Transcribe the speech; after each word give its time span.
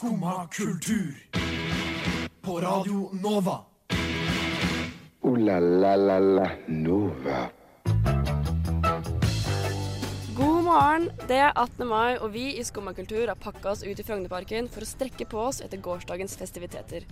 Skumma 0.00 0.48
kultur. 0.50 1.14
På 2.40 2.60
Radio 2.60 3.10
Nova. 3.22 3.60
O-la-la-la-la 5.20 6.50
Nova. 6.66 7.50
God 10.36 10.64
morgen! 10.64 11.10
Det 11.28 11.36
er 11.36 11.52
18. 11.54 11.88
mai, 11.88 12.16
og 12.16 12.32
vi 12.32 12.46
i 12.56 12.64
Skumma 12.64 12.94
kultur 12.96 13.26
har 13.28 13.36
pakka 13.36 13.74
oss 13.74 13.82
ut 13.84 14.00
i 14.00 14.06
Frognerparken 14.06 14.70
for 14.72 14.80
å 14.80 14.88
strekke 14.88 15.26
på 15.28 15.42
oss 15.50 15.60
etter 15.60 15.84
gårsdagens 15.84 16.38
festiviteter. 16.40 17.04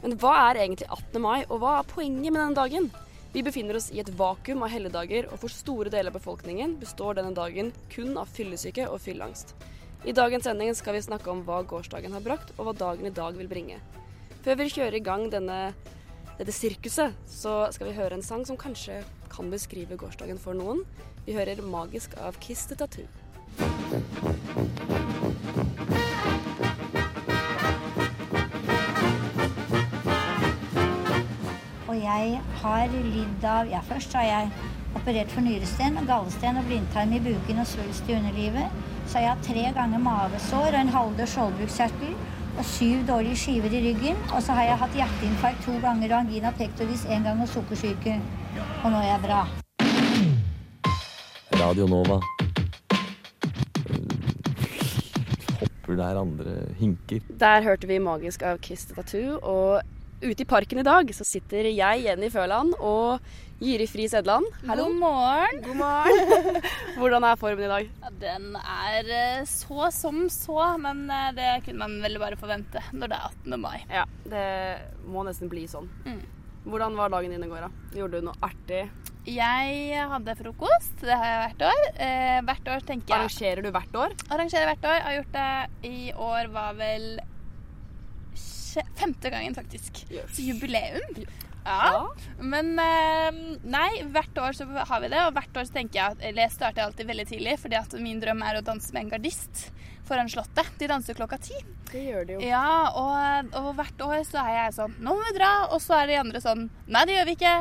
Men 0.00 0.16
hva 0.16 0.32
er 0.46 0.62
egentlig 0.62 0.88
18. 0.88 1.20
mai, 1.20 1.44
og 1.50 1.60
hva 1.60 1.74
er 1.82 1.92
poenget 1.92 2.32
med 2.32 2.40
denne 2.40 2.56
dagen? 2.56 2.88
Vi 3.36 3.44
befinner 3.44 3.76
oss 3.76 3.90
i 3.92 4.00
et 4.00 4.14
vakuum 4.16 4.64
av 4.64 4.72
helligdager, 4.72 5.28
og 5.28 5.44
for 5.44 5.52
store 5.52 5.92
deler 5.92 6.08
av 6.08 6.16
befolkningen 6.16 6.78
består 6.80 7.20
denne 7.20 7.36
dagen 7.36 7.74
kun 7.92 8.16
av 8.16 8.32
fyllesyke 8.32 8.88
og 8.88 9.04
fylleangst. 9.04 9.52
I 10.02 10.10
dagens 10.10 10.42
sending 10.42 10.72
skal 10.74 10.96
vi 10.96 11.00
snakke 11.04 11.30
om 11.30 11.44
hva 11.46 11.60
gårsdagen 11.62 12.10
har 12.10 12.22
brakt, 12.24 12.48
og 12.56 12.66
hva 12.66 12.72
dagen 12.74 13.06
i 13.06 13.14
dag 13.14 13.36
vil 13.38 13.46
bringe. 13.46 13.76
Før 14.42 14.56
vi 14.58 14.72
kjører 14.74 14.96
i 14.98 15.02
gang 15.06 15.28
denne, 15.30 15.58
dette 16.40 16.50
sirkuset, 16.50 17.14
så 17.30 17.68
skal 17.70 17.86
vi 17.86 17.94
høre 17.94 18.18
en 18.18 18.26
sang 18.26 18.42
som 18.42 18.58
kanskje 18.58 19.04
kan 19.30 19.52
beskrive 19.52 19.94
gårsdagen 20.00 20.42
for 20.42 20.58
noen. 20.58 20.82
Vi 21.22 21.38
hører 21.38 21.62
'Magisk' 21.62 22.18
av 22.18 22.34
Kiss 22.42 22.66
the 22.66 22.74
Tattoo. 22.74 23.06
Og 31.86 31.96
jeg 32.02 32.42
har 32.64 32.88
lidd 32.90 33.44
av 33.44 33.70
Ja, 33.70 33.80
først 33.86 34.12
har 34.18 34.24
jeg 34.24 34.50
operert 34.98 35.32
for 35.32 35.44
nyresten, 35.44 35.96
gallesten 36.08 36.60
og 36.60 36.68
blindtarm 36.68 37.12
i 37.16 37.20
buken 37.22 37.62
og 37.62 37.66
svulst 37.66 38.08
i 38.10 38.16
underlivet. 38.18 38.76
Så 39.06 39.18
har 39.18 39.24
jeg 39.24 39.32
hatt 39.32 39.48
tre 39.48 39.64
ganger 39.78 40.02
mavesår 40.02 40.68
og 40.68 40.80
en 40.80 40.92
halvdød 40.96 41.32
skjoldbruskkjertel 41.32 42.14
og 42.58 42.64
syv 42.68 43.06
dårlige 43.08 43.36
skiver 43.36 43.72
i 43.72 43.82
ryggen. 43.88 44.20
Og 44.34 44.42
så 44.42 44.56
har 44.58 44.68
jeg 44.68 44.78
hatt 44.82 45.00
hjerteinfarkt 45.00 45.64
to 45.66 45.78
ganger 45.82 46.12
og 46.12 46.18
angina 46.20 46.52
pectoris 46.58 47.06
én 47.08 47.24
gang 47.26 47.42
og 47.42 47.48
sukkersyke. 47.48 48.20
Og 48.84 48.90
nå 48.92 49.00
er 49.00 49.10
jeg 49.14 49.24
bra. 49.24 49.42
Radio 51.62 51.86
Nova. 51.86 52.20
Hopper 55.60 55.96
der 55.96 56.20
andre 56.20 56.54
hinker. 56.78 57.20
Der 57.40 57.62
hørte 57.62 57.86
vi 57.86 57.98
'Magisk' 57.98 58.44
av 58.44 58.58
Kiss 58.58 58.84
Tattoo. 58.84 59.38
Og 59.42 59.82
ute 60.22 60.42
i 60.44 60.48
parken 60.48 60.78
i 60.78 60.86
dag 60.86 61.10
så 61.14 61.24
sitter 61.26 61.68
jeg, 61.72 62.04
Jenny 62.06 62.28
Føland, 62.32 62.76
og 62.78 63.22
Jiri 63.62 63.86
Friis 63.90 64.14
Edland. 64.18 64.46
Hallo. 64.66 64.88
God 64.88 64.98
morgen. 65.00 65.60
God 65.66 65.78
morgen. 65.80 66.60
Hvordan 66.98 67.26
er 67.26 67.38
formen 67.38 67.66
i 67.66 67.70
dag? 67.70 67.90
Ja, 68.02 68.12
den 68.22 68.48
er 68.58 69.10
eh, 69.18 69.44
så 69.50 69.90
som 69.94 70.24
så, 70.32 70.58
men 70.82 71.04
eh, 71.10 71.30
det 71.36 71.50
kunne 71.66 71.84
man 71.84 71.98
vel 72.02 72.18
bare 72.22 72.38
forvente 72.40 72.82
når 72.94 73.12
det 73.12 73.18
er 73.18 73.36
18. 73.42 73.58
mai. 73.62 73.78
Ja, 73.90 74.06
det 74.26 74.46
må 75.10 75.26
nesten 75.26 75.50
bli 75.52 75.66
sånn. 75.70 75.90
Mm. 76.06 76.22
Hvordan 76.66 76.98
var 76.98 77.10
dagen 77.10 77.34
din 77.34 77.42
i 77.42 77.50
går, 77.50 77.66
da? 77.66 77.96
Gjorde 77.98 78.20
du 78.20 78.28
noe 78.30 78.38
artig? 78.46 78.84
Jeg 79.26 80.06
hadde 80.10 80.34
frokost. 80.38 80.94
Det 81.02 81.14
har 81.14 81.28
jeg 81.30 81.42
hvert 81.42 81.66
år. 81.68 81.84
Eh, 82.06 82.38
hvert 82.46 82.70
år 82.74 82.86
tenker 82.86 83.14
jeg 83.14 83.18
Arrangerer 83.18 83.62
du 83.62 83.70
hvert 83.74 83.98
år? 84.06 84.14
Arrangerer 84.34 84.70
hvert 84.70 84.86
år. 84.86 84.96
Jeg 84.98 85.06
Har 85.06 85.18
gjort 85.20 85.36
det 85.36 85.90
i 85.90 86.00
år 86.30 86.50
var 86.54 86.78
vel 86.78 87.06
sje- 88.72 88.88
femte 88.98 89.30
gangen, 89.32 89.54
faktisk. 89.56 90.02
Yes. 90.10 90.34
Så 90.36 90.42
jubileum. 90.48 91.22
Ja. 91.62 91.78
Ja. 91.94 91.98
Men 92.42 92.72
eh, 92.82 93.36
nei, 93.70 93.90
hvert 94.10 94.38
år 94.42 94.56
så 94.58 94.64
har 94.66 95.02
vi 95.04 95.10
det, 95.12 95.20
og 95.28 95.36
hvert 95.36 95.60
år 95.60 95.68
så 95.68 95.76
tenker 95.76 96.00
jeg 96.00 96.16
Eller 96.32 96.42
jeg 96.48 96.54
starter 96.56 96.82
alltid 96.82 97.06
veldig 97.06 97.26
tidlig, 97.30 97.52
fordi 97.62 97.78
at 97.78 97.94
min 98.02 98.18
drøm 98.18 98.42
er 98.42 98.58
å 98.58 98.64
danse 98.66 98.90
med 98.96 99.04
en 99.04 99.12
gardist 99.12 99.68
foran 100.08 100.26
Slottet. 100.32 100.72
De 100.80 100.88
danser 100.90 101.14
klokka 101.14 101.38
ti. 101.38 101.54
Det 101.92 102.02
gjør 102.08 102.26
de 102.26 102.34
jo. 102.34 102.40
Ja, 102.48 102.90
og, 102.98 103.54
og 103.60 103.68
hvert 103.78 104.02
år 104.08 104.24
så 104.26 104.42
er 104.42 104.56
jeg 104.56 104.74
sånn 104.80 104.96
Nå 104.98 105.14
må 105.14 105.22
vi 105.28 105.36
dra. 105.38 105.52
Og 105.70 105.78
så 105.84 106.00
er 106.00 106.10
de 106.10 106.18
andre 106.24 106.42
sånn 106.42 106.66
Nei, 106.90 107.04
det 107.06 107.14
gjør 107.20 107.30
vi 107.30 107.36
ikke. 107.38 107.54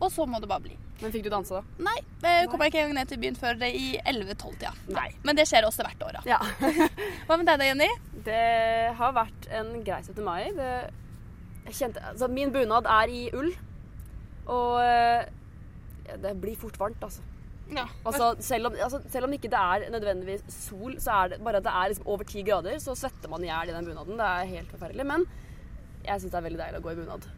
Og 0.00 0.08
så 0.16 0.24
må 0.26 0.40
det 0.40 0.48
bare 0.48 0.64
bli. 0.70 0.78
Men 1.02 1.12
fikk 1.14 1.24
du 1.26 1.32
danse, 1.32 1.58
da? 1.58 1.82
Nei, 1.82 1.96
jeg 2.22 2.48
kommer 2.50 2.70
ikke 2.70 2.82
engang 2.82 3.00
ned 3.00 3.10
til 3.10 3.18
byen 3.22 3.38
før 3.38 3.58
det 3.58 3.72
i 3.74 3.86
11-12-tida. 3.98 4.70
Ja. 4.94 5.06
Men 5.26 5.38
det 5.38 5.48
skjer 5.50 5.66
også 5.66 5.86
hvert 5.86 6.04
år, 6.06 6.20
da. 6.20 6.22
Ja. 6.28 6.38
Hva 7.26 7.38
med 7.40 7.48
deg 7.50 7.58
da, 7.58 7.66
Jenny? 7.66 7.88
Det 8.28 8.44
har 9.00 9.16
vært 9.16 9.48
en 9.58 9.72
grei 9.82 9.98
17. 10.04 10.22
mai. 10.26 10.52
Det, 10.54 10.70
jeg 11.66 11.78
kjente, 11.80 12.04
altså, 12.12 12.30
min 12.30 12.54
bunad 12.54 12.86
er 13.00 13.10
i 13.10 13.24
ull, 13.34 13.50
og 14.46 14.78
eh, 14.84 15.26
ja, 16.06 16.22
det 16.22 16.36
blir 16.42 16.58
fort 16.58 16.78
varmt, 16.78 17.02
altså. 17.02 17.26
Ja. 17.72 17.86
Altså, 18.06 18.32
selv, 18.44 18.70
om, 18.70 18.78
altså, 18.84 19.02
selv 19.10 19.26
om 19.26 19.34
ikke 19.34 19.50
det 19.50 19.58
er 19.58 19.90
nødvendigvis 19.90 20.46
sol, 20.54 20.96
så 21.02 21.18
er 21.18 21.34
det 21.34 21.42
bare 21.42 21.62
at 21.62 21.66
det 21.66 21.74
er 21.74 21.92
liksom 21.92 22.10
over 22.14 22.26
ti 22.28 22.46
grader, 22.46 22.78
så 22.82 22.94
svetter 22.98 23.30
man 23.32 23.42
i 23.42 23.50
hjel 23.50 23.70
i 23.72 23.76
den 23.76 23.90
bunaden. 23.90 24.18
Det 24.18 24.32
er 24.32 24.50
helt 24.56 24.74
forferdelig. 24.74 25.06
Men 25.08 25.26
jeg 26.06 26.20
syns 26.20 26.34
det 26.34 26.40
er 26.40 26.50
veldig 26.50 26.62
deilig 26.62 26.82
å 26.82 26.84
gå 26.84 26.94
i 26.94 27.00
bunad 27.02 27.30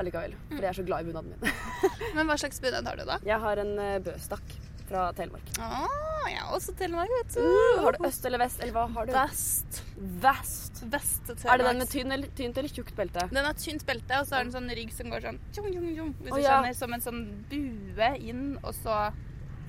allikevel. 0.00 0.36
For 0.50 0.60
jeg 0.60 0.70
er 0.70 0.78
så 0.78 0.86
glad 0.86 1.04
i 1.04 1.10
bunaden 1.10 1.34
min. 1.34 1.58
Men 2.16 2.30
hva 2.30 2.38
slags 2.40 2.62
bunad 2.62 2.88
har 2.90 3.00
du, 3.00 3.04
da? 3.08 3.18
Jeg 3.26 3.40
har 3.42 3.62
en 3.62 3.74
eh, 3.82 3.98
bøstakk 4.04 4.56
fra 4.88 5.06
Telemark. 5.16 5.48
Å, 5.58 5.86
jeg 6.28 6.40
har 6.40 6.52
også 6.56 6.74
Telemark, 6.78 7.12
vet 7.18 7.36
du. 7.36 7.40
Uh, 7.44 7.84
har 7.84 7.96
du 7.96 8.08
øst 8.08 8.26
eller 8.28 8.42
vest, 8.42 8.60
eller 8.60 8.74
hva 8.76 8.84
har 8.96 9.08
du? 9.08 9.14
Vest. 9.16 9.80
Vest. 10.24 10.82
Vest 10.92 11.32
Er 11.32 11.60
det 11.60 11.68
den 11.68 11.80
med 11.80 11.90
tynn 11.92 12.12
eller, 12.12 12.32
tynt 12.36 12.58
eller 12.60 12.72
tjukt 12.72 12.96
belte? 12.98 13.24
Den 13.32 13.48
har 13.48 13.56
tynt 13.58 13.86
belte, 13.88 14.20
og 14.20 14.28
så 14.28 14.38
har 14.38 14.44
den 14.44 14.52
sånn 14.54 14.68
rygg 14.76 14.92
som 14.92 15.12
går 15.12 15.24
sånn 15.28 15.40
tjong, 15.56 15.70
tjong, 15.72 15.88
tjong, 15.96 16.12
Hvis 16.20 16.34
oh, 16.34 16.40
du 16.40 16.44
ja. 16.44 16.58
som 16.76 16.96
en 16.96 17.04
sånn 17.04 17.22
bue 17.50 18.10
inn, 18.20 18.44
og 18.62 18.74
så 18.82 18.98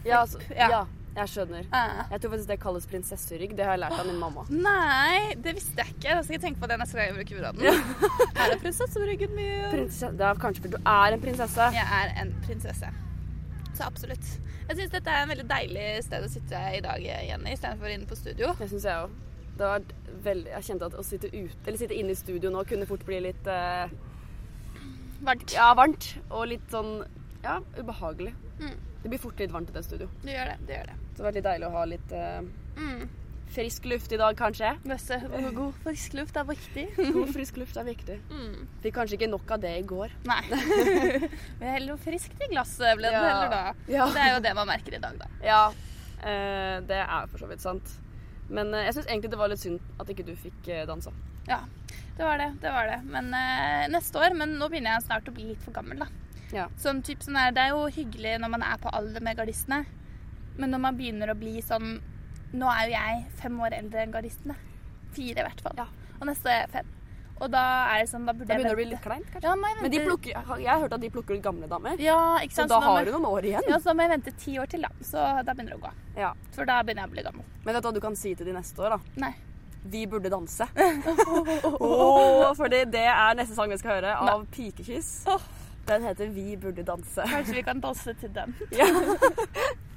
Ja, 0.05 0.21
altså, 0.25 0.41
Ja. 0.51 0.67
ja, 0.69 0.81
jeg 1.15 1.31
skjønner. 1.31 1.67
eh. 1.71 1.99
Jeg 2.11 2.21
tror 2.21 2.31
faktisk 2.33 2.49
det 2.51 2.57
kalles 2.59 2.85
prinsesserygg. 2.91 3.55
Det 3.57 3.63
har 3.65 3.77
jeg 3.77 3.83
lært 3.85 3.99
av 3.99 4.07
min 4.09 4.19
mamma. 4.19 4.43
Nei, 4.49 5.35
det 5.39 5.53
visste 5.55 5.79
jeg 5.81 5.95
ikke. 5.95 6.15
Da 6.17 6.21
skal 6.23 6.35
jeg 6.37 6.41
tenke 6.43 6.59
på 6.63 6.67
det 6.71 6.77
neste 6.81 6.97
gang 6.99 7.07
jeg 7.11 7.17
bruker 7.19 7.39
bunaden. 7.39 7.61
Her 8.35 8.51
er 8.55 8.59
prinsesseryggen 8.63 9.35
min. 9.37 9.67
Prinsesse, 9.71 10.11
det 10.19 10.27
er 10.29 10.41
kanskje 10.43 10.65
fordi 10.65 10.75
du 10.75 10.89
er 10.95 11.15
en 11.15 11.23
prinsesse. 11.23 11.69
Jeg 11.77 11.87
er 12.01 12.15
en 12.23 12.33
prinsesse. 12.45 12.89
Så 13.75 13.83
absolutt. 13.87 14.27
Jeg 14.67 14.77
syns 14.79 14.91
dette 14.95 15.11
er 15.13 15.23
en 15.23 15.29
veldig 15.29 15.45
deilig 15.49 15.85
sted 16.07 16.25
å 16.25 16.31
sitte 16.31 16.59
i 16.73 16.81
dag, 16.83 17.03
Jenny, 17.05 17.53
istedenfor 17.53 17.91
inne 17.91 18.07
på 18.09 18.17
studio. 18.17 18.51
Det 18.59 18.67
syns 18.71 18.87
jeg 18.87 19.05
òg. 19.05 19.15
Det 19.55 19.67
var 19.69 19.83
veldig 20.25 20.51
Jeg 20.51 20.65
kjente 20.67 20.87
at 20.89 20.95
å 20.99 21.03
sitte 21.05 21.29
ute, 21.31 21.59
eller 21.67 21.79
sitte 21.79 21.95
inne 21.95 22.11
i 22.11 22.17
studio 22.19 22.49
nå 22.51 22.63
kunne 22.67 22.87
fort 22.89 23.05
bli 23.07 23.21
litt 23.29 23.47
uh... 23.47 23.87
Varmt. 25.23 25.53
Ja, 25.55 25.69
varmt. 25.77 26.09
Og 26.29 26.47
litt 26.51 26.65
sånn 26.73 26.97
ja, 27.45 27.59
ubehagelig. 27.79 28.33
Mm. 28.59 28.75
Det 29.03 29.11
blir 29.13 29.21
fort 29.21 29.39
litt 29.39 29.53
varmt 29.53 29.69
i 29.71 29.75
det 29.75 29.83
studio. 29.85 30.09
Det 30.25 30.33
gjør 30.33 30.51
det. 30.51 30.57
det 30.67 30.79
gjør 30.79 30.89
det. 30.91 30.97
Så 31.15 31.21
det 31.21 31.27
var 31.29 31.35
litt 31.37 31.45
deilig 31.47 31.67
å 31.69 31.75
ha 31.77 31.85
litt 31.87 32.11
uh, 32.11 32.41
Mm. 32.75 33.05
frisk 33.55 33.85
luft 33.87 34.11
i 34.11 34.17
dag, 34.19 34.35
kanskje. 34.35 34.73
Møsse. 34.83 35.15
god 35.55 35.73
frisk 35.85 36.13
luft 36.17 36.35
er 36.35 36.43
viktig. 36.49 36.83
God 37.15 37.29
frisk 37.31 37.55
luft 37.61 37.77
er 37.79 37.85
viktig. 37.87 38.17
Mm. 38.29 38.65
Fikk 38.83 38.97
kanskje 38.97 39.15
ikke 39.15 39.29
nok 39.31 39.51
av 39.55 39.61
det 39.63 39.71
i 39.79 39.85
går. 39.87 40.11
Nei. 40.27 40.41
Men 41.61 41.69
heller 41.69 41.93
noe 41.93 42.01
friskt 42.03 42.35
i 42.43 42.49
glasset 42.51 42.97
ble 42.99 43.07
det 43.07 43.15
Ja. 43.15 43.23
heller 43.29 43.53
da. 43.53 43.61
Ja. 43.87 44.09
Det 44.11 44.21
er 44.25 44.33
jo 44.35 44.41
det 44.43 44.53
man 44.59 44.67
merker 44.67 44.97
i 44.97 45.03
dag, 45.07 45.17
da. 45.23 45.31
Ja, 45.45 45.65
Uh, 46.25 46.79
det 46.87 46.95
er 47.03 47.27
for 47.29 47.37
så 47.43 47.45
vidt 47.45 47.61
sant. 47.61 47.89
Men 48.49 48.71
uh, 48.73 48.79
jeg 48.81 48.95
syns 48.95 49.09
egentlig 49.11 49.29
det 49.33 49.37
var 49.37 49.49
litt 49.51 49.61
synd 49.61 49.81
at 50.01 50.09
ikke 50.09 50.23
du 50.25 50.31
fikk 50.39 50.69
eh, 50.73 50.85
dansa. 50.89 51.11
Ja, 51.45 51.59
det 52.17 52.23
var 52.25 52.39
det. 52.41 52.47
det 52.63 52.71
var 52.73 52.87
det. 52.89 52.95
Men 53.13 53.27
eh, 53.35 53.83
neste 53.93 54.17
år 54.23 54.33
Men 54.33 54.55
nå 54.57 54.65
begynner 54.71 54.95
jeg 54.95 55.03
snart 55.05 55.27
å 55.29 55.33
bli 55.35 55.51
litt 55.51 55.61
for 55.61 55.75
gammel, 55.75 55.99
da. 56.01 56.07
Ja. 56.55 56.65
Sånn, 56.81 57.03
typ, 57.05 57.21
sånn 57.21 57.37
her, 57.37 57.51
det 57.53 57.67
er 57.67 57.75
jo 57.75 57.83
hyggelig 57.93 58.39
når 58.41 58.53
man 58.55 58.63
er 58.65 58.79
på 58.81 58.89
alder 58.95 59.21
med 59.27 59.37
gardistene, 59.37 59.83
men 60.57 60.71
når 60.71 60.83
man 60.87 60.97
begynner 60.99 61.31
å 61.33 61.37
bli 61.39 61.57
sånn 61.65 61.97
Nå 62.55 62.67
er 62.71 62.85
jo 62.87 62.91
jeg 62.93 63.23
fem 63.41 63.55
år 63.59 63.73
eldre 63.75 64.03
enn 64.05 64.11
gardistene. 64.13 64.53
Fire, 65.15 65.41
i 65.41 65.43
hvert 65.43 65.63
fall. 65.65 65.73
Ja. 65.75 65.87
Og 66.21 66.27
neste 66.29 66.51
er 66.53 66.61
jeg 66.61 66.69
fem. 66.77 66.91
Og 67.35 67.49
da 67.51 67.63
er 67.91 68.03
det 68.03 68.07
sånn 68.07 68.27
Da 68.27 68.31
burde 68.35 68.47
Da 68.47 68.55
begynner 68.55 68.71
det 68.71 68.75
å 68.77 68.79
bli 68.79 68.85
litt 68.93 69.03
kleint, 69.03 69.25
kanskje. 69.31 69.49
Ja, 69.49 69.55
må 69.59 69.71
jeg 69.71 69.81
Men 69.83 69.91
de 69.91 69.99
plukker, 70.05 70.37
jeg 70.61 70.69
har 70.69 70.83
hørt 70.85 70.95
at 70.95 71.01
de 71.03 71.09
plukker 71.11 71.35
ut 71.35 71.43
gamle 71.43 71.67
damer. 71.71 71.99
Ja, 71.99 72.19
ikke 72.39 72.55
Så 72.55 72.61
sant? 72.63 72.71
da 72.71 72.79
må 72.79 72.93
har 72.95 73.07
du 73.07 73.11
noen 73.11 73.27
år 73.27 73.49
igjen. 73.49 73.67
Ja, 73.67 73.79
så 73.81 73.91
da 73.91 73.95
må 73.97 74.05
jeg 74.05 74.13
vente 74.13 74.35
ti 74.39 74.55
år 74.61 74.71
til, 74.71 74.85
da. 74.87 74.91
Så 75.03 75.25
da 75.43 75.51
begynner 75.57 75.75
det 75.75 75.81
å 75.81 75.83
gå. 75.83 75.91
Ja. 76.21 76.31
For 76.55 76.69
da 76.69 76.77
begynner 76.83 77.03
jeg 77.03 77.11
å 77.11 77.15
bli 77.17 77.25
gammel. 77.27 77.49
Men 77.65 77.75
vet 77.75 77.83
du 77.83 77.89
hva 77.89 77.93
du 77.97 78.01
kan 78.07 78.15
si 78.15 78.31
til 78.39 78.47
de 78.47 78.55
neste 78.55 78.85
år, 78.85 78.95
da? 78.95 79.25
Nei. 79.25 79.33
Vi 79.85 80.05
burde 80.09 80.31
danse. 80.33 80.65
oh, 81.83 82.53
fordi 82.57 82.85
det 82.89 83.03
er 83.05 83.35
neste 83.37 83.57
sang 83.57 83.69
vi 83.69 83.77
skal 83.83 83.99
høre, 83.99 84.15
av 84.15 84.47
Pikekyss. 84.55 85.11
Den 85.85 86.07
heter 86.07 86.31
Vi 86.33 86.55
burde 86.57 86.87
danse. 86.87 87.27
Kanskje 87.29 87.59
vi 87.59 87.65
kan 87.67 87.83
danse 87.83 88.15
til 88.21 88.31
den. 88.33 88.55
Ja. 88.73 88.87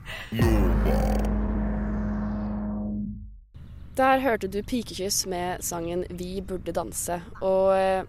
Der 3.99 4.21
hørte 4.23 4.47
du 4.47 4.63
Pikekyss 4.63 5.27
med 5.27 5.63
sangen 5.63 6.05
'Vi 6.11 6.41
burde 6.41 6.73
danse'. 6.73 7.21
Og 7.43 7.79
eh, 7.79 8.05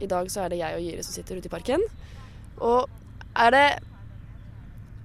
i 0.00 0.06
dag 0.06 0.30
så 0.30 0.40
er 0.40 0.48
det 0.48 0.58
jeg 0.58 0.74
og 0.74 0.82
Jiri 0.82 1.02
som 1.02 1.12
sitter 1.12 1.36
ute 1.36 1.48
i 1.48 1.54
parken. 1.54 1.80
Og 2.56 2.88
er 3.36 3.50
det 3.50 3.68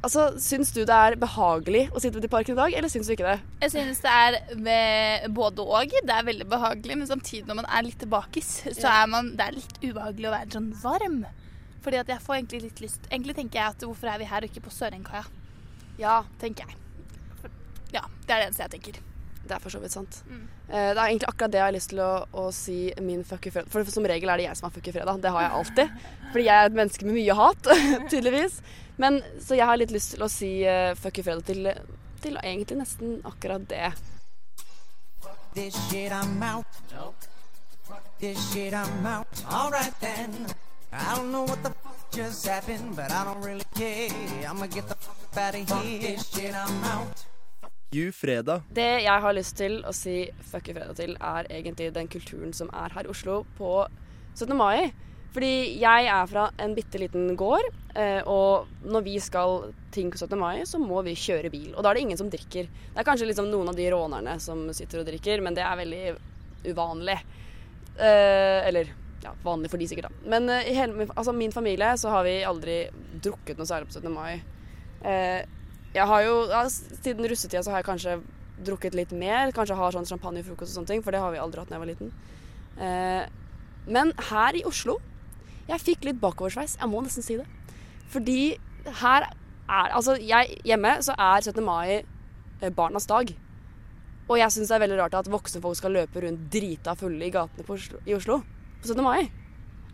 Altså, 0.05 0.35
Syns 0.37 0.69
du 0.69 0.83
det 0.85 0.93
er 0.93 1.15
behagelig 1.17 1.87
å 1.89 1.99
sitte 1.99 2.19
ute 2.19 2.27
i 2.27 2.29
parken 2.29 2.53
i 2.53 2.59
dag, 2.59 2.73
eller 2.77 2.91
syns 2.93 3.07
du 3.07 3.15
ikke 3.15 3.25
det? 3.25 3.39
Jeg 3.63 3.71
synes 3.73 4.03
det 4.03 4.11
er 4.11 5.29
både 5.33 5.63
og. 5.65 5.95
Det 6.05 6.13
er 6.13 6.27
veldig 6.27 6.45
behagelig, 6.49 6.97
men 6.99 7.07
samtidig 7.09 7.47
når 7.47 7.57
man 7.63 7.65
er 7.65 7.87
litt 7.87 7.97
tilbakis, 8.03 8.51
så 8.77 8.91
er 8.91 9.07
man, 9.09 9.31
det 9.33 9.47
er 9.47 9.57
litt 9.57 9.79
ubehagelig 9.81 10.29
å 10.29 10.35
være 10.35 10.53
sånn 10.53 10.69
varm. 10.83 11.17
Fordi 11.81 11.97
at 12.03 12.11
jeg 12.13 12.21
får 12.21 12.35
egentlig 12.35 12.61
litt 12.61 12.79
lyst 12.81 13.09
Egentlig 13.11 13.35
tenker 13.37 13.59
jeg 13.59 13.73
at 13.75 13.83
hvorfor 13.85 14.09
er 14.09 14.21
vi 14.21 14.29
her 14.29 14.45
og 14.45 14.49
ikke 14.49 14.63
på 14.67 14.73
Sørenkaia? 14.73 15.25
Ja. 16.01 16.23
Tenker 16.41 16.67
jeg. 16.67 16.77
Ja, 17.95 18.01
det 18.25 18.33
er 18.33 18.41
det 18.41 18.47
eneste 18.49 18.65
jeg 18.65 18.73
tenker. 18.77 19.01
Det 19.45 19.53
er 19.53 19.61
for 19.61 19.69
så 19.69 19.79
vidt 19.79 19.93
sant. 19.93 20.17
Mm. 20.25 20.45
Eh, 20.67 20.89
det 20.95 20.97
er 20.97 21.03
egentlig 21.05 21.29
akkurat 21.29 21.53
det 21.53 21.59
jeg 21.59 21.67
har 21.67 21.75
lyst 21.75 21.91
til 21.91 22.01
å, 22.01 22.13
å 22.33 22.45
si 22.55 22.79
min 23.05 23.21
fuck 23.27 23.45
you 23.45 23.53
fredag. 23.53 23.69
For 23.73 23.93
som 23.93 24.07
regel 24.09 24.31
er 24.33 24.41
det 24.41 24.47
jeg 24.47 24.57
som 24.57 24.67
har 24.67 24.73
fuck 24.73 24.89
you 24.89 24.95
fredag. 24.95 25.21
Det 25.21 25.33
har 25.35 25.45
jeg 25.45 25.53
alltid. 25.59 26.09
Fordi 26.31 26.47
jeg 26.47 26.55
er 26.55 26.71
et 26.71 26.79
menneske 26.79 27.05
med 27.05 27.17
mye 27.19 27.37
hat, 27.37 27.69
tydeligvis. 28.11 28.57
Men 28.97 29.21
Så 29.43 29.59
jeg 29.59 29.69
har 29.69 29.77
litt 29.77 29.93
lyst 29.93 30.15
til 30.15 30.25
å 30.25 30.31
si 30.31 30.51
eh, 30.65 30.95
fuck 30.97 31.19
you 31.21 31.27
fredag 31.27 31.45
til, 31.51 31.69
til 32.25 32.41
egentlig 32.41 32.79
nesten 32.81 33.19
akkurat 33.27 33.69
det. 33.69 33.93
This 35.55 35.77
shit 35.87 36.11
I'm 36.11 36.41
out. 36.43 36.65
This 38.19 38.39
shit 38.51 38.73
I'm 38.73 39.05
out. 39.05 39.43
Alright 39.47 39.93
then. 40.01 40.33
I 40.91 41.15
don't 41.15 41.31
know 41.31 41.43
what 41.43 41.61
the 41.63 41.69
fuck 41.69 42.11
just 42.11 42.47
happened, 42.47 42.95
but 42.95 43.11
I 43.11 43.23
don't 43.23 43.41
really 43.41 43.65
care. 43.75 44.09
I'ma 44.49 44.67
get 44.67 44.87
the 44.87 44.95
fuck 44.95 45.24
You 47.95 48.11
fredag. 48.15 48.61
Det 48.71 49.03
jeg 49.03 49.23
har 49.25 49.33
lyst 49.35 49.57
til 49.59 49.81
å 49.83 49.91
si 49.95 50.29
fuck 50.47 50.69
you 50.69 50.75
fredag 50.77 50.95
til, 50.95 51.17
er 51.19 51.49
egentlig 51.51 51.89
den 51.95 52.07
kulturen 52.07 52.53
som 52.55 52.69
er 52.71 52.95
her 52.95 53.03
i 53.03 53.11
Oslo 53.11 53.41
på 53.57 53.71
17. 54.37 54.55
mai. 54.55 54.93
Fordi 55.35 55.75
jeg 55.81 56.07
er 56.07 56.31
fra 56.31 56.45
en 56.63 56.75
bitte 56.77 57.01
liten 57.01 57.35
gård, 57.35 57.67
eh, 57.99 58.21
og 58.23 58.71
når 58.87 59.03
vi 59.03 59.17
skal 59.19 59.73
ting 59.91 60.07
på 60.13 60.21
17. 60.21 60.39
mai, 60.39 60.63
så 60.63 60.79
må 60.79 61.03
vi 61.03 61.17
kjøre 61.19 61.51
bil. 61.51 61.73
Og 61.75 61.83
da 61.83 61.91
er 61.91 61.99
det 61.99 62.05
ingen 62.07 62.23
som 62.23 62.31
drikker. 62.31 62.71
Det 62.71 63.03
er 63.03 63.09
kanskje 63.11 63.27
liksom 63.27 63.51
noen 63.51 63.73
av 63.73 63.75
de 63.75 63.91
rånerne 63.91 64.39
som 64.39 64.63
sitter 64.71 65.03
og 65.03 65.09
drikker, 65.11 65.43
men 65.43 65.57
det 65.57 65.67
er 65.67 65.81
veldig 65.83 66.03
uvanlig. 66.71 67.19
Eh, 67.99 68.63
eller 68.71 68.95
ja, 69.25 69.35
vanlig 69.43 69.67
for 69.73 69.83
de 69.83 69.91
sikkert, 69.91 70.07
da. 70.07 70.29
Men 70.31 70.47
eh, 70.47 70.71
i 70.71 70.79
hele, 70.79 71.11
altså, 71.11 71.35
min 71.35 71.51
familie 71.51 71.97
så 71.99 72.15
har 72.15 72.23
vi 72.23 72.39
aldri 72.47 72.85
drukket 73.19 73.59
noe 73.59 73.67
særlig 73.67 73.91
på 73.91 73.99
17. 73.99 74.13
mai. 74.15 74.54
Eh, 75.05 75.45
jeg 75.95 76.07
har 76.09 76.25
jo, 76.25 76.33
ja, 76.51 76.65
Siden 76.67 77.27
russetida 77.29 77.63
så 77.63 77.71
har 77.71 77.83
jeg 77.83 77.89
kanskje 77.89 78.17
drukket 78.65 78.95
litt 78.97 79.13
mer. 79.15 79.53
Kanskje 79.55 79.77
har 79.77 79.95
sånn 79.95 80.07
champagnefrokost 80.09 80.73
og 80.73 80.79
sånne 80.79 80.93
ting, 80.93 81.03
for 81.05 81.15
det 81.15 81.21
har 81.23 81.33
vi 81.33 81.41
aldri 81.41 81.61
hatt 81.61 81.71
da 81.71 81.77
jeg 81.77 81.83
var 81.83 81.91
liten. 81.91 82.11
Eh, 82.81 83.23
men 83.85 84.11
her 84.31 84.57
i 84.57 84.65
Oslo 84.65 84.97
Jeg 85.69 85.81
fikk 85.81 86.03
litt 86.05 86.19
bakoversveis. 86.21 86.75
Jeg 86.77 86.89
må 86.89 86.99
nesten 87.01 87.25
si 87.25 87.37
det. 87.39 87.45
Fordi 88.13 88.57
her 89.01 89.25
er 89.25 89.93
Altså, 89.97 90.13
jeg, 90.21 90.59
hjemme 90.61 90.91
så 91.01 91.15
er 91.17 91.41
17. 91.41 91.63
mai 91.65 92.03
eh, 92.61 92.69
barnas 92.69 93.07
dag. 93.09 93.31
Og 94.29 94.37
jeg 94.37 94.53
syns 94.53 94.69
det 94.69 94.75
er 94.75 94.83
veldig 94.83 94.99
rart 94.99 95.17
at 95.17 95.31
voksne 95.31 95.61
folk 95.61 95.77
skal 95.77 95.95
løpe 95.97 96.21
rundt 96.21 96.45
drita 96.53 96.93
fulle 96.97 97.25
i 97.25 97.33
gatene 97.33 97.65
Oslo, 97.65 98.01
i 98.05 98.13
Oslo 98.13 98.39
på 98.81 98.91
17. 98.93 99.01
mai. 99.05 99.31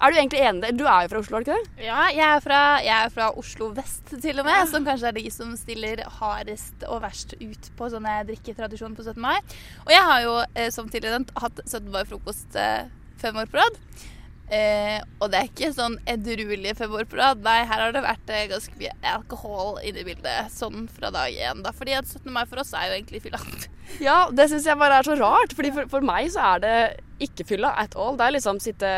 Er 0.02 0.10
du 0.10 0.18
egentlig 0.18 0.40
enig? 0.42 0.72
Du 0.80 0.88
er 0.90 1.04
jo 1.06 1.12
fra 1.12 1.20
Oslo, 1.22 1.38
er 1.38 1.44
du 1.44 1.52
ikke 1.52 1.58
det? 1.60 1.84
Ja, 1.86 2.06
jeg 2.10 2.26
er, 2.26 2.40
fra, 2.42 2.62
jeg 2.82 3.06
er 3.06 3.12
fra 3.14 3.28
Oslo 3.38 3.68
vest, 3.78 4.08
til 4.24 4.42
og 4.42 4.48
med. 4.48 4.64
Som 4.72 4.88
kanskje 4.88 5.12
er 5.12 5.18
de 5.20 5.26
som 5.34 5.52
stiller 5.60 6.02
hardest 6.18 6.88
og 6.88 7.04
verst 7.04 7.36
ut 7.38 7.70
på 7.78 7.90
sånne 7.94 8.16
drikketradisjoner 8.32 8.98
på 8.98 9.06
17. 9.06 9.22
mai. 9.22 9.38
Og 9.86 9.94
jeg 9.94 10.08
har 10.10 10.24
jo 10.26 10.34
eh, 10.56 10.72
som 10.74 10.90
tidligere 10.90 11.22
hatt 11.44 11.62
17. 11.68 11.92
mai-frokost 11.94 12.58
eh, 12.58 12.90
fem 13.22 13.38
år 13.38 13.54
på 13.54 13.62
rad. 13.62 13.78
Eh, 14.52 14.98
og 15.22 15.30
det 15.32 15.38
er 15.38 15.48
ikke 15.48 15.70
sånn 15.78 16.00
edruelige 16.10 16.74
fem 16.82 16.98
år 16.98 17.06
på 17.08 17.22
rad. 17.22 17.46
Nei, 17.46 17.62
her 17.70 17.86
har 17.86 17.94
det 17.94 18.02
vært 18.04 18.34
eh, 18.34 18.50
ganske 18.52 18.82
mye 18.82 18.98
alkohol 19.14 19.78
inne 19.86 20.02
i 20.02 20.10
bildet 20.10 20.52
sånn 20.52 20.90
fra 20.92 21.14
dag 21.14 21.30
én. 21.30 21.62
Da. 21.62 21.78
Fordi 21.78 21.94
at 22.02 22.10
17. 22.10 22.26
mai 22.34 22.44
for 22.50 22.66
oss 22.66 22.74
er 22.74 22.90
jo 22.90 22.98
egentlig 22.98 23.22
fylla. 23.28 23.40
Ja, 24.00 24.30
det 24.32 24.46
syns 24.48 24.64
jeg 24.66 24.80
bare 24.80 25.02
er 25.02 25.06
så 25.06 25.14
rart. 25.20 25.54
Fordi 25.54 25.70
for, 25.76 25.88
for 25.94 26.10
meg 26.10 26.34
så 26.34 26.56
er 26.56 26.62
det 26.64 26.76
ikke 27.22 27.46
fylla 27.54 27.76
at 27.78 27.94
all. 28.00 28.16
Det 28.18 28.28
er 28.28 28.40
liksom 28.40 28.62
sitte 28.64 28.92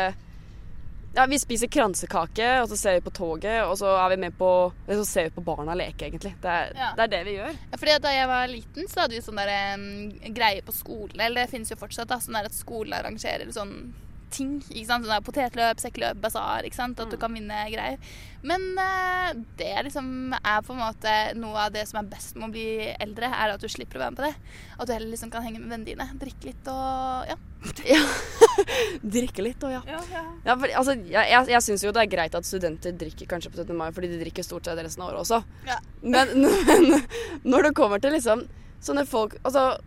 Ja, 1.14 1.26
vi 1.30 1.38
spiser 1.38 1.66
kransekake, 1.70 2.46
og 2.62 2.68
så 2.68 2.76
ser 2.76 2.96
vi 2.98 3.04
på 3.06 3.12
toget, 3.14 3.60
og 3.68 3.76
så 3.78 3.86
er 4.02 4.08
vi 4.10 4.16
med 4.24 4.34
på 4.38 4.48
Så 4.88 5.04
ser 5.06 5.28
vi 5.28 5.34
på 5.36 5.44
barna 5.46 5.74
leke, 5.78 6.08
egentlig. 6.08 6.34
Det 6.42 6.50
er, 6.50 6.72
Ja. 6.74 6.92
det, 6.96 7.02
er 7.04 7.12
det 7.12 7.24
vi 7.28 7.36
gjør. 7.38 7.54
Ja, 7.70 7.76
fordi 7.78 7.98
Da 8.02 8.08
jeg 8.14 8.28
var 8.28 8.46
liten, 8.48 8.88
så 8.88 9.00
hadde 9.04 9.14
vi 9.14 9.20
sånn 9.22 9.36
der, 9.36 9.48
em, 9.74 10.34
greie 10.34 10.62
på 10.62 10.72
skolen. 10.74 11.20
Eller 11.20 11.44
det 11.44 11.50
finnes 11.50 11.70
jo 11.70 11.76
fortsatt. 11.76 12.08
da, 12.08 12.16
sånn 12.18 12.34
der 12.34 12.46
At 12.50 12.52
skolen 12.52 12.92
arrangerer 12.92 13.52
sånn 13.52 13.92
ting. 14.34 14.54
ikke 14.70 14.86
sant? 14.88 15.06
Sånn 15.08 15.26
Potetløp, 15.26 15.80
sekkeløp, 15.82 16.20
basar. 16.22 16.66
ikke 16.66 16.78
sant? 16.78 17.00
At 17.00 17.12
du 17.12 17.18
kan 17.20 17.34
vinne 17.34 17.64
greier. 17.72 17.98
Men 18.44 18.64
uh, 18.76 19.30
det 19.58 19.72
liksom 19.86 20.34
er 20.36 20.64
på 20.64 20.74
en 20.74 20.82
måte 20.82 21.12
noe 21.40 21.66
av 21.66 21.72
det 21.74 21.86
som 21.88 22.02
er 22.02 22.10
best 22.10 22.36
med 22.36 22.50
å 22.50 22.52
bli 22.52 22.66
eldre, 22.92 23.30
er 23.30 23.54
at 23.54 23.62
du 23.62 23.70
slipper 23.72 23.98
å 23.98 24.04
være 24.04 24.14
med 24.14 24.20
på 24.20 24.26
det. 24.26 24.58
At 24.76 24.88
du 24.88 24.92
heller 24.92 25.12
liksom 25.14 25.32
kan 25.32 25.46
henge 25.46 25.62
med 25.62 25.72
vennene 25.72 25.88
dine, 25.88 26.08
drikke 26.20 26.50
litt 26.50 26.70
og 26.72 27.30
ja. 27.30 27.38
Drikke 29.16 29.46
litt 29.46 29.64
og 29.64 29.72
ja. 29.72 29.80
ja, 29.88 30.02
ja. 30.12 30.24
ja 30.44 30.56
for, 30.60 30.74
altså, 30.82 30.98
jeg 31.08 31.48
jeg, 31.54 31.62
syns 31.64 31.86
jo 31.86 31.94
det 31.96 32.02
er 32.02 32.12
greit 32.12 32.36
at 32.36 32.48
studenter 32.48 32.92
drikker 33.00 33.30
kanskje 33.30 33.54
på 33.54 33.62
17. 33.62 33.72
mai, 33.78 33.88
fordi 33.96 34.12
de 34.12 34.20
drikker 34.20 34.44
stort 34.44 34.68
sett 34.68 34.82
resten 34.82 35.06
av 35.06 35.14
året 35.14 35.24
også. 35.24 35.40
Ja. 35.70 35.80
Men, 36.02 36.34
men 36.68 37.00
når 37.48 37.70
det 37.70 37.76
kommer 37.78 38.02
til 38.02 38.12
liksom 38.18 38.44
sånne 38.84 39.06
folk 39.08 39.38
Altså, 39.40 39.78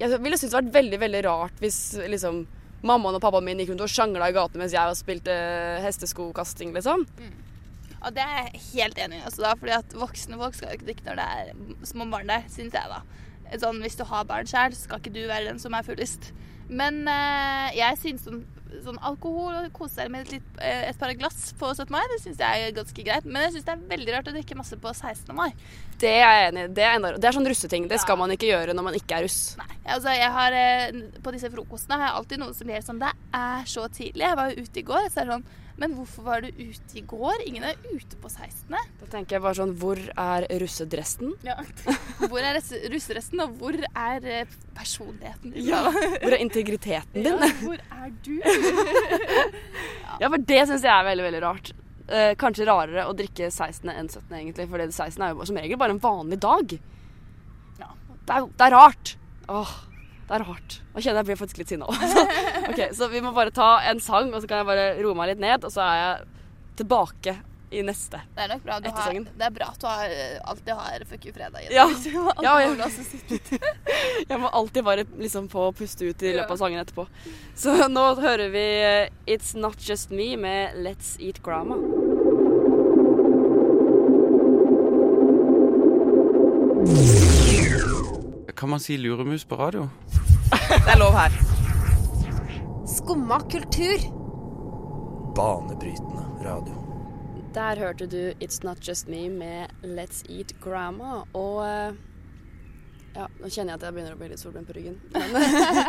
jeg 0.00 0.18
ville 0.24 0.38
syntes 0.38 0.54
det 0.54 0.58
vært 0.58 0.74
veldig, 0.74 0.98
veldig 1.04 1.22
rart 1.28 1.62
hvis 1.62 1.78
liksom 2.10 2.42
mammaen 2.86 3.18
og 3.18 3.22
pappaen 3.22 3.46
min 3.46 3.60
gikk 3.60 3.74
rundt 3.74 3.84
og 3.84 3.92
sjangla 3.92 4.30
i 4.30 4.34
gatene 4.36 4.64
mens 4.64 4.74
jeg 4.76 4.98
spilte 4.98 5.36
hesteskokasting, 5.84 6.74
liksom. 6.76 7.06
Og 8.00 8.14
det 8.16 8.24
er 8.24 8.46
jeg 8.46 8.62
helt 8.70 9.00
enig 9.04 9.18
i. 9.18 9.24
Altså, 9.28 9.42
da, 9.44 9.56
fordi 9.60 9.74
at 9.76 9.96
voksne 10.00 10.38
folk 10.40 10.56
skal 10.56 10.70
jo 10.70 10.78
ikke 10.78 10.88
drikke 10.88 11.08
når 11.08 11.18
det 11.20 11.26
er 11.40 11.90
små 11.90 12.06
barn 12.12 12.32
der, 12.32 12.46
syns 12.48 12.76
jeg, 12.76 12.94
da. 12.94 13.02
Sånn, 13.60 13.82
hvis 13.82 13.98
du 13.98 14.06
har 14.08 14.28
barn 14.28 14.48
sjøl, 14.48 14.76
skal 14.78 15.02
ikke 15.02 15.12
du 15.12 15.24
være 15.26 15.50
den 15.50 15.60
som 15.60 15.74
er 15.76 15.84
fullest. 15.84 16.30
Men 16.70 17.02
eh, 17.10 17.76
jeg 17.76 17.98
syns 18.00 18.24
sånn, 18.28 18.44
sånn 18.84 18.98
alkohol 19.04 19.56
og 19.58 19.68
kose 19.76 20.00
seg 20.00 20.10
med 20.12 20.26
et, 20.26 20.38
litt, 20.38 20.58
eh, 20.62 20.86
et 20.88 20.98
par 21.00 21.12
glass 21.18 21.52
på 21.58 21.70
17. 21.72 21.90
mai, 21.92 22.02
det 22.12 22.20
syns 22.22 22.42
jeg 22.42 22.66
er 22.66 22.74
ganske 22.76 23.04
greit. 23.06 23.26
Men 23.28 23.46
jeg 23.46 23.56
syns 23.56 23.68
det 23.68 23.74
er 23.74 23.86
veldig 23.92 24.16
rart 24.16 24.30
å 24.30 24.34
drikke 24.36 24.58
masse 24.58 24.78
på 24.80 24.92
16. 24.94 25.34
mai. 25.36 25.50
Det 26.00 26.12
er 26.16 26.22
jeg 26.22 26.50
enig 26.50 26.64
i. 26.64 26.72
Det 26.78 26.90
det 27.20 27.28
er 27.28 27.36
sånn 27.36 27.48
russeting. 27.50 27.88
Det 27.90 28.00
skal 28.00 28.18
man 28.20 28.32
ikke 28.34 28.50
gjøre 28.50 28.76
når 28.76 28.86
man 28.86 28.98
ikke 28.98 29.18
er 29.18 29.26
russ. 29.28 29.40
Nei, 29.60 29.80
altså 29.96 30.14
jeg 30.16 30.30
har 30.36 30.56
eh, 30.56 31.00
På 31.24 31.34
disse 31.34 31.50
frokostene 31.52 31.98
har 32.00 32.10
jeg 32.10 32.18
alltid 32.20 32.42
noen 32.42 32.56
som 32.56 32.70
blir 32.70 32.86
sånn 32.86 33.02
Det 33.02 33.10
er 33.36 33.66
så 33.68 33.88
tidlig. 33.92 34.26
Jeg 34.28 34.38
var 34.40 34.52
jo 34.52 34.64
ute 34.64 34.80
i 34.80 34.86
går. 34.92 35.10
Så 35.10 35.22
er 35.22 35.28
det 35.28 35.36
sånn 35.38 35.48
Men 35.80 35.94
hvorfor 35.96 36.26
var 36.26 36.44
du 36.44 36.50
ute 36.52 36.98
i 37.00 37.02
går? 37.08 37.40
Ingen 37.48 37.64
er 37.70 37.78
ute 37.88 38.18
på 38.20 38.28
16. 38.28 38.68
Da 39.00 39.08
tenker 39.08 39.38
jeg 39.38 39.44
bare 39.46 39.56
sånn 39.56 39.72
Hvor 39.80 40.00
er 40.12 40.46
russedressen? 40.60 41.32
Ja. 41.46 41.56
Hvor 42.30 42.40
er 42.44 42.58
russedressen, 42.92 43.40
og 43.40 43.54
hvor 43.56 43.76
er 43.80 44.26
eh, 44.28 44.56
personligheten 44.76 45.54
din? 45.54 45.70
Ja. 45.70 45.86
Hvor 45.88 46.36
er 46.36 46.42
integriteten 46.44 47.24
din? 47.24 47.32
Ja, 47.32 47.48
hvor 47.64 47.80
er 47.80 48.12
du? 48.26 48.34
Ja, 50.20 50.28
for 50.28 50.42
det 50.44 50.58
syns 50.68 50.84
jeg 50.84 50.92
er 50.92 51.06
veldig, 51.06 51.24
veldig 51.24 51.40
rart. 51.46 51.70
Eh, 52.10 52.32
kanskje 52.36 52.66
rarere 52.68 53.06
å 53.08 53.14
drikke 53.16 53.48
16. 53.48 53.88
enn 53.88 54.10
17. 54.10 54.34
egentlig, 54.36 54.66
for 54.68 54.82
16. 54.84 55.22
er 55.24 55.32
jo 55.32 55.46
som 55.48 55.60
regel 55.62 55.80
bare 55.80 55.96
en 55.96 56.02
vanlig 56.02 56.36
dag. 56.44 56.74
Ja. 57.80 57.88
Det 58.28 58.36
er, 58.36 58.48
det 58.52 58.66
er 58.66 58.76
rart. 58.76 59.14
Åh, 59.48 59.72
det 60.30 60.36
er 60.36 60.46
hardt. 60.46 60.74
Nå 60.94 61.00
kjenner 61.02 61.16
jeg 61.16 61.24
jeg 61.24 61.26
blir 61.26 61.38
faktisk 61.40 61.58
litt 61.58 61.70
sinna 61.72 61.86
òg. 61.90 62.02
ok, 62.70 62.80
så 62.94 63.08
vi 63.10 63.22
må 63.24 63.32
bare 63.34 63.50
ta 63.54 63.80
en 63.90 63.98
sang, 64.02 64.30
og 64.30 64.38
så 64.38 64.50
kan 64.50 64.60
jeg 64.62 64.68
bare 64.68 64.90
roe 65.02 65.16
meg 65.18 65.32
litt 65.32 65.40
ned, 65.42 65.64
og 65.66 65.72
så 65.74 65.82
er 65.82 65.96
jeg 65.98 66.28
tilbake 66.78 67.34
i 67.70 67.82
neste. 67.86 68.20
Det 68.36 68.44
er 68.44 68.52
nok 68.52 68.62
bra. 68.62 68.76
Du 68.82 68.88
har, 68.94 69.16
det 69.40 69.46
er 69.46 69.52
bra 69.54 69.68
at 69.70 69.82
du 69.82 69.88
har, 69.90 70.14
alltid 70.52 70.70
har 70.78 71.04
fuck 71.10 71.26
you 71.26 71.34
fredag 71.34 71.66
igjen. 71.66 71.74
Ja. 71.74 71.86
Ja, 72.46 72.54
og 72.66 72.78
litt. 72.78 73.50
Jeg 74.30 74.40
må 74.42 74.50
alltid 74.54 74.86
bare 74.86 75.04
liksom 75.18 75.50
få 75.50 75.70
puste 75.74 76.06
ut 76.06 76.22
i 76.22 76.34
løpet 76.38 76.54
av 76.54 76.62
sangen 76.62 76.82
etterpå. 76.82 77.06
Så 77.58 77.74
nå 77.90 78.06
hører 78.22 78.54
vi 78.54 78.64
eh, 78.86 79.10
It's 79.26 79.56
Not 79.58 79.82
Just 79.82 80.14
Me 80.14 80.36
med 80.38 80.78
Let's 80.78 81.16
Eat 81.18 81.42
Grandma. 81.42 81.78
Kan 88.60 88.68
man 88.68 88.80
si 88.80 88.98
luremus 88.98 89.44
på 89.44 89.56
radio? 89.56 89.88
Det 90.86 90.92
er 90.92 90.98
lov 91.00 91.16
her. 91.18 91.34
Skumma 92.86 93.40
kultur. 93.50 94.04
Banebrytende 95.34 96.22
radio. 96.44 96.76
Der 97.54 97.80
hørte 97.82 98.06
du 98.06 98.30
It's 98.38 98.62
Not 98.62 98.88
Just 98.88 99.08
Me 99.08 99.28
med 99.28 99.66
Let's 99.82 100.22
Eat 100.30 100.54
Grandma. 100.62 101.24
Og 101.34 101.58
eh, 101.66 101.98
ja, 103.16 103.26
nå 103.26 103.50
kjenner 103.50 103.72
jeg 103.72 103.80
at 103.80 103.88
jeg 103.88 103.96
begynner 103.96 104.14
å 104.14 104.20
bli 104.20 104.30
litt 104.30 104.42
solbrent 104.44 104.70
på 104.70 104.78
ryggen. 104.78 105.00
Men, 105.10 105.34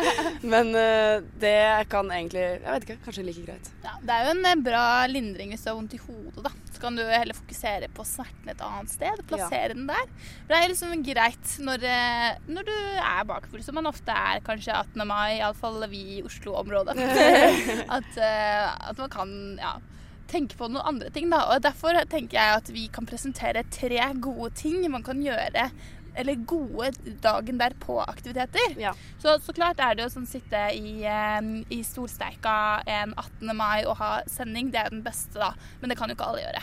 men 0.56 0.74
eh, 0.82 1.22
det 1.44 1.86
kan 1.92 2.10
egentlig 2.10 2.42
Jeg 2.42 2.66
vet 2.66 2.88
ikke, 2.88 3.00
kanskje 3.06 3.26
like 3.28 3.46
greit. 3.46 3.72
Ja, 3.86 3.94
det 4.02 4.18
er 4.18 4.26
jo 4.26 4.34
en 4.34 4.66
bra 4.66 4.84
lindring 5.06 5.54
hvis 5.54 5.62
du 5.62 5.70
har 5.70 5.78
vondt 5.78 5.94
i 5.94 6.02
hodet, 6.08 6.42
da. 6.42 6.54
Kan 6.82 6.98
du 6.98 7.04
heller 7.06 7.36
fokusere 7.36 7.88
på 7.94 8.04
smerten 8.06 8.50
et 8.52 8.64
annet 8.66 8.90
sted. 8.92 9.22
Plassere 9.30 9.72
den 9.76 9.86
der. 9.90 10.10
For 10.42 10.54
det 10.54 10.58
er 10.60 10.72
liksom 10.72 11.06
greit 11.06 11.54
når, 11.62 11.86
eh, 11.86 12.42
når 12.50 12.68
du 12.68 12.74
er 12.74 13.24
bakfull, 13.28 13.62
som 13.64 13.78
man 13.78 13.90
ofte 13.90 14.14
er 14.14 14.42
kanskje 14.46 14.74
18. 14.74 15.06
mai, 15.08 15.38
iallfall 15.38 15.86
vi 15.92 16.02
i 16.18 16.20
Oslo-området. 16.26 16.98
at, 17.98 18.12
eh, 18.18 18.68
at 18.90 18.98
man 18.98 19.12
kan 19.12 19.34
ja, 19.62 19.76
tenke 20.32 20.58
på 20.58 20.68
noen 20.70 20.94
andre 20.94 21.10
ting, 21.14 21.30
da. 21.32 21.44
Og 21.52 21.62
derfor 21.64 21.96
tenker 22.10 22.38
jeg 22.40 22.60
at 22.60 22.70
vi 22.74 22.88
kan 22.92 23.08
presentere 23.08 23.64
tre 23.72 24.12
gode 24.22 24.52
ting 24.58 24.82
man 24.90 25.06
kan 25.06 25.22
gjøre 25.22 25.70
eller 26.14 26.34
gode 26.48 26.90
dagen 27.24 27.58
derpå-aktiviteter. 27.60 28.76
Så, 29.22 29.38
så 29.40 29.54
klart 29.56 29.80
er 29.80 29.96
det 29.96 30.04
jo 30.06 30.12
sånn 30.12 30.28
sitte 30.28 30.66
i, 30.76 31.00
i 31.72 31.80
solsteika 31.86 32.82
en 32.86 33.14
18. 33.16 33.56
mai 33.56 33.84
og 33.86 33.96
ha 34.02 34.12
sending. 34.28 34.70
Det 34.74 34.82
er 34.82 34.92
den 34.92 35.02
beste, 35.06 35.38
da. 35.40 35.54
Men 35.80 35.92
det 35.92 35.98
kan 36.00 36.12
jo 36.12 36.18
ikke 36.18 36.28
alle 36.32 36.44
gjøre. 36.44 36.62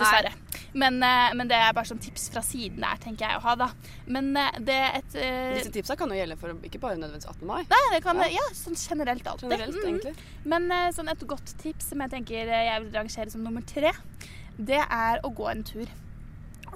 dessverre. 0.00 0.32
Men, 0.72 1.02
eh, 1.02 1.34
men 1.36 1.48
det 1.50 1.58
er 1.60 1.74
bare 1.76 1.84
sånn 1.84 2.00
tips 2.00 2.30
fra 2.32 2.40
siden 2.46 2.80
der, 2.80 2.96
tenker 3.02 3.26
jeg 3.26 3.36
å 3.36 3.42
ha, 3.44 3.54
da. 3.60 3.66
Men 4.08 4.30
eh, 4.38 4.58
det 4.64 4.76
er 4.80 4.98
et 5.02 5.16
uh... 5.18 5.56
Disse 5.58 5.72
tipsa 5.74 5.96
kan 6.00 6.08
jo 6.08 6.16
gjelde 6.16 6.38
for 6.40 6.54
ikke 6.64 6.80
bare 6.80 6.96
nødvendigvis 6.96 7.28
18. 7.28 7.46
mai. 7.50 7.64
Nei, 7.68 7.82
det 7.92 8.02
kan 8.06 8.22
Ja. 8.24 8.30
ja, 8.32 8.46
sånn 8.56 8.78
generelt 8.80 9.26
alltid. 9.28 9.50
Generelt, 9.50 9.80
egentlig. 9.84 10.14
Men 10.48 10.72
sånn 10.96 11.12
et 11.12 11.26
godt 11.28 11.52
tips 11.60 11.90
som 11.92 12.00
jeg 12.00 12.14
tenker 12.14 12.48
jeg 12.48 12.84
vil 12.86 12.94
rangere 12.96 13.34
som 13.34 13.44
nummer 13.44 13.66
tre, 13.68 13.92
det 14.56 14.80
er 14.80 15.20
å 15.20 15.32
gå 15.36 15.50
en 15.52 15.66
tur. 15.68 15.90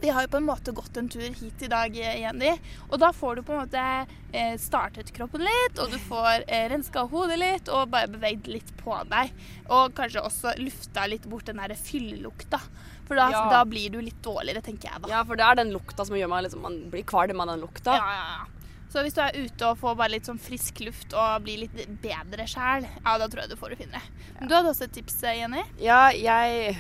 Vi 0.03 0.11
har 0.13 0.23
jo 0.23 0.29
på 0.29 0.37
en 0.37 0.45
måte 0.47 0.73
gått 0.77 0.97
en 1.01 1.09
tur 1.09 1.21
hit 1.23 1.63
i 1.63 1.69
dag, 1.71 1.95
eh, 1.97 2.19
Jenny. 2.21 2.51
Og 2.91 2.99
da 3.01 3.13
får 3.13 3.37
du 3.37 3.43
på 3.47 3.55
en 3.55 3.63
måte 3.63 3.85
eh, 4.33 4.57
startet 4.61 5.13
kroppen 5.17 5.41
litt, 5.47 5.79
og 5.81 5.91
du 5.95 5.99
får 5.99 6.45
eh, 6.49 6.67
renska 6.73 7.07
hodet 7.09 7.39
litt, 7.41 7.69
og 7.73 7.89
bare 7.95 8.11
beveget 8.13 8.51
litt 8.51 8.73
på 8.83 8.97
deg. 9.09 9.33
Og 9.71 9.95
kanskje 9.97 10.21
også 10.27 10.53
lufta 10.61 11.07
litt 11.09 11.25
bort 11.31 11.47
den 11.49 11.63
der 11.63 11.75
fyllelukta. 11.79 12.61
For 13.07 13.17
da, 13.17 13.31
Ja. 13.31 13.45
da 13.51 13.65
blir 13.69 13.91
du 13.93 14.01
litt 14.01 14.21
dårligere, 14.25 14.63
tenker 14.65 14.91
jeg 14.91 15.03
da. 15.03 15.09
Ja, 15.09 15.23
for 15.25 15.37
det 15.37 15.45
er 15.45 15.55
den 15.63 15.73
lukta 15.73 16.05
som 16.09 16.17
gjør 16.17 16.29
meg 16.33 16.45
liksom 16.47 16.63
Man 16.65 16.79
blir 16.91 17.05
kvalm 17.05 17.41
av 17.41 17.47
den 17.53 17.61
lukta. 17.65 17.95
Ja, 17.97 18.13
ja, 18.13 18.27
ja. 18.41 18.51
Så 18.95 19.03
hvis 19.03 19.15
du 19.17 19.21
er 19.25 19.35
ute 19.35 19.67
og 19.67 19.79
får 19.81 19.97
bare 19.99 20.13
litt 20.13 20.29
sånn 20.29 20.39
frisk 20.39 20.79
luft 20.87 21.13
og 21.19 21.43
blir 21.43 21.65
litt 21.65 21.75
bedre 22.01 22.45
sjæl, 22.47 22.85
ja, 22.87 23.17
da 23.19 23.27
tror 23.27 23.43
jeg 23.43 23.51
du 23.51 23.57
får 23.59 23.71
det 23.75 23.79
finere. 23.81 24.03
Men 24.39 24.49
Du 24.49 24.55
hadde 24.55 24.71
også 24.71 24.85
et 24.87 24.93
tips, 24.95 25.17
Jenny? 25.23 25.65
Ja, 25.83 26.11
jeg 26.15 26.77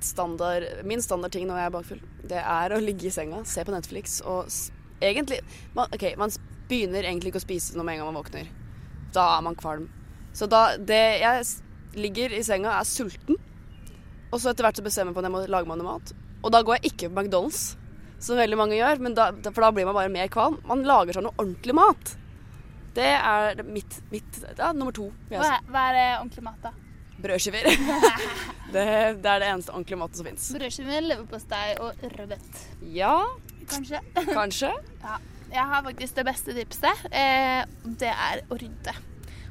standard, 0.00 0.64
Min 0.84 1.02
standardting 1.02 1.46
når 1.48 1.60
jeg 1.60 1.66
er 1.68 1.74
bakfull, 1.74 2.02
det 2.26 2.40
er 2.40 2.74
å 2.74 2.80
ligge 2.82 3.08
i 3.08 3.14
senga, 3.14 3.42
se 3.44 3.64
på 3.64 3.74
Netflix 3.74 4.20
og 4.24 4.48
egentlig 5.04 5.42
man, 5.76 5.90
OK, 5.92 6.08
man 6.16 6.32
begynner 6.68 7.04
egentlig 7.04 7.32
ikke 7.32 7.42
å 7.42 7.46
spise 7.46 7.76
når 7.76 7.86
med 7.86 7.96
en 7.96 8.02
gang 8.02 8.10
man 8.12 8.20
våkner. 8.22 8.50
Da 9.14 9.26
er 9.36 9.44
man 9.46 9.56
kvalm. 9.58 9.88
Så 10.36 10.48
da 10.50 10.76
det, 10.76 11.20
Jeg 11.22 11.44
ligger 11.96 12.32
i 12.36 12.42
senga, 12.44 12.74
er 12.76 12.84
sulten, 12.84 13.38
og 14.32 14.40
så 14.40 14.50
etter 14.50 14.66
hvert 14.66 14.76
så 14.76 14.84
bestemmer 14.84 15.12
jeg 15.12 15.16
på 15.16 15.22
at 15.22 15.28
jeg 15.28 15.34
må 15.36 15.42
lage 15.48 15.68
meg 15.68 15.80
noe 15.80 15.94
mat. 15.94 16.12
Og 16.44 16.52
da 16.52 16.60
går 16.62 16.78
jeg 16.78 16.92
ikke 16.92 17.08
på 17.08 17.22
McDonald's, 17.22 17.76
som 18.20 18.36
veldig 18.36 18.58
mange 18.58 18.76
gjør, 18.76 19.00
men 19.04 19.16
da, 19.16 19.30
for 19.48 19.64
da 19.64 19.70
blir 19.72 19.86
man 19.88 19.96
bare 19.96 20.12
mer 20.12 20.28
kvalm. 20.32 20.58
Man 20.68 20.84
lager 20.88 21.16
seg 21.16 21.24
noe 21.24 21.36
ordentlig 21.40 21.76
mat. 21.76 22.16
Det 22.96 23.08
er 23.12 23.62
mitt, 23.64 23.98
mitt 24.12 24.42
ja, 24.56 24.72
nummer 24.72 24.94
to. 24.96 25.10
Hva 25.30 25.40
er, 25.58 25.64
hva 25.68 25.86
er 25.92 25.98
ordentlig 26.18 26.44
mat, 26.44 26.60
da? 26.64 26.72
Brødskiver. 27.22 27.68
det, 28.74 28.84
det 29.22 29.30
er 29.30 29.40
det 29.42 29.48
eneste 29.48 29.72
ordentlige 29.72 29.98
maten 30.00 30.18
som 30.20 30.28
fins. 30.28 30.48
Brødskiver, 30.58 31.00
leverpostei 31.06 31.76
og 31.80 32.04
rødbet. 32.18 32.62
Ja, 32.94 33.14
Kanskje. 33.70 34.02
kanskje. 34.32 34.72
Ja. 35.06 35.16
Jeg 35.46 35.62
har 35.70 35.82
faktisk 35.86 36.16
det 36.18 36.24
beste 36.26 36.54
tipset. 36.56 37.04
Eh, 37.14 37.60
det 38.00 38.08
er 38.10 38.40
å 38.50 38.56
rydde. 38.58 38.92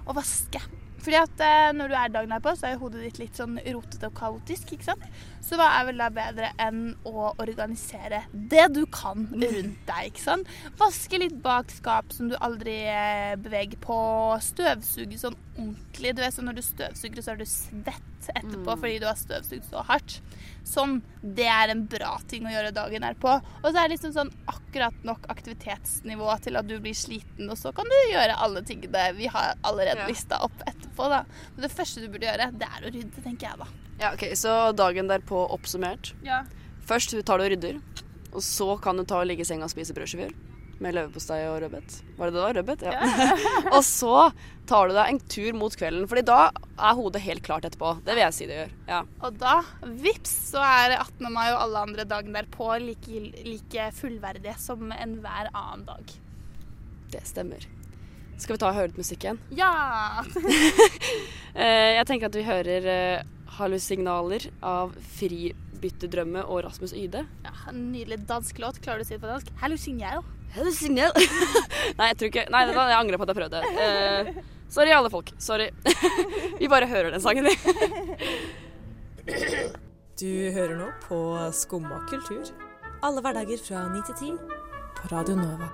Og 0.06 0.18
vaske. 0.18 0.60
Fordi 1.06 1.18
at 1.20 1.42
eh, 1.46 1.72
når 1.78 1.92
du 1.92 1.96
er 2.00 2.14
dagen 2.14 2.32
derpå, 2.34 2.56
så 2.58 2.72
er 2.72 2.80
hodet 2.82 3.04
ditt 3.04 3.20
litt 3.22 3.38
sånn 3.38 3.60
rotete 3.62 4.10
og 4.10 4.16
kaotisk. 4.18 4.72
ikke 4.74 4.88
sant? 4.88 5.04
Så 5.46 5.60
hva 5.60 5.68
er 5.78 5.86
vel 5.92 6.02
da 6.02 6.08
bedre 6.14 6.50
enn 6.62 6.96
å 7.06 7.28
organisere 7.30 8.24
det 8.34 8.66
du 8.74 8.82
kan 8.90 9.28
rundt 9.30 9.84
deg? 9.86 10.10
ikke 10.10 10.24
sant? 10.24 10.50
Vaske 10.82 11.20
litt 11.22 11.38
bak 11.46 11.70
skap 11.74 12.10
som 12.16 12.32
du 12.32 12.38
aldri 12.42 12.80
eh, 12.90 13.36
beveger 13.38 13.78
på. 13.86 14.00
Støvsuge 14.42 15.22
sånn 15.22 15.38
ordentlig. 15.60 16.16
Du 16.16 16.26
vet 16.26 16.36
sånn 16.36 16.50
Når 16.50 16.58
du 16.58 16.66
støvsuger, 16.66 17.22
så 17.22 17.36
er 17.36 17.42
du 17.44 17.48
svett 17.50 18.15
etterpå 18.36 18.76
Mm. 18.76 18.80
fordi 18.82 19.00
du 19.00 19.06
har 19.06 19.16
støvsugd 19.16 19.70
så 19.70 19.84
hardt. 19.86 20.22
Sånn. 20.66 21.02
Det 21.22 21.46
er 21.46 21.70
en 21.70 21.86
bra 21.86 22.18
ting 22.28 22.44
å 22.46 22.50
gjøre 22.52 22.74
dagen 22.74 23.02
derpå. 23.02 23.42
Og 23.64 23.68
så 23.74 23.78
er 23.84 23.88
det 23.88 23.98
liksom 24.00 24.14
sånn 24.14 24.32
akkurat 24.48 24.94
nok 25.04 25.28
aktivitetsnivå 25.30 26.42
til 26.42 26.58
at 26.58 26.68
du 26.68 26.80
blir 26.80 26.94
sliten, 26.98 27.50
og 27.50 27.58
så 27.58 27.74
kan 27.76 27.86
du 27.86 27.96
gjøre 28.14 28.36
alle 28.38 28.62
tingene 28.62 29.16
vi 29.16 29.28
har 29.28 29.56
allerede 29.64 29.98
Ja. 30.02 30.08
lista 30.08 30.38
opp 30.42 30.58
etterpå. 30.68 31.10
da. 31.10 31.24
Men 31.56 31.62
det 31.70 31.72
første 31.72 32.02
du 32.02 32.08
burde 32.10 32.26
gjøre, 32.26 32.52
det 32.58 32.68
er 32.68 32.82
å 32.90 32.94
rydde, 32.94 33.24
tenker 33.24 33.50
jeg 33.50 33.58
da. 33.60 33.68
Ja, 34.00 34.12
ok, 34.14 34.32
Så 34.36 34.76
dagen 34.76 35.08
derpå 35.08 35.50
oppsummert. 35.52 36.14
Ja. 36.24 36.44
Først 36.86 37.12
tar 37.26 37.38
du 37.38 37.44
og 37.46 37.52
rydder. 37.52 37.82
Og 38.34 38.42
så 38.42 38.82
kan 38.82 38.98
du 38.98 39.04
ta 39.06 39.22
og 39.22 39.28
ligge 39.28 39.42
i 39.42 39.44
senga 39.46 39.64
og 39.64 39.70
spise 39.70 39.94
brødskiver. 39.94 40.34
Med 40.84 40.92
leverpostei 40.98 41.38
og 41.48 41.62
rødbet. 41.64 42.00
Var 42.18 42.28
det 42.28 42.36
det 42.36 42.42
var? 42.44 42.58
Rødbet? 42.58 42.82
Ja. 42.84 43.36
og 43.76 43.80
så 43.88 44.16
tar 44.68 44.90
du 44.90 44.96
deg 44.98 45.12
en 45.14 45.22
tur 45.32 45.56
mot 45.56 45.76
kvelden, 45.78 46.08
Fordi 46.12 46.24
da 46.28 46.40
er 46.52 46.98
hodet 46.98 47.22
helt 47.24 47.46
klart 47.46 47.68
etterpå. 47.68 47.94
Det 48.04 48.16
vil 48.18 48.26
jeg 48.26 48.36
si 48.36 48.48
det 48.50 48.58
gjør. 48.58 48.74
Ja. 48.90 49.00
Og 49.24 49.38
da, 49.40 49.54
vips, 50.04 50.34
så 50.52 50.64
er 50.66 50.98
18. 50.98 51.30
mai 51.32 51.48
og 51.54 51.62
alle 51.62 51.86
andre 51.88 52.08
dagen 52.10 52.36
derpå 52.36 52.74
like, 52.84 53.22
like 53.48 53.88
fullverdige 53.96 54.58
som 54.60 54.92
enhver 54.92 55.48
annen 55.54 55.88
dag. 55.88 56.12
Det 57.16 57.24
stemmer. 57.30 57.64
Skal 58.36 58.58
vi 58.58 58.60
ta 58.60 58.68
og 58.68 58.76
høre 58.76 58.92
litt 58.92 59.00
musikk 59.00 59.24
igjen? 59.28 59.42
Ja! 59.56 59.72
Eh, 61.56 61.94
jeg 61.96 62.04
tenker 62.10 62.28
at 62.28 62.36
vi 62.36 62.42
hører 62.44 62.86
eh, 62.92 63.22
Hallusignaler 63.56 64.44
av 64.60 64.90
Fribyttedrømme 65.16 66.42
og 66.52 66.66
Rasmus 66.66 66.92
Yde. 66.92 67.22
ja 67.46 67.54
en 67.72 67.80
nydelig 67.94 68.18
dansk 68.28 68.60
låt. 68.60 68.82
Klarer 68.84 69.00
du 69.00 69.06
å 69.06 69.08
si 69.08 69.16
det 69.16 69.22
på 69.24 69.30
dansk? 69.32 69.54
Hallusignal 70.54 71.12
Nei, 71.98 72.08
jeg 72.12 72.18
tror 72.20 72.30
ikke 72.30 72.46
Nei, 72.54 72.62
jeg 72.70 73.00
angrer 73.00 73.18
på 73.20 73.26
at 73.26 73.32
jeg 73.34 73.40
prøvde. 73.40 73.60
Uh, 73.76 74.22
sorry, 74.72 74.92
alle 74.96 75.10
folk. 75.14 75.28
Sorry. 75.42 75.68
vi 76.62 76.66
bare 76.72 76.88
hører 76.92 77.10
den 77.16 77.24
sangen, 77.24 77.46
vi. 77.50 77.56
Du 80.16 80.32
hører 80.56 80.78
nå 80.80 80.86
på 81.04 81.18
Skumma 81.52 81.98
kultur. 82.08 82.48
Alle 83.04 83.20
hverdager 83.20 83.60
fra 83.60 83.82
9 83.92 84.00
til 84.08 84.16
10 84.30 84.38
på 84.96 85.10
Radio 85.12 85.36
Nova. 85.36 85.68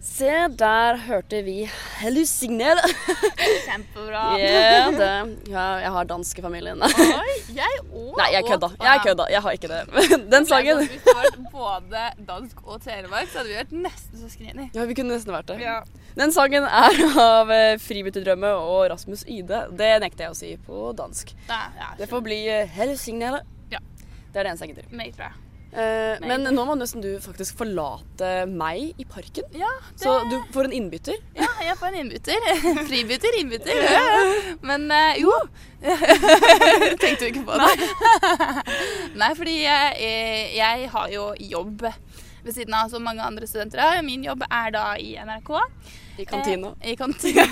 Se, 0.00 0.30
der 0.58 0.96
hørte 1.08 1.40
vi 1.42 1.64
Hallusignal. 1.98 2.78
Kjempebra. 3.66 4.22
Ja, 4.38 4.90
det. 4.94 5.08
Ja, 5.50 5.64
jeg 5.82 5.90
har 5.94 6.06
dansk 6.06 6.38
i 6.38 6.44
familien. 6.44 6.82
Oi, 6.86 7.34
jeg 7.56 7.80
òg. 7.90 8.12
Nei, 8.20 8.28
jeg 8.36 8.46
kødda. 8.46 8.68
Jeg 8.84 9.02
kødda. 9.06 9.26
Jeg 9.34 9.42
har 9.42 9.56
ikke 9.58 9.70
det. 9.72 9.80
Den 10.34 10.46
sangen 10.46 10.84
Hvis 10.84 11.02
det 11.02 11.16
var 11.18 11.40
både 11.50 12.04
dansk 12.28 12.62
og 12.64 12.78
telemark, 12.84 13.26
så 13.32 13.40
hadde 13.40 13.50
vi 13.50 13.58
vært 13.58 13.74
nesten 13.88 14.22
søsken 14.22 14.62
Ja, 14.74 14.86
vi 14.86 14.98
kunne 14.98 15.16
nesten 15.16 15.34
vært 15.34 15.50
det. 15.50 15.58
Ja. 15.66 15.80
Den 16.18 16.34
sangen 16.34 16.66
er 16.66 17.02
av 17.24 17.50
eh, 17.54 17.74
Fribytterdrømme 17.82 18.54
og 18.62 18.86
Rasmus 18.94 19.26
Ide. 19.26 19.64
Det 19.78 19.92
nekter 20.06 20.28
jeg 20.28 20.36
å 20.36 20.38
si 20.38 20.54
på 20.62 20.92
dansk. 20.98 21.34
Da, 21.50 21.66
ja, 21.78 21.90
Det 21.98 22.10
får 22.10 22.24
bli 22.26 22.40
eh, 22.54 22.70
Hallusignal. 22.78 23.42
Ja. 23.74 23.82
Det 24.30 24.38
er 24.38 24.46
det 24.46 24.54
eneste 24.54 24.70
jeg 24.70 24.76
gidder. 24.76 24.90
Meg, 24.94 25.14
tror 25.18 25.30
jeg. 25.32 25.47
Eh, 25.78 26.18
men 26.26 26.42
nå 26.54 26.64
må 26.66 26.74
nesten 26.78 27.02
du 27.04 27.10
faktisk 27.22 27.60
forlate 27.60 28.46
meg 28.50 28.98
i 28.98 29.06
parken. 29.06 29.46
Ja, 29.54 29.70
det... 29.92 30.02
Så 30.02 30.16
du 30.30 30.36
får 30.54 30.68
en 30.68 30.74
innbytter. 30.80 31.18
ja, 31.38 31.50
jeg 31.62 31.76
får 31.78 31.92
en 31.92 32.00
innbytter. 32.02 32.48
Fribytter, 32.90 33.38
innbytter. 33.38 33.92
Men 34.66 34.88
eh, 34.90 35.20
jo 35.22 35.34
Tenkte 36.98 37.20
du 37.22 37.28
ikke 37.28 37.44
på 37.46 37.58
det? 37.60 37.68
Nei, 39.20 39.30
fordi 39.38 39.60
jeg, 39.62 40.08
jeg 40.56 40.88
har 40.90 41.12
jo 41.14 41.28
jobb 41.38 41.86
ved 41.86 42.50
siden 42.56 42.74
av 42.74 42.90
som 42.90 43.04
mange 43.06 43.22
andre 43.22 43.46
studenter 43.46 43.84
har. 43.84 44.02
Min 44.02 44.26
jobb 44.26 44.42
er 44.48 44.74
da 44.74 44.88
i 44.98 45.14
NRK. 45.22 45.54
I 46.18 46.24
kantina. 46.24 46.74
Eh, 46.80 46.92
I 46.92 46.96
kantina. 46.96 47.44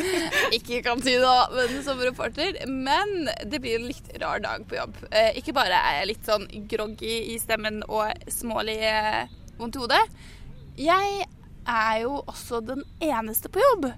ikke 0.56 0.78
i 0.78 0.82
kantina, 0.84 1.32
men 1.54 1.82
som 1.84 2.00
reporter. 2.00 2.58
Men 2.68 3.28
det 3.44 3.60
blir 3.62 3.78
en 3.78 3.88
litt 3.88 4.12
rar 4.20 4.42
dag 4.44 4.66
på 4.68 4.76
jobb. 4.76 4.98
Eh, 5.10 5.32
ikke 5.40 5.54
bare 5.56 5.78
er 5.78 6.00
jeg 6.00 6.10
litt 6.12 6.28
sånn 6.28 6.46
groggy 6.70 7.14
i 7.32 7.38
stemmen 7.40 7.80
og 7.88 8.12
smålig 8.32 8.78
eh, 8.88 9.24
vondt 9.60 9.78
i 9.78 9.84
hodet. 9.84 10.02
Jeg 10.80 11.26
er 11.68 11.98
jo 12.04 12.20
også 12.26 12.60
den 12.66 12.84
eneste 13.00 13.52
på 13.52 13.62
jobb. 13.64 13.92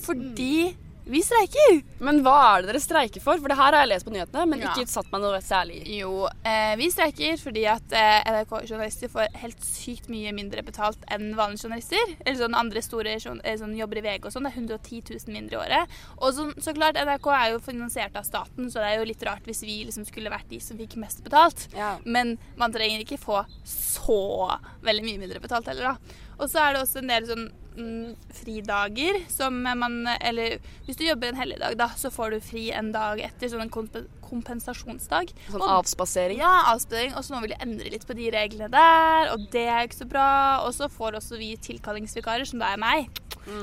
Fordi 0.00 0.76
vi 1.06 1.22
streiker. 1.24 1.80
Men 2.04 2.20
hva 2.24 2.34
er 2.58 2.62
det 2.62 2.70
dere 2.72 2.80
streiker 2.82 3.22
for? 3.24 3.38
For 3.40 3.48
det 3.50 3.56
her 3.58 3.72
har 3.74 3.82
jeg 3.84 3.90
lest 3.92 4.06
på 4.06 4.12
nyhetene, 4.14 4.46
men 4.48 4.60
Ja. 4.60 4.72
ikke 4.74 4.88
satt 4.88 5.10
meg 5.12 5.20
noe 5.22 5.40
særlig 5.42 5.80
i. 5.86 5.98
Jo, 6.00 6.28
eh, 6.44 6.76
vi 6.76 6.90
streiker 6.90 7.36
fordi 7.40 7.64
at 7.66 7.92
eh, 7.92 8.22
NRK-journalister 8.30 9.08
får 9.12 9.32
helt 9.42 9.60
sykt 9.64 10.08
mye 10.08 10.32
mindre 10.36 10.62
betalt 10.62 10.98
enn 11.10 11.34
vanlige 11.34 11.64
journalister. 11.66 12.14
Eller 12.24 12.38
sånn 12.38 12.54
andre 12.54 12.82
store 12.82 13.14
eh, 13.16 13.56
sånn 13.58 13.76
jobber 13.76 13.98
i 13.98 14.04
VG 14.06 14.24
og 14.26 14.32
sånn. 14.32 14.44
Det 14.48 14.52
er 14.52 14.60
110 14.60 15.02
000 15.26 15.34
mindre 15.34 15.56
i 15.58 15.60
året. 15.64 15.98
Og 16.18 16.34
så, 16.34 16.48
så 16.60 16.74
klart, 16.76 16.96
NRK 17.00 17.26
er 17.34 17.50
jo 17.52 17.58
finansiert 17.64 18.16
av 18.16 18.24
staten, 18.24 18.70
så 18.70 18.80
det 18.80 18.88
er 18.92 18.98
jo 19.00 19.08
litt 19.10 19.22
rart 19.26 19.44
hvis 19.48 19.62
vi 19.62 19.84
liksom 19.84 20.06
skulle 20.06 20.30
vært 20.30 20.48
de 20.48 20.60
som 20.60 20.78
fikk 20.78 20.96
mest 20.96 21.24
betalt. 21.24 21.68
Ja. 21.76 21.96
Men 22.04 22.38
man 22.56 22.72
trenger 22.72 23.00
ikke 23.04 23.18
få 23.20 23.44
så 23.64 24.58
veldig 24.82 25.04
mye 25.04 25.18
mindre 25.26 25.40
betalt 25.40 25.66
heller, 25.70 25.94
da. 25.94 26.26
Og 26.40 26.48
så 26.50 26.62
er 26.64 26.72
det 26.74 26.82
også 26.82 27.02
en 27.02 27.10
del 27.12 27.26
sånn 27.28 27.42
mm, 27.76 28.14
fridager 28.40 29.18
som 29.30 29.58
man 29.62 30.00
Eller 30.20 30.56
hvis 30.86 30.96
du 30.98 31.04
jobber 31.06 31.30
en 31.30 31.38
helligdag, 31.40 31.76
da, 31.80 31.90
så 32.00 32.10
får 32.12 32.34
du 32.34 32.40
fri 32.44 32.64
en 32.76 32.90
dag 32.94 33.20
etter. 33.20 33.52
Sånn 33.52 33.62
en 33.66 33.72
komp 33.72 33.96
kompensasjonsdag. 34.30 35.32
Sånn 35.50 35.60
Og- 35.60 35.72
avspasering. 35.80 36.38
Ja, 36.38 36.52
avspasering. 36.72 37.16
Og 37.18 37.24
så 37.26 37.34
nå 37.34 37.40
vil 37.42 37.50
de 37.54 37.60
endre 37.64 37.90
litt 37.90 38.06
på 38.06 38.14
de 38.14 38.30
reglene 38.30 38.70
der, 38.70 39.32
og 39.34 39.48
det 39.50 39.66
er 39.68 39.86
ikke 39.88 40.00
så 40.04 40.08
bra. 40.08 40.28
Og 40.66 40.72
så 40.76 40.88
får 40.88 41.18
også 41.18 41.38
vi 41.38 41.56
tilkallingsvikarer, 41.56 42.46
som 42.46 42.60
da 42.62 42.72
er 42.72 42.78
meg. 42.78 43.08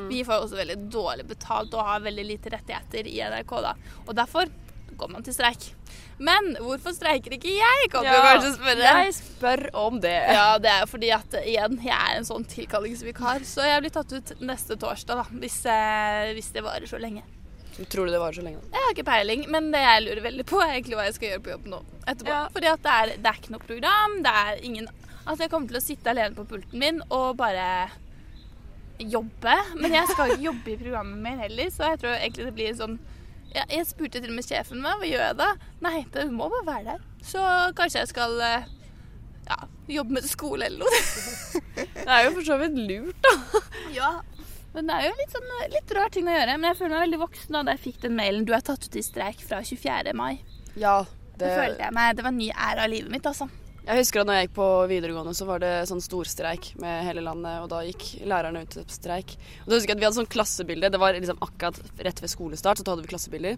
Vi 0.10 0.24
får 0.27 0.43
også 0.43 0.57
veldig 0.60 0.89
dårlig 0.91 1.27
betalt 1.29 1.74
og 1.74 1.86
har 1.86 2.01
veldig 2.03 2.25
lite 2.27 2.50
rettigheter 2.51 3.07
i 3.07 3.22
NRK, 3.24 3.62
da. 3.62 3.74
Og 4.07 4.15
derfor 4.15 4.50
går 4.98 5.12
man 5.13 5.25
til 5.25 5.36
streik. 5.36 5.70
Men 6.18 6.56
hvorfor 6.63 6.96
streiker 6.98 7.36
ikke 7.38 7.54
jeg, 7.54 7.89
kan 7.94 8.06
du 8.06 8.12
kanskje 8.12 8.54
spørre? 8.56 8.92
Jeg 9.04 9.16
spør 9.20 9.63
om 9.77 10.00
det. 10.01 10.16
Ja, 10.34 10.58
det 10.62 10.72
er 10.74 10.84
jo 10.84 10.89
fordi 10.89 11.12
at 11.13 11.39
igjen, 11.44 11.80
jeg 11.86 11.98
er 11.98 12.18
en 12.18 12.27
sånn 12.27 12.46
tilkallingsvikar, 12.50 13.46
så 13.48 13.66
jeg 13.68 13.84
blir 13.86 13.94
tatt 13.94 14.16
ut 14.16 14.34
neste 14.42 14.80
torsdag, 14.82 15.22
da, 15.22 15.42
hvis, 15.44 15.60
eh, 15.70 16.34
hvis 16.38 16.50
det 16.56 16.66
varer 16.66 16.89
så 16.89 17.01
lenge. 17.01 17.25
Tror 17.86 18.08
du 18.08 18.12
det 18.16 18.22
varer 18.22 18.34
så 18.34 18.42
lenge? 18.42 18.63
Jeg 18.74 18.82
har 18.84 18.96
ikke 18.96 19.06
peiling, 19.06 19.46
men 19.54 19.70
det 19.74 19.84
jeg 19.84 20.06
lurer 20.08 20.24
veldig 20.25 20.46
på, 20.50 20.62
er 20.63 20.80
egentlig 20.80 20.98
hva 20.98 21.06
jeg 21.06 21.18
skal 21.20 21.30
gjøre 21.32 21.44
på 21.46 21.54
jobb 21.54 21.68
nå 21.75 21.84
etterpå. 22.10 22.39
Fordi 22.56 22.72
at 22.72 22.88
det 22.88 22.96
er, 22.96 23.13
det 23.22 23.32
er 23.32 23.42
ikke 23.42 23.54
noe 23.54 23.68
program, 23.68 24.18
det 24.25 24.39
er 24.46 24.66
ingen 24.66 24.89
Altså, 25.27 25.44
jeg 25.44 25.51
kommer 25.51 25.68
til 25.68 25.75
å 25.75 25.84
sitte 25.84 26.08
alene 26.08 26.38
på 26.38 26.46
pulten 26.48 26.80
min 26.80 27.01
og 27.12 27.34
bare 27.36 27.89
jobbe. 28.98 29.56
Men 29.75 29.98
jeg 29.98 30.08
skal 30.13 30.32
ikke 30.32 30.46
jobbe 30.46 30.72
i 30.72 30.77
programmet 30.80 31.20
mer 31.25 31.42
heller, 31.44 31.72
så 31.74 31.92
jeg 31.92 32.00
tror 32.00 32.16
egentlig 32.16 32.46
det 32.48 32.54
blir 32.56 32.77
sånn 32.77 32.96
ja, 33.56 33.63
Jeg 33.72 33.88
spurte 33.89 34.22
til 34.22 34.32
og 34.32 34.38
med 34.38 34.48
sjefen 34.48 34.82
meg 34.84 35.00
hva 35.01 35.08
gjør 35.10 35.24
jeg 35.30 35.38
da? 35.39 35.50
Nei, 35.86 36.00
det 36.13 36.25
må 36.34 36.50
bare 36.51 36.66
være 36.68 36.86
der. 36.94 37.06
Så 37.27 37.44
kanskje 37.77 38.04
jeg 38.04 38.12
skal 38.12 38.36
eh, 38.44 38.68
ja, 39.50 39.60
jobbe 40.00 40.18
med 40.18 40.27
skole 40.30 40.68
eller 40.68 40.84
noe. 40.86 41.01
Det 41.98 42.08
er 42.08 42.25
jo 42.27 42.34
for 42.38 42.48
så 42.48 42.58
vidt 42.62 42.77
lurt, 42.80 43.25
da. 43.25 43.62
Ja. 43.94 44.12
Men 44.74 44.88
det 44.89 44.96
er 44.96 45.08
jo 45.08 45.13
litt, 45.18 45.32
sånn, 45.34 45.48
litt 45.74 45.92
rar 45.98 46.12
ting 46.13 46.27
å 46.30 46.34
gjøre. 46.36 46.56
Men 46.60 46.70
jeg 46.70 46.77
føler 46.80 46.94
meg 46.94 47.04
veldig 47.08 47.20
voksen 47.24 47.56
da 47.58 47.74
jeg 47.74 47.82
fikk 47.88 48.01
den 48.04 48.18
mailen. 48.18 48.46
Du 48.46 48.51
er 48.56 48.63
tatt 48.66 48.84
ut 48.86 48.98
i 49.00 49.04
streik 49.06 49.39
fra 49.42 49.60
24. 49.66 50.13
mai. 50.18 50.38
Ja, 50.77 51.00
Det 51.38 51.50
følte 51.54 51.84
jeg 51.88 51.94
meg, 51.98 52.16
det 52.18 52.25
var 52.25 52.34
en 52.34 52.38
ny 52.39 52.50
æra 52.54 52.86
av 52.86 52.92
livet 52.94 53.12
mitt, 53.13 53.25
altså. 53.30 53.48
Jeg 53.88 54.01
husker 54.01 54.20
at 54.20 54.27
når 54.27 54.36
jeg 54.36 54.48
gikk 54.50 54.56
på 54.58 54.65
videregående, 54.91 55.32
så 55.38 55.46
var 55.48 55.62
det 55.63 55.70
sånn 55.88 56.01
storstreik 56.03 56.74
med 56.82 57.06
hele 57.08 57.22
landet, 57.24 57.62
og 57.63 57.70
da 57.72 57.77
gikk 57.88 58.03
lærerne 58.27 58.65
ut 58.65 58.75
på 58.82 58.91
streik. 58.91 59.38
Og 59.63 59.70
da 59.72 59.77
husker 59.77 59.94
jeg 59.94 59.96
at 59.96 60.01
Vi 60.01 60.08
hadde 60.10 60.17
sånn 60.20 60.27
klassebilde. 60.34 60.89
Det 60.91 61.00
var 61.00 61.15
liksom 61.15 61.39
akkurat 61.46 61.79
rett 62.03 62.20
ved 62.20 62.32
skolestart, 62.34 62.82
så 62.82 62.84
da 62.84 62.91
hadde 62.96 63.06
vi 63.06 63.12
klassebilder. 63.13 63.56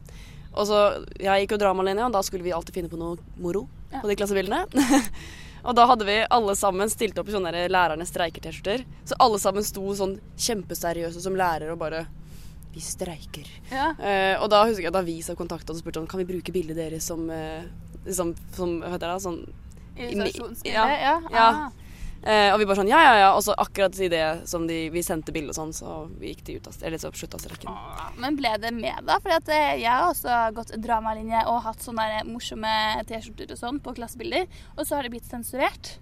Og 0.54 0.68
så, 0.70 0.80
Jeg 1.18 1.46
gikk 1.48 1.56
jo 1.58 1.62
dramalinja, 1.66 2.06
og 2.06 2.14
da 2.14 2.22
skulle 2.22 2.46
vi 2.46 2.54
alltid 2.54 2.78
finne 2.78 2.90
på 2.92 3.00
noe 3.02 3.18
moro 3.42 3.68
Ja. 3.92 4.02
på 4.04 4.08
de 4.12 4.16
klassebildene. 4.16 4.68
og 5.68 5.74
da 5.76 5.86
hadde 5.90 6.06
vi 6.06 6.20
alle 6.30 6.54
sammen 6.56 6.90
stilt 6.94 7.18
opp 7.18 7.28
i 7.28 7.34
sånne 7.34 7.52
der 7.52 7.74
lærerne 7.74 8.06
streiker-T-skjorter. 8.06 8.86
Så 9.10 9.18
alle 9.20 9.40
sammen 9.42 9.66
sto 9.66 9.82
sånn 9.98 10.20
kjempeseriøse 10.38 11.22
som 11.26 11.34
lærer 11.34 11.72
og 11.74 11.80
bare 11.82 12.06
Vi 12.70 12.80
streiker. 12.86 13.48
Ja. 13.72 13.96
Eh, 13.98 14.36
og 14.38 14.52
da 14.54 14.62
husker 14.68 14.84
jeg 14.86 14.94
at 14.94 15.00
Avisa 15.02 15.34
kontakta 15.34 15.74
og 15.74 15.80
spurte 15.82 15.98
om 15.98 16.06
kan 16.06 16.22
vi 16.22 16.30
bruke 16.30 16.54
bildet 16.54 16.78
deres 16.78 17.08
som, 17.10 17.26
eh, 17.34 17.66
som, 18.14 18.36
som 18.54 18.76
hva 18.84 18.92
heter 18.94 19.10
det, 19.10 19.24
sånn 19.26 19.42
Illustrasjonsbilde, 20.00 20.74
Ja. 20.74 20.88
ja. 20.88 21.20
ja. 21.32 21.46
Ah. 21.50 21.86
Eh, 22.20 22.50
og 22.52 22.60
vi 22.60 22.66
bare 22.68 22.76
sånn 22.82 22.90
ja, 22.92 23.00
ja, 23.00 23.12
ja. 23.16 23.28
Og 23.32 23.46
så 23.46 23.54
akkurat 23.56 23.96
i 24.04 24.10
det 24.12 24.24
som 24.50 24.66
de, 24.68 24.90
vi 24.92 25.04
sendte 25.06 25.32
bilde 25.32 25.54
og 25.54 25.56
sånn, 25.56 25.72
så 25.76 26.02
gikk 26.20 26.42
de 26.50 26.58
ut 26.60 26.68
av 26.68 26.76
Eller 26.84 27.00
så 27.00 27.14
slutta 27.16 27.40
streiken. 27.40 27.72
Men 28.20 28.36
ble 28.36 28.52
det 28.60 28.74
med, 28.76 29.06
da? 29.08 29.22
For 29.24 29.32
jeg 29.32 29.88
har 29.88 30.10
også 30.10 30.42
gått 30.58 30.76
dramalinje 30.84 31.46
og 31.48 31.62
hatt 31.64 31.86
sånne 31.86 32.26
morsomme 32.28 32.74
T-skjorter 33.08 33.56
og 33.56 33.62
sånn 33.62 33.80
på 33.80 33.96
klassebilder, 33.96 34.52
og 34.76 34.84
så 34.84 35.00
har 35.00 35.08
det 35.08 35.14
blitt 35.16 35.32
sensurert. 35.32 35.96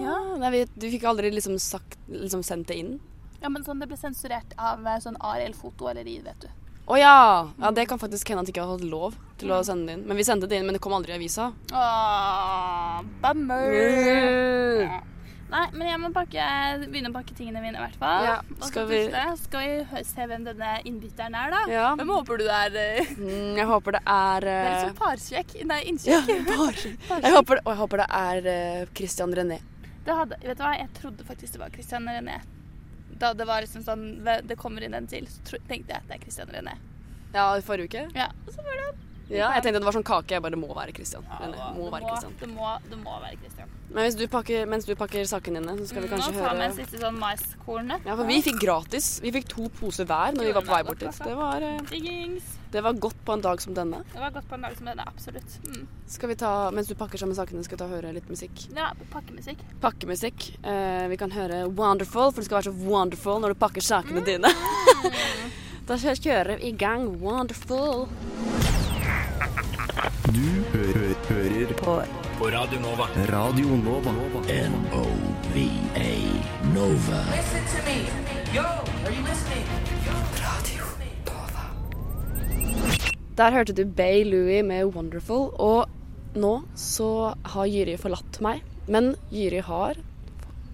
Ja. 0.00 0.16
Nei, 0.40 0.50
vi, 0.54 0.64
du 0.80 0.88
fikk 0.92 1.04
aldri 1.08 1.32
liksom, 1.34 1.58
sagt, 1.60 1.98
liksom 2.08 2.44
sendt 2.46 2.70
det 2.70 2.80
inn? 2.80 2.96
Ja, 3.40 3.48
men 3.48 3.64
sånn 3.64 3.80
det 3.80 3.88
ble 3.90 3.96
sensurert 4.00 4.52
av 4.60 4.84
eh, 4.86 5.00
sånn 5.02 5.16
Ariel 5.24 5.54
Fotoalleri, 5.56 6.18
vet 6.24 6.44
du. 6.44 6.48
Å 6.90 6.96
ja! 6.98 7.16
ja! 7.60 7.70
Det 7.76 7.84
kan 7.90 8.00
faktisk 8.02 8.32
hende 8.32 8.42
at 8.42 8.48
de 8.48 8.54
ikke 8.54 8.64
har 8.66 8.72
hatt 8.74 8.82
lov 8.90 9.14
til 9.38 9.52
å 9.54 9.60
sende 9.66 9.86
det 9.86 9.94
inn. 9.98 10.06
Men 10.10 10.18
vi 10.18 10.24
sendte 10.26 10.48
det 10.50 10.58
inn, 10.58 10.66
men 10.66 10.74
det 10.76 10.82
kom 10.82 10.94
aldri 10.96 11.14
i 11.14 11.18
avisa. 11.20 11.52
Åh, 11.70 12.98
bummer. 13.22 13.70
Yeah. 13.78 14.98
Nei, 15.50 15.64
men 15.74 15.88
jeg 15.88 15.98
må 15.98 16.08
pakke, 16.14 16.42
begynne 16.84 17.10
å 17.10 17.14
pakke 17.16 17.34
tingene 17.34 17.58
mine 17.62 17.74
i 17.78 17.82
hvert 17.82 17.96
fall. 17.98 18.26
Ja, 18.26 18.34
skal 18.68 18.86
vi- 18.86 19.08
Skal 19.42 19.64
vi 19.66 20.04
se 20.06 20.26
hvem 20.30 20.44
denne 20.46 20.76
innbytteren 20.86 21.34
er, 21.34 21.50
da? 21.50 21.62
Ja. 21.70 21.88
Hvem 21.98 22.12
håper 22.14 22.38
du 22.38 22.44
det 22.44 22.58
er? 22.58 22.76
eh? 22.76 23.06
Mm, 23.18 23.56
jeg 23.58 23.66
håper 23.66 23.92
det 23.98 24.02
er 24.06 24.40
Det 24.40 24.50
er 24.50 24.70
liksom 24.70 24.94
sånn 24.94 25.02
parsjekk. 25.02 25.66
Nei, 25.66 25.80
Ja, 25.82 25.88
innsjekk. 25.90 27.22
Jeg 27.22 27.32
håper, 27.34 27.58
og 27.64 27.72
jeg 27.74 27.80
håper 27.82 27.96
det 28.04 28.06
er 28.10 28.50
uh, 28.82 28.86
Christian 28.94 29.34
René. 29.34 29.58
Det 30.06 30.14
hadde, 30.14 30.38
vet 30.42 30.56
du 30.56 30.62
hva, 30.64 30.76
jeg 30.78 30.88
trodde 30.94 31.24
faktisk 31.26 31.52
det 31.52 31.60
var 31.60 31.70
Christian 31.70 32.06
René. 32.06 32.38
Da 33.20 33.34
det 33.36 33.46
var 33.48 33.60
liksom 33.64 33.84
sånn, 33.84 34.06
det 34.24 34.56
kommer 34.60 34.84
inn 34.86 34.96
en 34.96 35.08
til, 35.10 35.26
så 35.28 35.58
tenkte 35.68 35.92
jeg 35.92 35.98
at 35.98 36.08
det 36.08 36.16
er 36.16 36.22
Christian 36.24 36.52
René. 36.54 36.78
Ja, 37.34 37.50
i 37.56 37.62
forrige 37.62 37.90
uke? 37.90 38.06
Ja, 38.16 38.30
og 38.46 38.54
så 38.54 38.64
var 38.66 38.80
det 38.80 38.88
Ja, 39.30 39.52
jeg 39.54 39.62
tenkte 39.62 39.78
at 39.78 39.84
det 39.84 39.86
var 39.86 39.94
sånn 39.94 40.06
kake. 40.06 40.34
Jeg 40.34 40.42
bare 40.42 40.56
det 40.56 40.58
må 40.58 40.70
være 40.74 40.94
Christian. 40.96 41.26
Ja, 41.30 41.50
det, 41.52 41.66
Må 41.76 41.84
må, 41.84 41.90
være 41.92 42.08
Christian. 42.08 42.32
det, 42.40 42.48
må, 42.50 42.70
det 42.90 42.96
må 42.98 43.18
være 43.22 43.36
Christian. 43.38 43.74
Men 43.90 44.08
hvis 44.08 44.16
du 44.18 44.24
pakker, 44.32 44.64
mens 44.72 44.88
du 44.88 44.94
pakker 44.98 45.28
sakene 45.30 45.62
dine, 45.62 45.76
så 45.78 45.86
skal 45.92 46.02
vi 46.02 46.10
kanskje 46.10 46.32
høre 46.34 46.40
Nå 46.40 46.48
tar 46.48 46.58
vi 46.58 46.64
en 46.66 46.74
siste 46.80 47.02
sånn 47.04 47.20
maiskornet. 47.20 48.08
Ja, 48.10 48.16
for 48.18 48.26
vi 48.26 48.40
fikk 48.42 48.58
gratis. 48.64 49.12
Vi 49.22 49.30
fikk 49.36 49.46
to 49.52 49.68
poser 49.78 50.08
hver 50.10 50.34
når 50.34 50.50
vi 50.50 50.56
var 50.58 50.66
på 50.66 50.74
vei 50.74 50.82
bort 50.88 51.04
dit. 51.04 51.22
Det 51.28 51.36
var, 51.38 51.62
uh... 51.62 52.58
det 52.72 52.80
var 52.80 52.92
godt 52.92 53.24
på 53.24 53.32
en 53.32 53.40
dag 53.40 53.62
som 53.62 53.74
denne. 53.74 54.02
Det 54.12 54.20
var 54.20 54.30
godt 54.30 54.48
på 54.48 54.54
en 54.54 54.62
dag 54.62 54.76
som 54.76 54.86
denne, 54.86 55.02
absolutt. 55.06 55.58
Mm. 55.66 55.88
Skal 56.06 56.28
vi 56.28 56.36
ta, 56.38 56.70
mens 56.70 56.88
du 56.88 56.94
pakker 56.94 57.18
sammen 57.18 57.34
sakene, 57.34 57.64
skal 57.66 57.76
vi 57.76 57.80
ta 57.82 57.88
og 57.88 57.96
høre 57.96 58.12
litt 58.14 58.28
musikk? 58.30 58.62
Ja, 58.76 58.92
pakkemusikk. 59.10 59.64
Pakkemusikk. 59.82 60.46
Eh, 60.62 61.08
vi 61.10 61.16
kan 61.16 61.32
høre 61.32 61.66
'Wonderful', 61.66 62.30
for 62.30 62.40
det 62.40 62.44
skal 62.44 62.62
være 62.62 62.70
så 62.70 62.76
wonderful 62.86 63.40
når 63.40 63.48
du 63.48 63.54
pakker 63.54 63.80
sakene 63.82 64.24
dine. 64.24 64.48
da 65.88 65.96
kjører 65.96 66.56
vi 66.58 66.68
i 66.68 66.72
gang 66.72 67.18
'Wonderful'. 67.18 68.08
Du 70.30 70.46
hø 70.72 70.84
hø 70.94 71.14
hører 71.28 71.74
på, 71.74 72.02
på 72.38 72.44
Radio 72.54 72.80
Nova. 72.80 73.08
Radio 73.34 73.66
Nova. 73.66 74.14
N-O-V-A 74.46 76.12
Nova. 76.74 77.20
Listen 77.34 77.64
to 77.66 77.82
me. 77.88 77.98
Yo, 78.54 78.62
are 78.62 79.12
you 79.12 79.22
listening? 79.26 79.89
Der 83.40 83.54
hørte 83.54 83.72
du 83.72 83.86
Bay 83.88 84.20
Louie 84.28 84.60
med 84.62 84.92
'Wonderful', 84.92 85.54
og 85.56 85.88
nå 86.36 86.60
så 86.76 87.32
har 87.54 87.70
Jyri 87.72 87.96
forlatt 87.96 88.36
meg. 88.44 88.60
Men 88.86 89.14
Jyri 89.32 89.62
har 89.64 89.96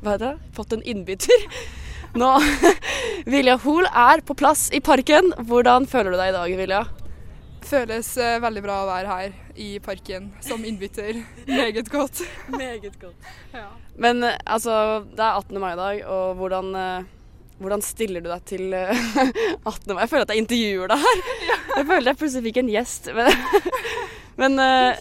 hva 0.02 0.16
heter 0.16 0.32
det, 0.34 0.50
fått 0.56 0.74
en 0.74 0.82
innbytter. 0.82 1.46
Nå 2.20 2.32
Vilja 3.32 3.54
Hoel 3.62 3.86
er 3.86 4.20
på 4.26 4.34
plass 4.34 4.66
i 4.74 4.80
parken. 4.80 5.30
Hvordan 5.46 5.86
føler 5.86 6.10
du 6.10 6.18
deg 6.18 6.32
i 6.32 6.36
dag, 6.36 6.56
Vilja? 6.58 6.82
Føles 7.66 8.10
eh, 8.18 8.36
veldig 8.42 8.62
bra 8.66 8.82
å 8.82 8.90
være 8.90 9.14
her 9.14 9.32
i 9.62 9.70
parken 9.82 10.32
som 10.42 10.66
innbytter. 10.66 11.22
Meget 11.46 11.90
godt. 11.90 12.24
Meget 12.50 12.98
godt. 12.98 13.30
Ja. 13.54 13.68
Men 13.94 14.26
eh, 14.26 14.38
altså, 14.44 15.04
det 15.06 15.22
er 15.22 15.38
18. 15.38 15.62
mai 15.62 15.72
i 15.72 15.80
dag, 15.80 16.02
og 16.06 16.42
hvordan, 16.42 16.74
eh, 16.82 17.12
hvordan 17.60 17.82
stiller 17.84 18.20
du 18.24 18.28
deg 18.30 18.42
til 18.48 18.74
eh, 18.76 18.90
18. 19.64 19.94
mai? 19.94 20.02
Jeg 20.04 20.10
føler 20.12 20.26
at 20.26 20.32
jeg 20.34 20.42
intervjuer 20.44 20.92
deg 20.92 21.04
her. 21.06 21.22
Jeg 21.76 21.84
føler 21.90 22.08
jeg 22.08 22.16
plutselig 22.16 22.44
fikk 22.46 22.58
en 22.62 22.68
gjest. 22.72 23.08
Men, 23.16 23.26
men, 24.40 24.54
eh, 24.64 24.94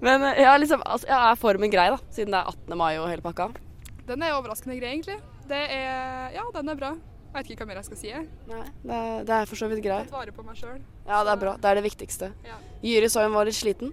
men 0.00 0.24
eh, 0.30 0.38
ja, 0.40 0.54
liksom, 0.56 0.80
altså, 0.88 1.08
ja, 1.10 1.18
er 1.32 1.36
formen 1.40 1.72
grei, 1.72 1.90
da? 1.92 1.98
Siden 2.14 2.32
det 2.32 2.40
er 2.40 2.48
18. 2.54 2.78
mai 2.80 2.94
og 2.96 3.10
hele 3.10 3.24
pakka? 3.24 3.50
Den 4.08 4.24
er 4.24 4.38
overraskende 4.38 4.78
grei, 4.80 4.94
egentlig. 4.96 5.18
Det 5.48 5.60
er 5.74 6.32
Ja, 6.36 6.46
den 6.54 6.72
er 6.72 6.80
bra. 6.80 6.94
Jeg 7.28 7.42
vet 7.42 7.50
ikke 7.52 7.66
hva 7.66 7.68
mer 7.68 7.80
jeg 7.82 7.88
skal 7.90 8.00
si. 8.00 8.12
Nei, 8.48 8.62
det 8.88 8.96
er, 8.96 9.24
det 9.28 9.34
er 9.36 9.48
for 9.50 9.60
så 9.60 9.68
vidt 9.68 9.82
grei. 9.84 10.00
Tatt 10.08 10.16
vare 10.16 10.32
på 10.32 10.44
meg 10.46 10.56
sjøl. 10.56 10.78
Ja, 11.04 11.20
det 11.28 11.34
er 11.34 11.40
bra. 11.44 11.52
Det 11.60 11.68
er 11.70 11.76
det 11.78 11.84
viktigste. 11.84 12.30
Ja. 12.48 12.56
Jyri 12.84 13.10
så 13.12 13.26
hun 13.26 13.36
var 13.36 13.48
litt 13.48 13.58
sliten. 13.58 13.92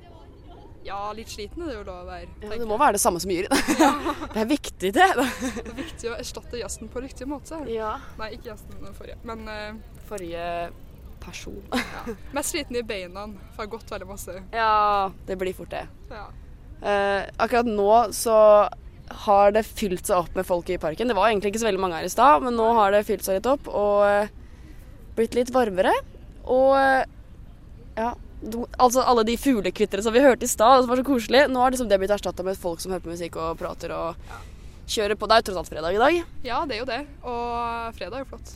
Ja, 0.85 0.99
litt 1.17 1.31
sliten 1.33 1.63
er 1.65 1.71
det 1.71 1.75
jo 1.79 1.83
lov 1.87 2.03
å 2.03 2.07
være. 2.11 2.27
Ja, 2.43 2.57
det 2.61 2.67
må 2.69 2.77
være 2.77 2.97
det 2.99 3.01
samme 3.01 3.21
som 3.21 3.31
Jyri. 3.33 3.49
Det 4.35 4.41
er 4.43 4.49
viktig, 4.49 4.91
det. 4.93 5.07
Det 5.17 5.63
er 5.63 5.77
viktig 5.79 6.11
å 6.11 6.15
erstatte 6.19 6.59
gjesten 6.59 6.91
på 6.93 7.01
riktig 7.01 7.25
måte. 7.29 7.57
Ja. 7.71 7.95
Nei, 8.19 8.35
ikke 8.37 8.53
den 8.53 8.93
forrige, 8.93 9.17
men 9.25 9.45
uh, 9.49 10.01
Forrige 10.05 10.47
person. 11.23 11.57
ja. 11.73 12.03
Mest 12.35 12.53
sliten 12.53 12.77
i 12.77 12.83
beina, 12.85 13.25
for 13.55 13.63
jeg 13.63 13.63
har 13.63 13.71
gått 13.71 13.93
veldig 13.95 14.09
masse. 14.11 14.35
Ja, 14.53 15.09
det 15.25 15.39
blir 15.41 15.57
fort 15.57 15.73
det. 15.73 15.87
Ja. 16.11 16.27
Uh, 16.83 17.21
akkurat 17.41 17.69
nå 17.71 17.89
så 18.13 18.37
har 19.25 19.55
det 19.55 19.65
fylt 19.65 20.05
seg 20.05 20.19
opp 20.19 20.37
med 20.37 20.45
folk 20.45 20.69
i 20.69 20.77
parken. 20.81 21.09
Det 21.09 21.17
var 21.17 21.31
egentlig 21.31 21.53
ikke 21.53 21.63
så 21.63 21.69
veldig 21.71 21.81
mange 21.81 21.97
her 21.97 22.05
i 22.05 22.13
stad, 22.13 22.45
men 22.45 22.57
nå 22.59 22.67
har 22.77 22.93
det 22.93 23.05
fylt 23.09 23.25
seg 23.25 23.39
litt 23.39 23.49
opp 23.49 23.67
og 23.69 24.05
eh, 24.05 24.31
blitt 25.17 25.37
litt 25.37 25.51
varmere. 25.53 25.93
Og 26.49 26.73
ja 27.95 28.09
Altså 28.77 29.01
alle 29.01 29.23
de 29.27 29.37
fuglekvitrene 29.41 30.03
som 30.05 30.13
vi 30.13 30.21
hørte 30.23 30.45
i 30.45 30.51
stad, 30.51 30.83
som 30.83 30.91
var 30.91 30.99
så 31.01 31.05
koselig, 31.07 31.45
nå 31.49 31.63
har 31.63 31.73
liksom 31.73 31.89
det 31.89 31.97
blitt 32.01 32.13
erstatta 32.13 32.43
med 32.45 32.59
folk 32.59 32.83
som 32.83 32.91
hører 32.93 33.05
på 33.05 33.13
musikk 33.13 33.39
og 33.41 33.57
prater 33.57 33.93
og 33.95 34.19
kjører 34.85 35.17
på. 35.17 35.25
Det 35.29 35.33
er 35.37 35.41
jo 35.41 35.47
tross 35.49 35.61
alt 35.63 35.71
fredag 35.71 35.95
i 35.97 36.03
dag. 36.03 36.19
ja, 36.45 36.59
det 36.69 36.77
er 36.77 36.83
jo 36.83 36.87
det. 36.91 37.01
Og 37.23 37.95
fredag 37.97 38.19
er 38.19 38.25
jo 38.25 38.29
flott. 38.35 38.53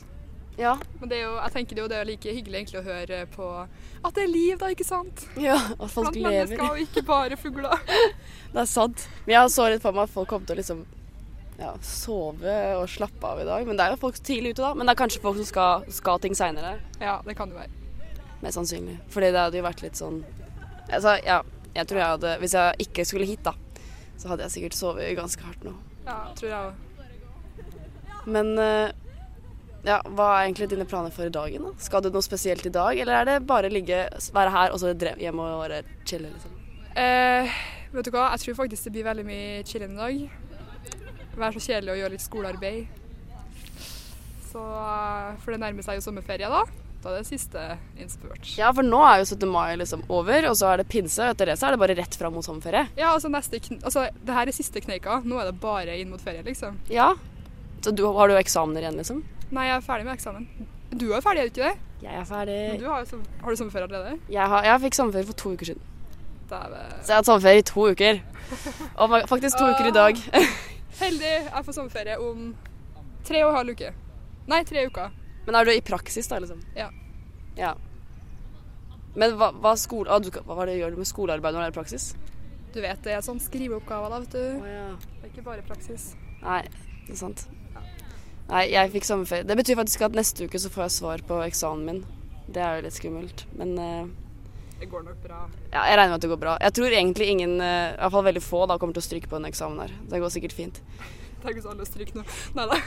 Ja. 0.60 0.74
Men 1.00 1.08
det 1.08 1.16
er 1.18 1.24
jo, 1.24 1.34
jeg 1.40 1.52
tenker 1.54 1.74
det 1.76 1.80
er 1.80 1.84
jo 1.86 1.90
det 1.90 1.98
er 1.98 2.08
like 2.10 2.32
hyggelig 2.36 2.58
egentlig 2.60 2.80
å 2.80 2.84
høre 2.84 3.20
på 3.32 3.46
at 3.64 4.14
det 4.16 4.22
er 4.26 4.30
liv, 4.30 4.58
da, 4.60 4.68
ikke 4.74 4.84
sant? 4.84 5.22
Ja, 5.40 5.56
at 5.56 5.90
folk 5.92 6.10
Blant 6.10 6.20
lever. 6.20 6.50
mennesker 6.52 6.64
og 6.66 6.80
ikke 6.84 7.02
bare 7.08 7.38
fugler. 7.40 7.76
Det 8.52 8.60
er 8.60 8.68
sant. 8.68 9.04
Men 9.26 9.34
jeg 9.36 9.52
så 9.54 9.68
litt 9.70 9.82
for 9.84 9.94
meg 9.96 10.08
at 10.08 10.12
folk 10.14 10.28
kom 10.28 10.44
til 10.44 10.56
å 10.56 10.60
liksom 10.60 10.80
ja, 11.60 11.74
sove 11.84 12.54
og 12.80 12.86
slappe 12.90 13.28
av 13.28 13.40
i 13.42 13.46
dag. 13.48 13.66
Men 13.68 13.76
det 13.78 13.84
er 13.86 13.94
jo 13.94 14.00
folk 14.02 14.16
tidlig 14.24 14.54
ute, 14.54 14.62
da. 14.64 14.72
Men 14.74 14.88
det 14.88 14.94
er 14.94 15.00
kanskje 15.02 15.22
folk 15.22 15.36
som 15.38 15.48
skal, 15.48 15.84
skal 15.92 16.20
ting 16.24 16.34
seinere. 16.36 16.78
Ja, 17.00 17.18
det 17.26 17.36
kan 17.38 17.52
det 17.52 17.60
være. 17.60 17.79
Mest 18.42 18.56
sannsynlig. 18.56 18.98
Fordi 19.12 19.30
det 19.34 19.40
hadde 19.42 19.58
jo 19.60 19.64
vært 19.66 19.82
litt 19.84 19.98
sånn 20.00 20.22
Altså, 20.90 21.16
ja. 21.26 21.42
Jeg 21.74 21.86
tror 21.86 22.00
jeg 22.00 22.08
hadde 22.16 22.30
Hvis 22.42 22.54
jeg 22.56 22.86
ikke 22.86 23.04
skulle 23.06 23.26
hit, 23.28 23.42
da, 23.46 23.52
så 24.18 24.28
hadde 24.32 24.42
jeg 24.48 24.54
sikkert 24.56 24.74
sovet 24.78 25.12
ganske 25.18 25.44
hardt 25.46 25.62
nå. 25.64 25.74
Ja, 26.06 26.16
tror 26.34 26.48
jeg 26.50 26.70
òg. 26.70 26.74
Men 28.30 28.50
eh, 28.58 28.90
ja, 29.86 30.00
hva 30.12 30.26
er 30.34 30.48
egentlig 30.48 30.66
dine 30.72 30.84
planer 30.88 31.12
for 31.14 31.24
i 31.28 31.32
dagen? 31.32 31.62
da? 31.68 31.70
Skal 31.80 32.02
du 32.04 32.10
noe 32.12 32.24
spesielt 32.26 32.66
i 32.68 32.72
dag, 32.74 32.98
eller 33.00 33.20
er 33.20 33.28
det 33.30 33.36
bare 33.48 33.70
ligge, 33.72 34.02
være 34.34 34.50
her 34.52 34.74
og 34.74 34.80
så 34.82 34.90
dre- 34.98 35.14
hjem 35.22 35.38
og 35.40 35.62
bare 35.62 35.78
chille, 36.04 36.28
liksom? 36.34 36.56
Eh, 37.00 37.54
vet 37.94 38.04
du 38.04 38.10
hva, 38.12 38.26
jeg 38.34 38.42
tror 38.44 38.58
faktisk 38.64 38.88
det 38.88 38.92
blir 38.98 39.06
veldig 39.08 39.24
mye 39.30 39.62
chilling 39.70 39.94
i 39.94 40.00
dag. 40.02 40.20
Være 41.40 41.54
så 41.56 41.64
kjedelig 41.70 41.94
og 41.94 42.00
gjøre 42.02 42.14
litt 42.16 42.26
skolearbeid. 42.26 42.98
Så, 44.50 44.60
eh, 44.60 45.38
for 45.40 45.54
det 45.54 45.60
nærmer 45.62 45.86
seg 45.86 46.00
jo 46.00 46.04
sommerferie, 46.10 46.50
da. 46.50 46.64
Da 47.00 47.14
er 47.14 47.22
det 47.22 47.30
siste 47.30 47.62
innspurt. 47.96 48.44
Ja, 48.58 48.68
for 48.76 48.84
nå 48.84 48.98
er 49.08 49.22
jo 49.22 49.28
17. 49.30 49.46
mai 49.48 49.72
liksom 49.80 50.02
over, 50.12 50.50
og 50.50 50.56
så 50.60 50.68
er 50.68 50.82
det 50.82 50.88
pinse. 50.92 51.22
Og 51.24 51.32
etter 51.32 51.48
det 51.48 51.56
så 51.56 51.68
er 51.68 51.74
det 51.74 51.80
bare 51.80 51.96
rett 51.96 52.16
fram 52.20 52.34
mot 52.36 52.44
sommerferie. 52.44 52.90
Ja, 52.98 53.14
altså 53.14 53.30
neste 53.32 53.60
altså, 53.78 54.08
det 54.20 54.36
her 54.36 54.50
er 54.50 54.56
siste 54.56 54.82
kneika. 54.84 55.22
Nå 55.24 55.40
er 55.40 55.48
det 55.48 55.56
bare 55.62 55.96
inn 55.96 56.10
mot 56.12 56.20
ferie, 56.20 56.44
liksom. 56.44 56.76
Ja. 56.92 57.14
Så 57.80 57.94
du, 57.96 58.04
har 58.04 58.28
du 58.28 58.36
eksamener 58.36 58.84
igjen, 58.84 58.98
liksom? 59.00 59.22
Nei, 59.50 59.70
jeg 59.70 59.78
er 59.78 59.86
ferdig 59.86 60.06
med 60.10 60.18
eksamen. 60.18 60.44
Du 60.90 61.06
er 61.08 61.16
jo 61.16 61.22
ferdig, 61.24 61.40
er 61.40 61.48
du 61.48 61.54
ikke 61.54 61.70
det? 61.70 61.86
Jeg 62.04 62.16
er 62.20 62.26
ferdig. 62.28 62.58
Men 62.68 62.82
du 62.82 62.88
har, 62.90 63.06
jo 63.08 63.22
har 63.40 63.48
du 63.54 63.60
sommerferie 63.60 63.88
allerede? 63.88 64.18
Jeg, 64.28 64.48
har, 64.52 64.68
jeg 64.68 64.82
fikk 64.84 64.98
sommerferie 64.98 65.28
for 65.30 65.40
to 65.40 65.54
uker 65.56 65.70
siden. 65.70 65.86
Dæven. 66.50 66.92
Så 67.00 67.06
jeg 67.06 67.14
har 67.14 67.22
hatt 67.22 67.30
sommerferie 67.30 67.62
i 67.62 67.66
to 67.70 67.86
uker. 67.94 68.20
Og 69.00 69.16
faktisk 69.30 69.56
to 69.56 69.70
uker 69.72 69.88
i 69.88 69.94
dag. 69.96 70.20
Heldig. 71.00 71.32
Jeg 71.48 71.64
får 71.64 71.78
sommerferie 71.78 72.20
om 72.20 72.52
tre 73.24 73.44
og 73.46 73.54
en 73.54 73.58
halv 73.62 73.76
uke. 73.78 73.92
Nei, 74.50 74.60
tre 74.68 74.84
uker. 74.90 75.16
Men 75.50 75.58
er 75.58 75.66
du 75.66 75.72
i 75.74 75.80
praksis, 75.82 76.28
da, 76.30 76.36
liksom? 76.38 76.60
Ja. 76.78 76.84
Ja. 77.58 77.72
Men 79.18 79.32
hva, 79.34 79.48
hva, 79.58 79.72
skole, 79.74 80.06
ah, 80.06 80.20
du, 80.22 80.30
hva 80.46 80.66
det 80.68 80.76
gjør 80.78 80.94
du 80.94 81.00
med 81.00 81.08
skolearbeid 81.10 81.56
når 81.56 81.64
det 81.64 81.70
er 81.72 81.74
praksis? 81.74 82.04
Du 82.70 82.78
vet 82.78 83.02
det 83.02 83.16
er 83.16 83.24
sånn 83.26 83.40
skriveoppgaver, 83.42 84.12
da, 84.14 84.20
vet 84.22 84.36
du. 84.36 84.62
Det 84.62 85.24
er 85.26 85.32
ikke 85.32 85.42
bare 85.48 85.66
praksis. 85.66 86.12
Nei, 86.44 86.60
det 87.08 87.16
er 87.16 87.18
sant. 87.18 87.48
Nei, 88.46 88.62
jeg 88.70 88.94
fikk 88.94 89.10
sommerferie. 89.10 89.48
Det 89.50 89.58
betyr 89.58 89.80
faktisk 89.82 90.06
at 90.06 90.14
neste 90.20 90.46
uke 90.46 90.62
så 90.62 90.70
får 90.70 90.86
jeg 90.86 90.96
svar 91.00 91.26
på 91.26 91.42
eksamen 91.42 91.82
min. 91.88 92.00
Det 92.46 92.62
er 92.62 92.78
jo 92.78 92.86
litt 92.86 93.00
skummelt, 93.00 93.44
men 93.58 93.74
uh, 93.74 94.06
Det 94.78 94.86
går 94.94 95.02
nok 95.10 95.18
bra. 95.26 95.44
ja, 95.72 95.82
jeg 95.90 95.98
regner 95.98 96.14
med 96.14 96.20
at 96.20 96.28
det 96.28 96.30
går 96.36 96.44
bra. 96.46 96.58
Jeg 96.62 96.78
tror 96.78 96.94
egentlig 96.94 97.32
ingen, 97.34 97.58
uh, 97.58 98.10
fall 98.14 98.28
veldig 98.30 98.46
få, 98.46 98.68
da 98.70 98.78
kommer 98.78 98.94
til 98.94 99.02
å 99.02 99.08
stryke 99.10 99.34
på 99.34 99.42
en 99.42 99.50
eksamen 99.50 99.82
her. 99.82 99.98
Det 100.14 100.22
går 100.22 100.38
sikkert 100.38 100.54
fint. 100.62 100.78
Tenk 101.44 101.56
hvis 101.56 101.68
alle 101.70 101.86
stryker 101.88 102.20
nå. 102.20 102.24
Nei 102.56 102.66
da. 102.68 102.78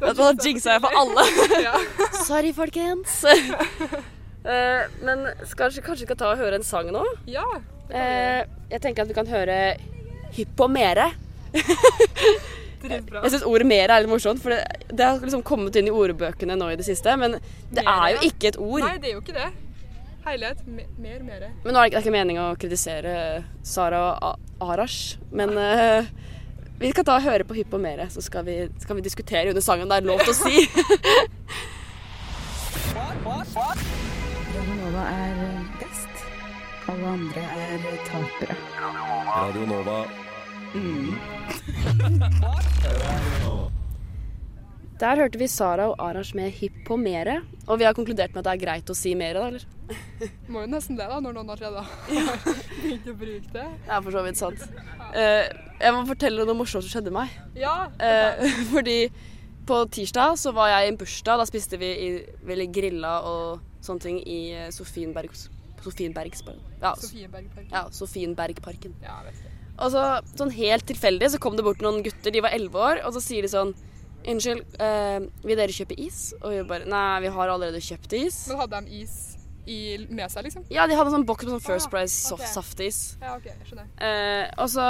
Du 0.00 0.22
hva, 0.22 0.30
jeg 0.46 0.82
for 0.84 1.00
alle. 1.02 1.26
Ja. 1.66 1.74
Sorry, 2.28 2.52
folkens. 2.56 3.20
Uh, 3.26 4.86
men 5.04 5.26
kanskje, 5.58 5.82
kanskje 5.84 6.04
vi 6.04 6.08
skal 6.08 6.20
ta 6.20 6.30
og 6.32 6.40
høre 6.40 6.60
en 6.60 6.66
sang 6.66 6.90
nå? 6.94 7.02
Ja. 7.30 7.46
Uh, 7.90 8.46
jeg 8.70 8.80
tenker 8.84 9.04
at 9.04 9.10
vi 9.10 9.18
kan 9.18 9.28
høre 9.28 9.58
'Hyppomere'. 10.30 11.10
Jeg 12.80 13.32
syns 13.32 13.42
ordet 13.44 13.66
mere 13.68 13.92
er 13.92 14.04
litt 14.04 14.08
morsomt, 14.08 14.40
for 14.40 14.54
det, 14.54 14.86
det 14.88 15.04
har 15.04 15.18
liksom 15.20 15.42
kommet 15.44 15.76
inn 15.76 15.90
i 15.90 15.92
ordbøkene 15.92 16.56
nå 16.56 16.70
i 16.72 16.78
det 16.80 16.86
siste. 16.86 17.12
Men 17.20 17.36
det 17.68 17.82
Mere, 17.82 17.96
er 17.96 18.14
jo 18.14 18.30
ikke 18.30 18.54
et 18.54 18.60
ord. 18.62 18.86
Nei, 18.86 18.94
det 19.02 19.10
er 19.10 19.18
jo 19.18 19.24
ikke 19.24 19.36
det. 19.36 19.50
Herlighet. 20.24 20.62
Me 20.68 20.86
mer, 21.00 21.20
mere. 21.24 21.50
Men 21.64 21.74
nå 21.74 21.80
er 21.80 21.82
det 21.82 21.90
ikke, 21.90 21.96
det 21.96 22.00
er 22.00 22.06
ikke 22.06 22.16
meningen 22.16 22.42
å 22.44 22.56
kritisere 22.60 23.14
Sara 23.66 24.02
og 24.14 24.64
Arash, 24.64 25.18
men 25.32 25.56
eh, 25.60 26.08
vi 26.80 26.90
skal 26.94 27.04
ta 27.04 27.18
og 27.18 27.24
høre 27.26 27.44
på 27.44 27.56
Hypp 27.58 27.74
og 27.76 27.82
mere, 27.84 28.06
så 28.12 28.22
skal 28.24 28.46
vi, 28.46 28.56
skal 28.80 28.96
vi 28.96 29.04
diskutere 29.04 29.52
under 29.52 29.64
sangen. 29.64 29.90
Det 29.90 29.98
er 30.00 30.08
lov 30.08 30.22
til 30.24 30.32
å 30.32 30.38
si. 30.38 30.56
Radio 34.50 34.74
Nova 34.80 35.04
er 35.12 35.42
best. 35.80 36.24
Alle 36.90 37.12
andre 37.12 37.44
er 37.66 37.84
tapere. 38.08 38.56
Radio 39.28 39.68
Nova. 39.68 40.00
Der 45.00 45.16
hørte 45.16 45.40
vi 45.40 45.48
Sara 45.48 45.88
og 45.90 45.96
Arash 46.04 46.36
med 46.36 46.50
Hypp 46.60 46.90
og 46.92 47.00
mere, 47.00 47.40
og 47.66 47.80
vi 47.80 47.86
har 47.88 47.96
konkludert 47.96 48.34
med 48.34 48.42
at 48.42 48.48
det 48.48 48.52
er 48.56 48.64
greit 48.66 48.92
å 48.92 48.96
si 48.96 49.14
mere, 49.16 49.40
da, 49.40 49.48
eller? 49.48 49.64
Må 50.52 50.64
jo 50.64 50.70
nesten 50.70 50.98
det, 50.98 51.08
da, 51.08 51.18
når 51.24 51.36
noen 51.38 51.50
har 51.50 51.58
begynt 52.82 53.08
å 53.08 53.16
bruke 53.16 53.52
det. 53.56 53.66
Det 53.86 53.96
er 53.96 54.04
for 54.04 54.16
så 54.16 54.24
vidt 54.26 54.40
sant. 54.40 54.66
Eh, 55.16 55.69
jeg 55.80 55.94
må 55.96 56.02
fortelle 56.08 56.44
noe 56.46 56.56
morsomt 56.58 56.84
som 56.86 56.92
skjedde 56.92 57.12
meg. 57.14 57.32
Ja. 57.58 57.88
Eh, 57.98 58.46
fordi 58.74 58.98
på 59.68 59.80
tirsdag 59.92 60.36
så 60.40 60.52
var 60.56 60.68
jeg 60.72 60.86
i 60.88 60.92
en 60.92 60.98
bursdag. 61.00 61.40
Da 61.40 61.46
spiste 61.48 61.78
vi 61.80 61.90
i, 62.06 62.10
veldig 62.46 62.68
grilla 62.74 63.14
og 63.28 63.60
sånne 63.84 64.04
ting 64.04 64.18
i 64.28 64.40
Sofienberg, 64.74 65.32
Sofienbergs, 65.32 65.46
Sofienbergsparken. 65.84 66.64
Ja, 66.82 66.94
Sofienbergparken. 67.00 67.70
ja, 67.72 67.84
Sofienbergparken. 67.96 68.96
Ja. 69.04 69.20
Og 69.80 69.94
så 69.94 70.02
sånn 70.36 70.50
helt 70.52 70.84
tilfeldig 70.90 71.30
så 71.32 71.38
kom 71.40 71.54
det 71.56 71.64
bort 71.64 71.80
noen 71.80 72.02
gutter, 72.04 72.34
de 72.34 72.42
var 72.44 72.52
elleve 72.52 72.76
år, 72.84 72.98
og 73.08 73.14
så 73.16 73.22
sier 73.24 73.46
de 73.46 73.52
sånn 73.52 73.72
Unnskyld, 74.28 74.74
eh, 74.84 75.22
vil 75.48 75.56
dere 75.56 75.72
kjøpe 75.72 75.96
is? 75.96 76.34
Og 76.42 76.50
vi 76.52 76.58
bare 76.68 76.84
Nei, 76.84 77.22
vi 77.24 77.30
har 77.32 77.48
allerede 77.48 77.78
kjøpt 77.80 78.12
is. 78.18 78.42
Men 78.50 78.58
hadde 78.60 78.80
de 78.84 78.98
is 79.00 79.14
i, 79.64 79.78
med 80.12 80.28
seg, 80.28 80.44
liksom? 80.44 80.66
Ja, 80.68 80.84
de 80.90 80.92
hadde 80.98 81.08
en 81.08 81.14
sånn 81.22 81.24
boks 81.24 81.46
med 81.48 81.54
sånn 81.54 81.62
First 81.64 81.88
Ah, 81.88 81.94
Price 81.94 82.18
ok. 82.28 82.42
soft 82.42 82.50
saftis. 82.52 82.98
Ja, 83.22 83.38
OK. 83.38 83.48
Skjønner. 83.70 83.88
Eh, 83.96 84.50
og 84.60 84.68
så 84.74 84.84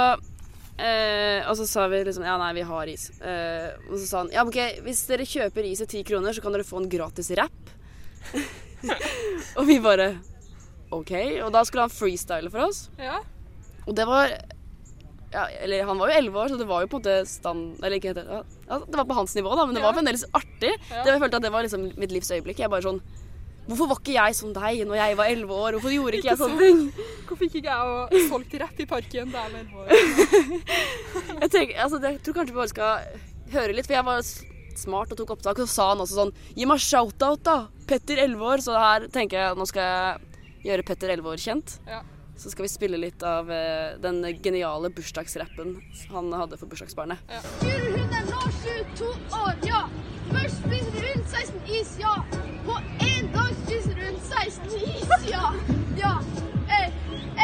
eh, 0.81 1.49
Og 1.49 1.57
så 1.59 1.67
sa 1.69 1.87
vi 1.91 2.01
liksom 2.07 2.25
Ja, 2.25 2.37
nei, 2.41 2.51
vi 2.57 2.65
har 2.67 2.91
is. 2.91 3.09
Eh, 3.21 3.69
og 3.89 3.95
så 3.97 4.05
sa 4.07 4.23
han 4.23 4.31
ja, 4.33 4.45
ok, 4.47 4.83
hvis 4.85 5.05
dere 5.09 5.27
kjøper 5.27 5.67
is 5.69 5.83
til 5.83 5.91
ti 5.95 6.03
kroner, 6.07 6.35
så 6.35 6.43
kan 6.43 6.55
dere 6.55 6.67
få 6.67 6.81
en 6.81 6.89
gratis 6.91 7.31
rapp. 7.37 7.75
og 9.57 9.67
vi 9.67 9.77
bare 9.83 10.13
OK. 10.91 11.13
Og 11.45 11.51
da 11.53 11.63
skulle 11.67 11.87
han 11.87 11.93
freestyle 11.93 12.51
for 12.51 12.67
oss. 12.67 12.85
Ja. 12.99 13.21
Og 13.87 13.95
det 13.97 14.07
var 14.09 14.33
ja, 15.31 15.45
eller 15.63 15.85
Han 15.87 15.99
var 15.99 16.11
jo 16.11 16.17
elleve 16.19 16.39
år, 16.41 16.49
så 16.51 16.57
det 16.59 16.67
var 16.67 16.83
jo 16.83 16.89
på 16.91 16.99
en 16.99 17.03
måte 17.05 17.29
stand... 17.29 17.77
Eller 17.79 17.97
ikke 17.97 18.11
helt 18.11 18.25
ja, 18.27 18.41
ja, 18.67 18.79
Det 18.83 18.97
var 18.99 19.07
på 19.07 19.15
hans 19.15 19.35
nivå, 19.37 19.53
da, 19.55 19.65
men 19.65 19.77
det 19.77 19.83
var 19.83 19.95
fremdeles 19.95 20.25
artig. 20.35 20.73
Ja. 20.89 21.05
Det, 21.05 21.13
jeg 21.13 21.21
følte 21.23 21.39
at 21.39 21.45
det 21.45 21.53
var 21.53 21.63
liksom 21.63 21.85
mitt 21.95 22.11
livs 22.11 22.31
øyeblikk. 22.35 22.59
Jeg 22.59 22.71
bare 22.73 22.83
sånn 22.83 22.99
Hvorfor 23.71 23.87
var 23.87 23.99
ikke 24.01 24.15
jeg 24.17 24.35
som 24.35 24.51
deg 24.51 24.81
når 24.83 24.97
jeg 24.99 25.17
var 25.21 25.29
elleve 25.31 25.55
år? 25.55 25.75
Hvorfor 25.77 25.93
gjorde 25.95 26.17
ikke 26.19 26.27
jeg 26.27 26.39
sånne 26.41 26.59
ting? 26.59 26.79
Hvorfor 27.23 27.39
fikk 27.39 27.53
ikke 27.61 27.71
jeg 27.71 27.91
og 27.95 28.15
solgte 28.27 28.59
rapp 28.59 28.81
i 28.83 28.87
parken 28.89 29.31
da 29.31 29.45
jeg 29.45 29.53
var 29.53 29.61
elleve 29.61 29.83
år? 29.85 29.87
Jeg, 31.41 31.49
tenker, 31.53 31.77
altså, 31.81 31.97
jeg 32.03 32.19
tror 32.21 32.35
kanskje 32.35 32.51
vi 32.51 32.59
bare 32.59 32.69
skal 32.69 33.21
høre 33.55 33.73
litt, 33.73 33.87
for 33.87 33.95
jeg 33.95 34.05
var 34.05 34.19
smart 34.77 35.13
og 35.13 35.17
tok 35.21 35.31
opptak. 35.37 35.61
Og 35.63 35.69
så 35.69 35.73
sa 35.73 35.87
han 35.93 36.03
også 36.03 36.17
sånn 36.19 36.33
Gi 36.57 36.67
meg 36.69 36.83
shout-out, 36.83 37.41
da! 37.47 37.55
Petter, 37.89 38.19
11 38.27 38.43
år. 38.51 38.63
Så 38.67 38.75
her 38.77 39.07
tenker 39.13 39.39
jeg 39.39 39.57
nå 39.57 39.67
skal 39.71 39.87
jeg 39.87 40.67
gjøre 40.67 40.85
Petter, 40.91 41.15
11 41.15 41.31
år, 41.31 41.41
kjent. 41.41 41.77
Ja. 41.89 42.01
Så 42.41 42.51
skal 42.53 42.65
vi 42.67 42.71
spille 42.73 42.99
litt 42.99 43.23
av 43.27 43.49
eh, 43.53 43.97
den 44.01 44.21
geniale 44.43 44.89
bursdagsrappen 44.93 45.75
han 46.11 46.31
hadde 46.33 46.57
for 46.57 46.71
bursdagsbarnet. 46.71 47.21
Hun 47.63 48.15
er 48.17 48.29
nå 48.29 48.45
22 48.61 49.11
år, 49.41 49.59
ja. 49.67 49.83
Først 50.31 50.61
spiser 50.63 51.09
hun 51.09 51.25
16 51.27 51.75
is, 51.79 51.95
ja. 52.01 52.15
Ja. 55.29 55.53
Ja. 55.97 56.13
Eh, 56.69 56.87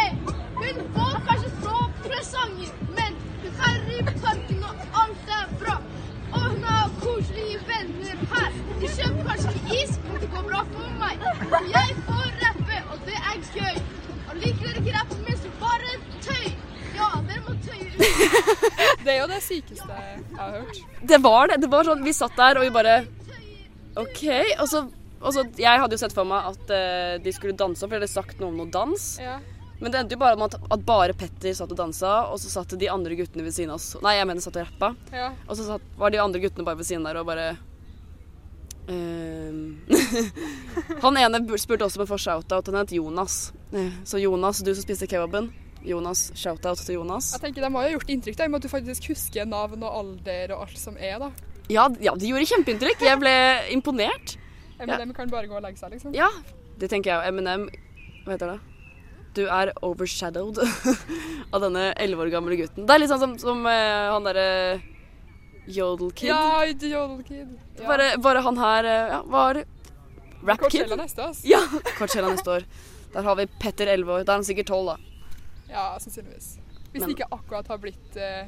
eh. 0.01 0.11
Hun 0.55 0.75
får 0.95 1.15
kanskje 1.27 1.49
få 1.61 1.77
presanger, 2.03 2.71
men 2.97 3.11
hun 3.41 3.53
er 3.69 3.79
i 3.97 4.01
parken 4.21 4.63
og 4.69 5.01
alt 5.01 5.31
er 5.39 5.45
bra. 5.61 5.75
Og 6.31 6.39
hun 6.41 6.63
har 6.63 6.89
koselige 7.01 7.59
venner 7.69 8.17
her. 8.33 8.51
De 8.81 8.87
kjøper 8.97 9.29
kanskje 9.29 9.53
ikke 9.59 9.83
is, 9.83 9.99
men 10.07 10.21
det 10.21 10.29
går 10.35 10.47
bra 10.49 10.63
for 10.73 10.89
meg. 11.03 11.15
Jeg 11.75 11.97
får 12.07 12.27
rappe, 12.43 12.81
og 12.91 12.97
det 13.05 13.19
er 13.31 13.37
gøy. 13.59 13.75
Og 14.29 14.35
liker 14.43 14.65
dere 14.65 14.81
ikke 14.83 14.97
rappen 14.99 15.23
min, 15.27 15.37
så 15.43 15.53
bare 15.61 15.95
tøy. 16.27 16.45
Ja, 16.97 17.11
dere 17.29 17.41
må 17.47 17.55
tøye. 17.67 17.91
Det 19.05 19.13
er 19.13 19.21
jo 19.21 19.27
det 19.31 19.43
sykeste 19.43 19.87
jeg 19.87 20.23
har 20.39 20.49
hørt. 20.57 20.79
Det 21.09 21.23
var 21.23 21.47
det. 21.47 21.61
Det 21.63 21.71
var 21.71 21.87
sånn, 21.87 22.03
Vi 22.03 22.11
satt 22.15 22.35
der 22.35 22.59
og 22.59 22.65
vi 22.65 22.71
bare 22.75 22.95
OK. 23.97 24.23
Og 24.59 24.67
så, 24.67 24.81
og 25.21 25.57
Jeg 25.59 25.79
hadde 25.81 25.95
jo 25.97 26.01
sett 26.01 26.13
for 26.15 26.27
meg 26.29 26.49
at 26.53 26.73
uh, 26.73 27.13
de 27.23 27.31
skulle 27.35 27.57
danse, 27.57 27.81
for 27.81 27.93
de 27.95 28.01
hadde 28.01 28.11
sagt 28.11 28.39
noe 28.41 28.51
om 28.51 28.57
noe 28.61 28.71
dans. 28.73 29.05
Ja. 29.21 29.37
Men 29.79 29.93
det 29.93 29.99
endte 30.01 30.15
jo 30.17 30.21
bare 30.23 30.37
med 30.39 30.53
at, 30.55 30.63
at 30.73 30.85
bare 30.85 31.13
Petter 31.17 31.53
satt 31.53 31.71
og 31.73 31.77
dansa, 31.77 32.13
og 32.31 32.39
så 32.41 32.49
satt 32.49 32.73
de 32.81 32.89
andre 32.89 33.17
guttene 33.19 33.45
ved 33.45 33.53
siden 33.53 33.73
av 33.73 33.77
oss. 33.77 33.91
Nei, 34.01 34.15
jeg 34.17 34.25
mener 34.29 34.41
satt 34.41 34.57
og 34.57 34.65
rappa. 34.65 34.89
Ja. 35.13 35.31
Og 35.45 35.57
så 35.59 35.67
satt, 35.67 35.85
var 35.99 36.13
de 36.13 36.21
andre 36.23 36.41
guttene 36.41 36.65
bare 36.65 36.79
ved 36.79 36.89
siden 36.89 37.05
der 37.05 37.19
og 37.21 37.27
bare 37.29 37.51
uh, 38.89 39.53
Han 41.05 41.19
ene 41.21 41.41
spurte 41.61 41.85
også 41.85 42.01
om 42.01 42.07
å 42.07 42.09
få 42.09 42.19
shout-out. 42.25 42.71
Han 42.71 42.79
het 42.81 42.95
Jonas. 42.97 43.51
Eh, 43.73 43.93
Så 44.07 44.21
Jonas, 44.21 44.63
du 44.65 44.73
som 44.73 44.83
spiste 44.85 45.09
kebaben. 45.09 45.51
Jonas, 45.87 46.31
shout-out 46.35 46.81
til 46.81 46.97
Jonas. 46.97 47.31
Jeg 47.35 47.45
tenker 47.45 47.67
De 47.67 47.73
har 47.75 47.87
jo 47.87 47.97
gjort 47.99 48.09
inntrykk 48.15 48.39
da, 48.39 48.43
i 48.47 48.49
og 48.49 48.55
med 48.55 48.63
at 48.63 48.65
du 48.65 48.73
faktisk 48.73 49.11
husker 49.11 49.45
navn 49.47 49.83
og 49.85 50.01
alder 50.01 50.55
og 50.55 50.65
alt 50.65 50.81
som 50.81 50.97
er. 50.97 51.19
da. 51.21 51.29
Ja, 51.69 51.85
ja, 52.01 52.15
de 52.15 52.29
gjorde 52.31 52.47
kjempeinntrykk. 52.49 53.01
Jeg 53.03 53.19
ble 53.21 53.33
imponert. 53.75 54.37
Eminem 54.79 55.13
kan 55.15 55.29
bare 55.31 55.49
gå 55.49 55.57
og 55.57 55.63
legge 55.65 55.79
seg, 55.79 55.93
liksom. 55.95 56.13
Ja, 56.15 56.29
det 56.77 56.89
tenker 56.91 57.13
jeg. 57.13 57.31
Eminem, 57.31 57.67
hva 58.25 58.35
heter 58.35 58.53
det? 58.55 58.59
Du 59.37 59.43
er 59.45 59.71
overshadowed 59.85 60.59
av 61.53 61.61
denne 61.61 61.91
elleve 62.01 62.25
år 62.25 62.33
gamle 62.33 62.57
gutten. 62.59 62.85
Det 62.87 62.95
er 62.95 63.03
litt 63.03 63.11
sånn 63.11 63.21
som, 63.21 63.35
som 63.41 63.65
uh, 63.65 64.13
han 64.13 64.25
derre 64.25 64.45
Yodel 65.67 66.13
Kid. 66.17 66.31
Ja, 66.31 66.63
Yodel 66.65 67.23
Kid. 67.27 67.57
Ja. 67.77 67.87
Bare, 67.89 68.11
bare 68.23 68.41
han 68.45 68.57
her 68.61 68.87
uh, 68.87 69.15
ja, 69.15 69.19
var 69.29 69.61
rap 70.47 70.63
kid. 70.67 70.83
Coachella 70.83 70.99
neste, 71.01 71.27
altså. 71.29 71.49
Ja, 71.49 71.61
Coachella 71.97 72.31
neste 72.33 72.55
år. 72.59 72.69
Der 73.13 73.25
har 73.27 73.37
vi 73.39 73.47
Petter 73.61 73.89
11 73.93 74.13
år. 74.13 74.25
Da 74.25 74.35
er 74.35 74.41
han 74.41 74.47
sikkert 74.47 74.71
12, 74.73 74.93
da. 74.93 74.97
Ja, 75.69 75.85
sannsynligvis. 76.01 76.55
Hvis 76.91 77.01
Men- 77.01 77.09
det 77.09 77.17
ikke 77.17 77.29
akkurat 77.35 77.67
har 77.67 77.77
blitt 77.83 78.17
eh, 78.17 78.47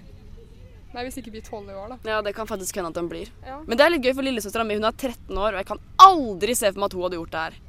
Nei, 0.89 1.03
hvis 1.05 1.19
ikke 1.21 1.35
blir 1.35 1.43
tolv 1.45 1.69
i 1.69 1.75
år, 1.77 1.91
da. 1.93 1.97
Ja, 2.09 2.21
det 2.25 2.33
kan 2.33 2.47
faktisk 2.49 2.79
hende 2.79 2.89
at 2.89 2.97
hun 2.97 3.09
blir. 3.11 3.29
Ja. 3.45 3.59
Men 3.67 3.77
det 3.77 3.85
er 3.85 3.93
litt 3.93 4.05
gøy 4.07 4.15
for 4.17 4.25
lillesøstera 4.25 4.65
mi. 4.65 4.77
Hun 4.79 4.87
er 4.89 4.95
13 4.95 5.37
år, 5.37 5.53
og 5.53 5.59
jeg 5.61 5.67
kan 5.69 5.81
aldri 6.01 6.55
se 6.57 6.71
for 6.71 6.81
meg 6.81 6.89
at 6.89 6.97
hun 6.97 7.05
hadde 7.05 7.19
gjort 7.19 7.35
det 7.35 7.43
her. 7.45 7.59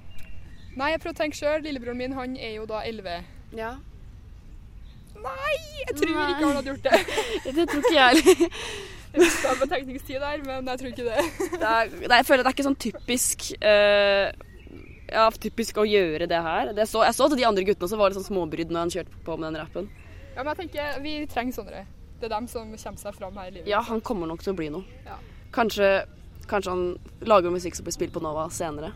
Nei, 0.80 0.88
jeg 0.94 1.02
prøver 1.02 1.16
å 1.16 1.20
tenke 1.20 1.36
sjøl. 1.36 1.60
Lillebroren 1.66 2.00
min 2.00 2.16
han 2.16 2.38
er 2.40 2.54
jo 2.56 2.64
da 2.70 2.80
elleve. 2.88 3.18
Ja. 3.56 3.74
Nei, 5.20 5.56
jeg 5.82 5.96
tror 5.98 6.14
Nei. 6.14 6.30
ikke 6.32 6.46
han 6.46 6.56
hadde 6.60 6.72
gjort 6.72 6.88
det. 6.88 7.02
Det 7.58 7.68
tror 7.68 7.84
ikke 7.84 7.96
jeg 7.98 8.22
heller. 8.22 8.58
en 9.50 9.60
på 9.60 9.68
tenkningstid 9.74 10.20
der, 10.22 10.42
men 10.46 10.72
jeg 10.72 10.80
tror 10.80 10.92
ikke 10.94 11.08
det. 11.10 11.24
Det 11.60 11.66
er, 11.66 11.92
det 11.92 12.08
er, 12.08 12.16
jeg 12.22 12.28
føler 12.30 12.40
at 12.40 12.46
det 12.46 12.50
er 12.52 12.56
ikke 12.56 12.68
sånn 12.68 12.80
typisk 12.86 13.48
uh, 13.58 14.26
Ja, 15.10 15.24
typisk 15.42 15.80
å 15.82 15.88
gjøre 15.88 16.30
det 16.30 16.42
her. 16.46 16.72
Det 16.76 16.86
så, 16.88 17.02
jeg 17.04 17.18
så 17.18 17.28
at 17.28 17.36
de 17.36 17.48
andre 17.48 17.66
guttene 17.66 17.88
også 17.90 18.00
var 18.00 18.12
litt 18.12 18.20
sånn 18.22 18.30
småbrydd 18.30 18.72
når 18.72 18.86
han 18.86 18.92
kjørte 18.94 19.24
på 19.26 19.36
med 19.36 19.50
den 19.50 19.60
rappen. 19.60 19.90
Ja, 20.36 20.44
men 20.44 20.54
jeg 20.54 20.60
tenker 20.62 21.00
vi 21.04 21.16
trenger 21.28 21.58
sånne. 21.58 21.88
Det 22.20 22.28
er 22.28 22.34
dem 22.36 22.46
som 22.52 22.68
kommer 22.68 23.00
seg 23.00 23.14
fram 23.16 23.36
her 23.40 23.48
i 23.48 23.54
livet. 23.54 23.68
Ja, 23.70 23.80
han 23.80 24.02
kommer 24.04 24.28
nok 24.28 24.42
til 24.44 24.52
å 24.52 24.58
bli 24.58 24.68
noe. 24.72 24.84
Ja. 25.06 25.16
Kanskje, 25.56 26.04
kanskje 26.50 26.74
han 26.74 26.82
lager 27.24 27.52
musikk 27.54 27.78
som 27.78 27.86
blir 27.86 27.96
spilt 27.96 28.12
på 28.12 28.20
Nova 28.20 28.44
senere. 28.52 28.92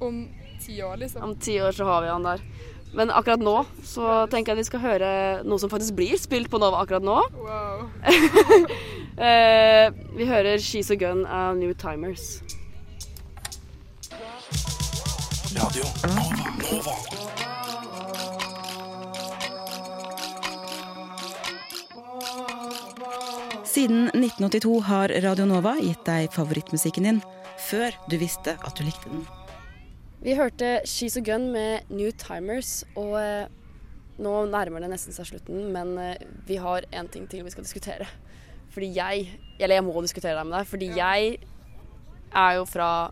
Om 0.00 0.22
ti 0.64 0.78
år, 0.82 0.96
liksom. 1.02 1.22
Om 1.26 1.34
ti 1.36 1.58
år 1.60 1.76
så 1.76 1.84
har 1.84 2.06
vi 2.06 2.08
han 2.08 2.24
der. 2.24 2.40
Men 2.96 3.12
akkurat 3.14 3.42
nå 3.44 3.54
så 3.86 4.24
tenker 4.32 4.54
jeg 4.54 4.64
vi 4.64 4.66
skal 4.70 4.82
høre 4.82 5.10
noe 5.46 5.60
som 5.62 5.70
faktisk 5.70 5.94
blir 6.00 6.16
spilt 6.18 6.50
på 6.50 6.58
Nova 6.58 6.80
akkurat 6.82 7.04
nå. 7.04 7.20
Wow. 7.36 7.84
eh, 9.28 9.92
vi 10.16 10.26
hører 10.26 10.56
'She's 10.56 10.90
a 10.90 10.96
Gun' 10.96 11.26
av 11.28 11.56
New 11.60 11.74
Timers. 11.74 12.40
Radio 15.54 15.84
Nova. 16.08 16.54
Nova. 16.72 17.19
Siden 23.80 24.10
1982 24.12 24.80
har 24.84 25.08
Radio 25.24 25.46
Nova 25.48 25.70
gitt 25.80 26.02
deg 26.04 26.26
favorittmusikken 26.34 27.06
din 27.06 27.18
før 27.64 27.94
du 28.12 28.18
visste 28.20 28.52
at 28.52 28.76
du 28.76 28.82
likte 28.84 29.08
den. 29.08 29.22
Vi 30.20 30.34
hørte 30.36 30.82
'She's 30.84 31.16
a 31.16 31.22
Gun' 31.24 31.48
med 31.48 31.88
New 31.88 32.10
Timers, 32.10 32.84
og 32.94 33.14
eh, 33.16 33.48
nå 34.18 34.32
nærmer 34.52 34.84
det 34.84 34.90
nesten 34.92 35.16
seg 35.16 35.30
slutten, 35.30 35.72
men 35.72 35.96
eh, 35.96 36.20
vi 36.44 36.58
har 36.60 36.84
én 36.92 37.08
ting 37.08 37.24
til 37.24 37.40
vi 37.42 37.54
skal 37.54 37.64
diskutere. 37.64 38.04
Fordi 38.68 38.92
jeg 38.92 39.40
Eller 39.58 39.74
jeg 39.76 39.84
må 39.84 40.02
diskutere 40.02 40.36
det 40.36 40.46
med 40.46 40.58
deg, 40.58 40.66
fordi 40.66 40.88
jeg 40.98 41.38
er 42.34 42.52
jo 42.58 42.66
fra 42.66 43.10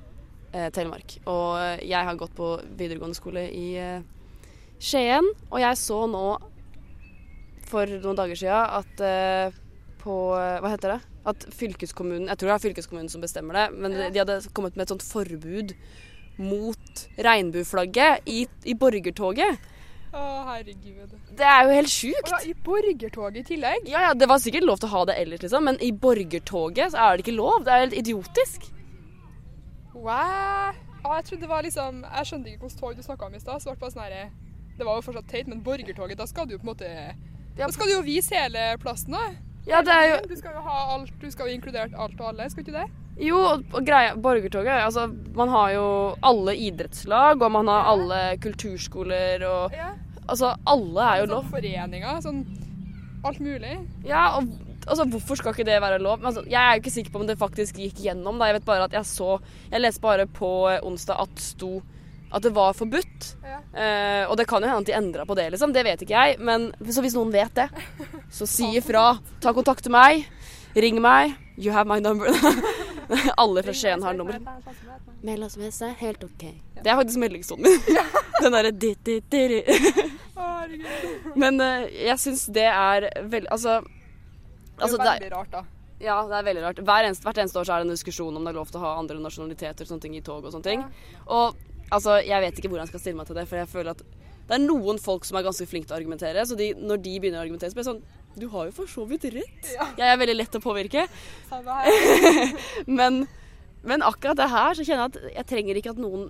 eh, 0.52 0.68
Telemark. 0.68 1.16
Og 1.24 1.81
jeg 1.81 2.04
har 2.04 2.14
gått 2.14 2.35
på 2.37 2.61
videregående 2.76 3.16
skole 3.16 3.48
i 3.48 3.72
eh, 3.76 4.02
Skien, 4.78 5.33
og 5.50 5.61
jeg 5.61 5.76
så 5.78 6.04
nå 6.07 6.37
for 7.64 7.87
noen 7.87 8.20
dager 8.20 8.37
siden 8.37 8.76
at 8.83 9.00
eh, 9.00 9.64
på 10.01 10.19
eh, 10.39 10.59
Hva 10.63 10.73
heter 10.75 10.95
det? 10.97 10.99
At 11.29 11.47
fylkeskommunen 11.55 12.31
Jeg 12.31 12.41
tror 12.41 12.51
det 12.51 12.55
er 12.57 12.67
fylkeskommunen 12.67 13.11
som 13.13 13.25
bestemmer 13.25 13.59
det, 13.59 13.67
men 13.77 13.97
de, 13.97 14.11
de 14.15 14.23
hadde 14.23 14.39
kommet 14.57 14.79
med 14.79 14.87
et 14.87 14.95
sånt 14.95 15.07
forbud 15.07 15.75
mot 16.39 17.03
regnbueflagget 17.19 18.29
i, 18.31 18.45
i 18.71 18.75
borgertoget. 18.79 19.59
Å, 20.15 20.21
herregud. 20.49 21.13
Det 21.37 21.45
er 21.45 21.67
jo 21.67 21.75
helt 21.75 21.93
sjukt. 21.93 22.31
Ja, 22.31 22.39
I 22.47 22.55
borgertoget 22.65 23.43
i 23.43 23.47
tillegg? 23.51 23.89
Ja, 23.91 24.07
ja, 24.07 24.13
Det 24.17 24.29
var 24.31 24.41
sikkert 24.41 24.65
lov 24.65 24.79
til 24.81 24.89
å 24.89 24.95
ha 24.95 25.05
det 25.11 25.19
ellers, 25.21 25.43
liksom, 25.45 25.67
men 25.69 25.81
i 25.85 25.91
borgertoget 25.93 26.95
så 26.95 27.09
er 27.09 27.19
det 27.19 27.27
ikke 27.27 27.37
lov. 27.37 27.65
Det 27.67 27.75
er 27.75 27.83
helt 27.85 27.99
idiotisk. 27.99 28.69
Wow. 29.99 30.79
Ja, 31.03 31.17
jeg 31.19 31.25
trodde 31.27 31.43
det 31.43 31.49
var 31.51 31.63
liksom 31.65 32.01
Jeg 32.05 32.27
skjønte 32.29 32.51
ikke 32.51 32.67
hvilket 32.67 32.81
tog 32.81 32.97
du 32.97 33.03
snakka 33.03 33.27
om 33.27 33.35
i 33.35 33.41
stad. 33.43 33.63
sånn 33.63 33.77
Det 34.79 34.87
var 34.87 34.95
jo 34.95 35.03
fortsatt 35.03 35.29
teit, 35.29 35.49
men 35.49 35.63
borgertoget, 35.63 36.19
da 36.19 36.27
skal 36.27 36.47
du 36.47 36.55
jo 36.55 36.59
på 36.59 36.69
en 36.69 36.73
måte 36.75 37.15
Da 37.59 37.69
skal 37.75 37.87
du 37.87 37.93
jo 37.99 38.03
vise 38.07 38.35
hele 38.35 38.77
plassen, 38.79 39.13
da. 39.13 39.48
Ja, 39.68 39.83
det 39.85 39.92
er 39.94 40.07
jo 40.09 40.16
Du 40.28 40.37
skal 40.38 40.57
jo 40.57 40.62
ha 40.64 40.78
alt, 40.94 41.12
du 41.20 41.31
skal 41.31 41.48
jo 41.48 41.59
inkludert 41.59 41.94
alt 41.94 42.20
og 42.20 42.31
alle, 42.33 42.48
skal 42.50 42.64
ikke 42.64 42.72
du 42.72 42.78
det? 42.78 42.87
Jo, 43.18 43.38
og 43.50 43.81
greia 43.87 44.14
Borgertoget 44.14 44.85
Altså, 44.85 45.09
man 45.35 45.50
har 45.52 45.72
jo 45.74 45.87
alle 46.22 46.54
idrettslag, 46.57 47.42
og 47.42 47.52
man 47.52 47.68
har 47.68 47.90
alle 47.92 48.22
kulturskoler 48.42 49.44
og 49.48 49.74
Ja. 49.76 49.90
Altså, 50.28 50.54
alle 50.68 51.00
er 51.00 51.20
jo 51.22 51.26
lov. 51.31 51.44
Sånn 51.44 51.52
foreninger, 51.54 52.18
sånn 52.20 52.40
alt 53.24 53.38
mulig. 53.40 53.78
Ja, 54.04 54.37
og 54.37 54.50
altså, 54.87 55.07
hvorfor 55.09 55.38
skal 55.40 55.54
ikke 55.54 55.64
det 55.64 55.81
være 55.81 56.00
lov? 56.04 56.20
Altså, 56.24 56.42
jeg 56.44 56.61
er 56.61 56.76
jo 56.76 56.83
ikke 56.83 56.92
sikker 56.92 57.14
på 57.14 57.22
om 57.22 57.26
det 57.31 57.38
faktisk 57.40 57.81
gikk 57.81 58.02
gjennom. 58.04 58.37
Da. 58.38 58.50
Jeg 58.50 58.59
vet 58.59 58.66
bare 58.68 58.88
at 58.88 58.92
jeg 58.92 59.09
så 59.09 59.38
Jeg 59.72 59.81
leste 59.81 60.04
bare 60.04 60.26
på 60.26 60.50
eh, 60.70 60.81
onsdag 60.85 61.22
at 61.24 61.40
sto 61.40 61.78
at 62.31 62.45
det 62.45 62.53
var 62.57 62.77
forbudt. 62.77 63.29
Ja. 63.43 63.59
Eh, 63.73 64.25
og 64.29 64.37
det 64.37 64.47
kan 64.49 64.62
jo 64.62 64.69
hende 64.69 64.85
at 64.85 64.88
de 64.88 64.97
endra 64.97 65.25
på 65.29 65.37
det, 65.38 65.49
liksom. 65.55 65.73
Det 65.73 65.85
vet 65.87 66.03
ikke 66.05 66.17
jeg. 66.17 66.38
Men 66.45 66.71
så 66.85 67.05
hvis 67.05 67.17
noen 67.17 67.33
vet 67.33 67.55
det, 67.57 67.69
så 68.33 68.49
si 68.49 68.75
ifra. 68.79 69.19
Ta 69.43 69.55
kontakt 69.57 69.87
til 69.87 69.95
meg. 69.95 70.27
Ring 70.77 71.01
meg. 71.03 71.37
You 71.59 71.73
have 71.75 71.88
my 71.88 71.99
number. 72.01 72.29
Alle 73.43 73.62
fra 73.62 73.73
Skien 73.75 74.03
har 74.05 74.14
nummer. 74.14 74.38
Meld 75.25 75.45
oss 75.45 75.57
med 75.59 75.73
seg. 75.75 75.97
helt 75.99 76.25
OK. 76.25 76.45
Det 76.79 76.87
er 76.87 76.99
faktisk 77.01 77.19
meldingstonen 77.19 77.64
min. 77.64 78.03
Den 78.43 78.55
derre 78.55 78.71
di-di-di-di. 78.71 79.62
Men 81.35 81.61
eh, 81.64 81.88
jeg 82.05 82.21
syns 82.23 82.45
det 82.55 82.69
er 82.69 83.09
veldig 83.25 83.49
Altså, 83.51 83.81
altså 84.77 85.01
det 85.01 85.09
er 85.09 85.14
veldig 85.17 85.33
rart, 85.35 85.51
da. 85.57 85.64
Ja, 85.99 86.21
det 86.29 86.37
er 86.38 86.45
veldig 86.47 86.62
rart. 86.62 86.83
Hver 86.87 87.09
eneste, 87.09 87.27
hvert 87.27 87.41
eneste 87.43 87.59
år 87.59 87.67
så 87.67 87.75
er 87.75 87.83
det 87.83 87.88
en 87.88 87.97
diskusjon 87.97 88.37
om 88.37 88.45
det 88.45 88.53
er 88.53 88.59
lov 88.61 88.69
til 88.71 88.79
å 88.79 88.85
ha 88.85 88.93
andre 89.01 89.19
nasjonaliteter 89.19 89.83
og 89.83 89.91
sånne 89.91 90.05
ting 90.05 90.14
i 90.14 90.23
tog 90.23 90.45
og 90.45 90.55
sånne 90.55 90.69
ting. 90.69 90.85
Og 91.35 91.59
altså, 91.90 92.18
jeg 92.24 92.44
vet 92.44 92.59
ikke 92.59 92.70
hvordan 92.70 92.87
jeg 92.87 92.92
skal 92.92 93.03
stille 93.03 93.18
meg 93.20 93.29
til 93.29 93.38
det, 93.38 93.46
for 93.51 93.61
jeg 93.61 93.70
føler 93.70 93.94
at 93.94 94.03
det 94.48 94.57
er 94.57 94.62
noen 94.64 94.96
folk 95.03 95.27
som 95.29 95.37
er 95.37 95.44
ganske 95.44 95.66
flinke 95.68 95.90
til 95.90 95.96
å 95.96 95.98
argumentere, 95.98 96.44
så 96.48 96.57
de, 96.57 96.70
når 96.81 97.03
de 97.05 97.14
begynner 97.20 97.40
å 97.40 97.44
argumentere, 97.44 97.68
så 97.68 97.77
blir 97.77 97.85
jeg 97.85 97.90
sånn 97.90 98.38
Du 98.38 98.46
har 98.53 98.68
jo 98.68 98.74
for 98.77 98.88
så 98.88 99.05
vidt 99.09 99.27
rett. 99.35 99.70
Jeg 99.98 100.07
er 100.07 100.20
veldig 100.20 100.37
lett 100.38 100.57
å 100.57 100.62
påvirke. 100.62 101.05
Men, 102.98 103.27
men 103.83 104.03
akkurat 104.03 104.38
det 104.38 104.46
her 104.51 104.74
så 104.74 104.85
kjenner 104.87 105.05
jeg 105.05 105.11
at 105.11 105.37
jeg 105.37 105.48
trenger 105.53 105.79
ikke 105.79 105.92
at 105.94 106.01
noen 106.03 106.29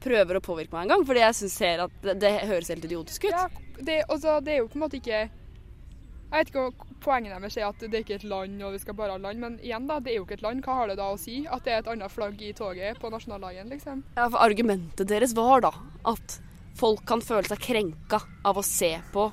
prøver 0.00 0.38
å 0.38 0.42
påvirke 0.44 0.72
meg 0.74 0.86
engang, 0.86 1.02
fordi 1.08 1.22
jeg 1.22 1.36
synes 1.36 1.56
ser 1.60 1.82
at 1.84 1.96
det, 2.04 2.14
det 2.22 2.30
høres 2.48 2.70
helt 2.72 2.86
idiotisk 2.88 3.26
ut. 3.28 3.34
Ja, 3.34 3.48
det, 3.80 3.98
altså, 4.08 4.38
det 4.44 4.54
er 4.54 4.62
jo 4.62 4.70
på 4.70 4.78
en 4.78 4.84
måte 4.86 4.98
ikke 5.00 5.18
Jeg 5.20 6.32
vet 6.32 6.52
ikke 6.52 6.64
poenget 7.02 7.34
deres 7.34 7.56
er 7.58 7.68
at 7.68 7.82
det 7.82 7.94
er 7.94 8.04
ikke 8.04 8.18
et 8.20 8.26
land 8.28 8.62
og 8.66 8.74
vi 8.74 8.82
skal 8.82 8.96
bare 8.98 9.16
ha 9.16 9.20
land, 9.20 9.40
men 9.42 9.58
igjen 9.64 9.88
da, 9.88 9.98
det 10.00 10.14
er 10.14 10.20
jo 10.20 10.26
ikke 10.26 10.38
et 10.38 10.44
land. 10.46 10.64
Hva 10.66 10.78
har 10.80 10.90
det 10.90 10.98
da 11.00 11.10
å 11.12 11.18
si? 11.20 11.42
At 11.50 11.66
det 11.66 11.74
er 11.74 11.84
et 11.84 11.92
annet 11.92 12.12
flagg 12.12 12.42
i 12.44 12.52
toget 12.56 13.00
på 13.00 13.12
nasjonaldagen, 13.12 13.70
liksom? 13.72 14.04
Ja, 14.16 14.28
for 14.28 14.40
argumentet 14.44 15.10
deres 15.10 15.34
var 15.38 15.64
da 15.66 15.72
at 16.10 16.40
folk 16.80 17.04
kan 17.08 17.24
føle 17.24 17.48
seg 17.48 17.62
krenka 17.62 18.22
av 18.46 18.60
å 18.60 18.64
se 18.66 18.94
på 19.14 19.30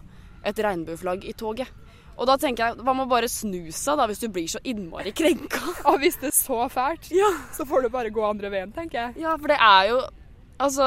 et 0.47 0.63
regnbueflagg 0.63 1.27
i 1.27 1.35
toget. 1.37 1.71
Og 2.17 2.25
da 2.25 2.33
tenker 2.41 2.65
jeg, 2.71 2.81
hva 2.81 2.95
med 2.97 3.09
bare 3.11 3.29
snu 3.29 3.69
seg 3.69 3.99
da, 3.99 4.07
hvis 4.09 4.23
du 4.23 4.27
blir 4.33 4.47
så 4.49 4.61
innmari 4.65 5.13
krenka? 5.13 5.61
Og 5.91 5.99
hvis 6.01 6.17
det 6.21 6.31
er 6.31 6.37
så 6.37 6.63
fælt, 6.73 7.11
så 7.53 7.65
får 7.67 7.85
du 7.85 7.93
bare 7.93 8.13
gå 8.13 8.23
andre 8.25 8.49
veien, 8.53 8.73
tenker 8.73 9.03
jeg. 9.03 9.19
Ja, 9.27 9.37
for 9.37 9.53
det 9.53 9.59
er 9.61 9.91
jo 9.93 10.05
Altså, 10.57 10.85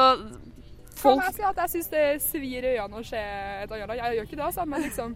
Folk... 0.99 1.21
Jeg 1.23 1.37
si 1.37 1.43
at 1.47 1.59
jeg 1.61 1.71
syns 1.71 1.85
det 1.93 2.01
svir 2.25 2.65
i 2.67 2.73
øynene 2.75 2.99
å 2.99 3.05
se 3.07 3.21
et 3.21 3.71
annet 3.71 3.87
land? 3.87 4.01
Jeg 4.01 4.17
gjør 4.17 4.25
ikke 4.27 4.35
det, 4.35 4.47
altså, 4.49 4.65
men 4.67 4.83
liksom 4.83 5.13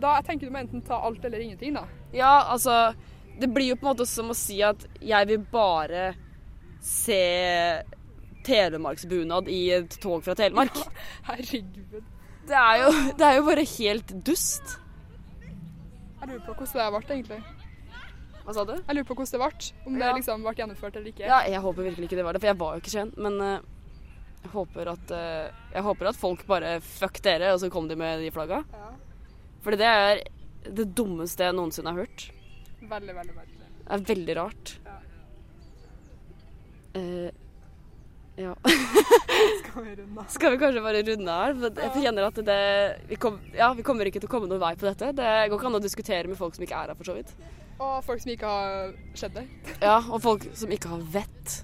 Da 0.00 0.16
jeg 0.18 0.26
tenker 0.28 0.48
du 0.48 0.52
må 0.52 0.60
enten 0.60 0.82
ta 0.84 0.98
alt 1.08 1.24
eller 1.24 1.40
ingenting, 1.40 1.74
da. 1.78 1.86
Ja, 2.12 2.34
altså 2.52 2.94
Det 3.40 3.48
blir 3.52 3.70
jo 3.72 3.76
på 3.76 3.86
en 3.86 3.92
måte 3.94 4.06
som 4.08 4.30
å 4.32 4.36
si 4.36 4.62
at 4.64 4.86
jeg 5.04 5.28
vil 5.28 5.42
bare 5.52 6.14
se 6.80 7.82
telemarksbunad 8.46 9.48
i 9.50 9.60
et 9.76 9.96
tog 10.00 10.22
fra 10.24 10.36
Telemark. 10.38 10.76
Ja, 10.78 11.06
herregud. 11.32 12.02
Det 12.46 12.54
er, 12.54 12.76
jo, 12.84 12.90
det 13.18 13.26
er 13.26 13.38
jo 13.40 13.44
bare 13.48 13.64
helt 13.72 14.12
dust. 14.26 14.76
Jeg 16.20 16.28
lurer 16.30 16.44
på 16.46 16.54
hvordan 16.54 16.76
det 16.78 16.90
ble, 16.94 17.16
egentlig. 17.16 17.40
Hva 18.46 18.54
sa 18.54 18.62
du? 18.68 18.76
Jeg 18.78 18.94
lurer 18.94 19.08
på 19.08 19.16
hvordan 19.18 19.32
det 19.34 19.40
ble. 19.42 19.70
Om 19.90 19.96
det 19.98 20.06
Ja. 20.06 20.12
liksom 20.14 20.44
ble 20.46 20.52
gjennomført 20.60 20.96
eller 21.00 21.10
ikke. 21.10 21.26
Ja, 21.26 21.40
jeg 21.50 21.60
håper 21.64 21.88
virkelig 21.88 22.06
ikke 22.08 22.20
det 22.20 22.24
var 22.28 22.36
det, 22.36 22.40
for 22.44 22.52
jeg 22.52 22.60
var 22.60 22.76
jo 22.76 22.84
ikke 22.84 22.92
Skien. 22.94 23.10
Men 23.18 23.40
uh, 23.42 23.58
jeg, 24.44 24.52
håper 24.54 24.92
at, 24.94 25.10
uh, 25.10 25.72
jeg 25.74 25.82
håper 25.82 26.10
at 26.12 26.20
folk 26.22 26.46
bare 26.46 26.76
fuck 26.80 27.18
dere, 27.26 27.50
og 27.52 27.60
så 27.60 27.70
kom 27.74 27.88
de 27.90 27.98
med 27.98 28.22
de 28.22 28.30
flagga. 28.30 28.62
Ja. 28.72 28.92
Fordi 29.66 29.78
det 29.80 29.86
er 29.90 30.20
det 30.76 30.84
dummeste 30.94 31.46
jeg 31.46 31.54
noensinne 31.56 31.90
har 31.90 32.04
hørt. 32.04 32.28
Veldig, 32.86 33.14
veldig, 33.16 33.34
veldig. 33.34 33.56
Det 33.58 33.96
er 33.96 34.04
veldig 34.10 34.36
rart. 34.38 34.72
Ja. 34.86 34.94
Uh, 36.96 37.30
ja. 38.36 38.52
Skal 39.60 39.84
vi 39.84 39.96
runde 39.96 40.20
av? 40.20 40.30
Skal 40.30 40.54
vi 40.54 40.60
kanskje 40.60 40.84
bare 40.84 41.02
runde 41.10 41.36
her? 41.40 41.58
For 41.58 41.82
jeg 41.82 42.06
kjenner 42.06 42.28
at 42.28 42.40
det 42.46 42.60
vi, 43.10 43.18
kom, 43.20 43.38
ja, 43.56 43.72
vi 43.74 43.84
kommer 43.86 44.06
ikke 44.08 44.22
til 44.22 44.30
å 44.30 44.34
komme 44.36 44.50
noen 44.50 44.62
vei 44.62 44.72
på 44.78 44.86
dette. 44.86 45.10
Det 45.18 45.30
går 45.50 45.58
ikke 45.58 45.70
an 45.72 45.78
å 45.80 45.82
diskutere 45.82 46.30
med 46.30 46.38
folk 46.38 46.54
som 46.54 46.66
ikke 46.66 46.78
er 46.78 46.92
her, 46.92 46.98
for 46.98 47.10
så 47.10 47.16
vidt. 47.16 47.34
Og 47.76 47.96
folk 48.06 48.22
som 48.22 48.32
ikke 48.32 48.50
har 48.54 48.92
skjedd 49.18 49.38
det. 49.40 49.46
Ja, 49.82 49.98
og 49.98 50.20
folk 50.24 50.46
som 50.56 50.72
ikke 50.72 50.94
har 50.94 51.06
vett. 51.18 51.60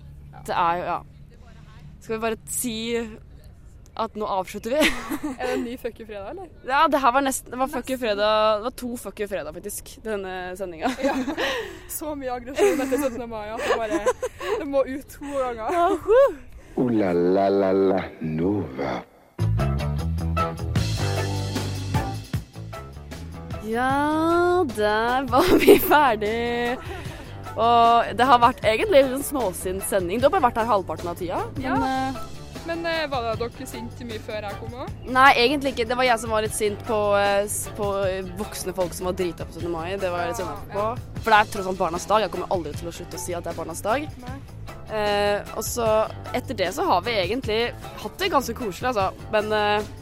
Det 0.48 0.56
er 0.58 0.82
jo 0.82 0.88
Ja. 0.90 1.00
Skal 2.02 2.16
vi 2.16 2.22
bare 2.24 2.40
si 2.50 2.76
at 3.96 4.14
nå 4.16 4.24
avslutter 4.24 4.72
vi? 4.72 4.80
Er 5.38 5.42
det 5.46 5.52
en 5.58 5.64
ny 5.66 5.74
fuck 5.80 5.98
you 6.00 6.06
fredag, 6.08 6.30
eller? 6.32 6.48
Ja, 6.68 6.86
det 6.88 7.00
her 7.02 7.12
var 7.12 7.24
nesten 7.26 7.50
Det 7.52 7.58
var 7.60 7.68
fuck 7.68 7.90
you 7.92 7.98
fredag 8.00 8.56
Det 8.56 8.64
var 8.64 8.76
to 8.82 8.96
fuck 8.96 9.20
you 9.20 9.28
fredag, 9.28 9.52
faktisk, 9.54 9.92
denne 10.04 10.56
sendinga. 10.56 10.88
Ja. 11.04 11.16
Så 11.92 12.14
mye 12.16 12.32
aggresjon 12.38 12.80
etter 12.86 13.04
17. 13.04 13.28
mai 13.28 13.50
at 13.52 13.60
det 13.66 13.76
bare 13.76 14.00
Det 14.62 14.68
må 14.72 14.84
ut 14.88 15.06
to 15.18 15.28
ganger. 15.36 15.98
Ooh 16.80 16.88
la 16.88 17.12
la 17.12 17.48
la 17.52 17.72
la 17.72 18.00
Nova. 18.24 19.02
Ja, 23.62 24.64
der 24.76 25.26
var 25.30 25.58
vi 25.60 25.76
ferdig. 25.78 26.78
Og 27.52 28.16
det 28.18 28.26
har 28.26 28.40
vært 28.42 28.64
egentlig 28.64 29.02
en 29.04 29.22
småsint 29.24 29.84
sending. 29.86 30.18
Du 30.18 30.26
har 30.26 30.32
bare 30.34 30.48
vært 30.48 30.62
her 30.62 30.70
halvparten 30.72 31.12
av 31.12 31.18
tida. 31.20 31.42
Men 31.58 31.62
Ja. 31.62 32.12
Eh, 32.62 32.66
Men 32.70 32.86
eh, 32.86 33.04
var 33.10 33.26
det 33.26 33.34
dere 33.42 33.66
sinte 33.68 34.06
mye 34.08 34.22
før 34.22 34.46
jeg 34.48 34.58
kom 34.60 34.76
òg? 34.84 34.96
Nei, 35.12 35.28
egentlig 35.44 35.74
ikke. 35.74 35.86
Det 35.90 35.98
var 35.98 36.08
jeg 36.08 36.22
som 36.22 36.34
var 36.34 36.46
litt 36.46 36.56
sint 36.56 36.82
på, 36.88 36.98
eh, 37.18 37.58
på 37.78 37.90
voksne 38.40 38.74
folk 38.76 38.96
som 38.96 39.10
var 39.10 39.16
drita 39.18 39.46
på 39.48 39.58
17. 39.60 39.70
mai. 39.72 39.96
Det 40.00 40.10
var 40.12 40.24
jeg 40.24 40.32
litt 40.32 40.42
sinna 40.42 40.58
på. 40.72 40.88
For 41.22 41.30
det 41.30 41.38
er 41.38 41.54
tross 41.54 41.70
alt 41.72 41.80
barnas 41.80 42.08
dag. 42.10 42.26
Jeg 42.26 42.34
kommer 42.34 42.52
aldri 42.54 42.74
til 42.78 42.90
å 42.90 42.96
slutte 42.98 43.20
å 43.20 43.22
si 43.22 43.34
at 43.36 43.46
det 43.46 43.52
er 43.54 43.58
barnas 43.58 43.82
dag. 43.84 44.06
Eh, 44.92 45.40
og 45.56 45.64
så 45.64 45.88
etter 46.36 46.58
det 46.58 46.72
så 46.76 46.84
har 46.88 47.02
vi 47.06 47.16
egentlig 47.16 47.60
hatt 48.02 48.18
det 48.20 48.32
ganske 48.32 48.56
koselig, 48.58 48.92
altså. 48.92 49.10
Men 49.32 49.52
eh, 49.56 49.92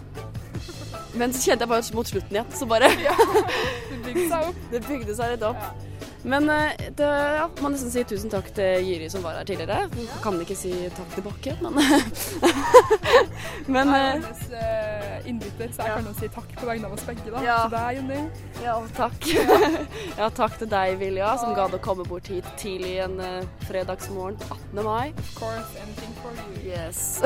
men 1.19 1.33
så 1.35 1.43
kjente 1.43 1.67
jeg 1.67 1.71
bare 1.73 1.95
mot 1.97 2.07
slutten 2.07 2.37
igjen, 2.37 2.51
så 2.55 2.67
bare 2.71 2.89
Det 2.95 3.99
bygde 4.05 4.27
seg 4.31 4.51
opp. 4.51 4.61
Det 4.73 4.81
bygde 4.87 5.17
seg 5.19 5.33
litt 5.35 5.47
opp. 5.47 5.89
Men 6.23 6.51
eh, 6.51 6.71
det 6.97 7.07
ja, 7.37 7.47
må 7.61 7.71
nesten 7.73 7.91
si 7.93 8.03
tusen 8.05 8.33
takk 8.33 8.51
til 8.57 8.85
Jyri 8.85 9.09
som 9.13 9.23
var 9.25 9.39
her 9.41 9.47
tidligere. 9.49 9.87
Jeg 9.97 10.21
kan 10.25 10.37
ikke 10.43 10.57
si 10.59 10.73
takk 10.97 11.15
tilbake, 11.17 11.55
men 11.65 11.79
Men 13.75 13.93
Jeg 13.93 14.01
er 14.01 14.07
eh, 14.07 14.13
hennes 14.13 14.43
uh, 14.53 15.29
innbytter, 15.31 15.73
så 15.73 15.87
jeg 15.87 15.95
kan 15.97 16.09
jo 16.11 16.15
si 16.19 16.31
takk 16.35 16.53
på 16.61 16.69
vegne 16.69 16.91
av 16.91 16.97
oss 16.97 17.07
begge. 17.09 17.33
da. 17.33 17.43
Ja. 17.45 17.59
Til 17.65 17.77
deg, 17.77 18.01
Jonny. 18.01 18.21
Ja, 18.65 18.77
takk. 18.97 19.29
ja, 20.21 20.31
takk 20.41 20.59
til 20.61 20.71
deg, 20.73 20.97
Vilja, 21.01 21.33
som 21.41 21.57
gadd 21.57 21.77
å 21.77 21.83
komme 21.83 22.07
bort 22.09 22.29
hit 22.33 22.49
tidlig 22.61 22.99
en 23.07 23.17
uh, 23.21 23.41
fredagsmorgen 23.69 24.37
18. 24.51 24.85
mai. 24.85 25.13
Of 25.17 25.35
course, 25.39 25.73
anything 25.81 26.13
for 26.21 26.37
you. 26.37 26.75
Yes. 26.75 27.21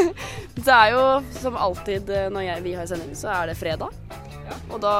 det 0.56 0.72
er 0.72 0.94
jo 0.96 1.04
som 1.36 1.58
alltid 1.58 2.14
når 2.32 2.48
jeg, 2.48 2.64
vi 2.64 2.78
har 2.80 2.88
sending, 2.88 3.12
så 3.18 3.32
er 3.42 3.52
det 3.52 3.58
fredag. 3.60 4.07
Og 4.70 4.78
da 4.82 4.94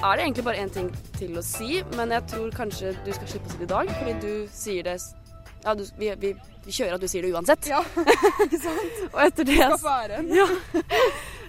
er 0.00 0.16
det 0.18 0.24
egentlig 0.26 0.44
bare 0.46 0.64
én 0.64 0.72
ting 0.72 0.90
til 1.18 1.38
å 1.38 1.44
si, 1.44 1.82
men 1.96 2.12
jeg 2.14 2.26
tror 2.32 2.50
kanskje 2.56 2.92
du 3.06 3.12
skal 3.14 3.30
slippe 3.30 3.48
å 3.48 3.54
si 3.54 3.60
det 3.62 3.68
i 3.68 3.72
dag, 3.74 3.94
fordi 4.00 4.16
du 4.24 4.52
sier 4.52 4.86
det 4.86 4.98
Ja, 5.66 5.74
du, 5.74 5.82
vi, 5.98 6.12
vi, 6.22 6.34
vi 6.66 6.74
kjører 6.74 6.94
at 6.94 7.02
du 7.02 7.08
sier 7.10 7.24
det 7.26 7.32
uansett. 7.34 7.66
Ja, 7.72 7.80
ikke 8.44 8.60
sant? 8.62 9.00
og 9.12 9.18
etter 9.24 9.48
det 9.48 9.56
Skal 9.62 9.80
få 9.82 9.96
æren. 10.04 10.30
Ja. 10.40 10.46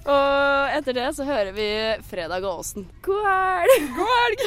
Og 0.08 0.72
etter 0.78 0.96
det 0.96 1.08
så 1.18 1.26
hører 1.28 1.52
vi 1.52 1.68
Fredag 2.08 2.46
og 2.48 2.62
Åsen. 2.62 2.86
God 3.04 3.26
helg! 3.28 3.90
God 3.98 4.14
helg! 4.14 4.46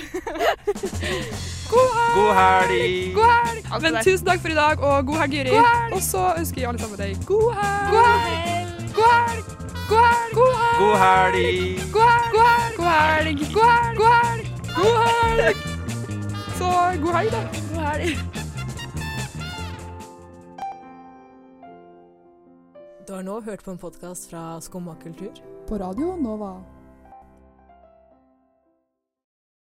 God 1.74 1.92
helg! 1.98 2.16
God 2.16 2.32
helg! 2.40 3.14
God 3.18 3.30
helg! 3.34 3.70
Men 3.84 4.00
tusen 4.00 4.26
takk 4.32 4.40
for 4.40 4.56
i 4.56 4.56
dag, 4.56 4.80
og 4.80 5.06
god 5.12 5.24
helg, 5.26 5.36
Jyri. 5.42 5.56
Og 5.92 6.00
så 6.02 6.30
ønsker 6.40 6.64
jeg 6.64 6.72
alle 6.72 6.80
sammen 6.80 7.02
deg! 7.04 7.24
God 7.28 7.50
helg! 7.60 7.96
God 7.96 8.12
helg! 8.14 8.20
God 8.24 8.38
helg! 8.48 8.94
God 9.00 9.18
helg! 9.18 9.59
God 9.90 10.04
helg! 10.04 10.34
God 10.74 10.96
helg! 10.98 11.76
God 11.92 12.86
helg! 12.86 13.38
God 13.54 13.64
helg! 13.64 14.46
God 14.76 14.98
helg! 15.06 15.56
Så 16.58 16.68
god 17.02 17.14
helg, 17.14 17.30
da. 17.32 17.40
God 17.72 17.82
helg. 17.82 18.18
Du 23.06 23.12
har 23.16 23.22
nå 23.26 23.40
hørt 23.40 23.64
på 23.64 23.74
en 23.74 23.78
podkast 23.82 24.30
fra 24.30 24.60
Skumma 24.62 24.94
kultur. 25.02 25.34
På 25.66 25.78
radio 25.82 26.14
Nova. 26.22 26.52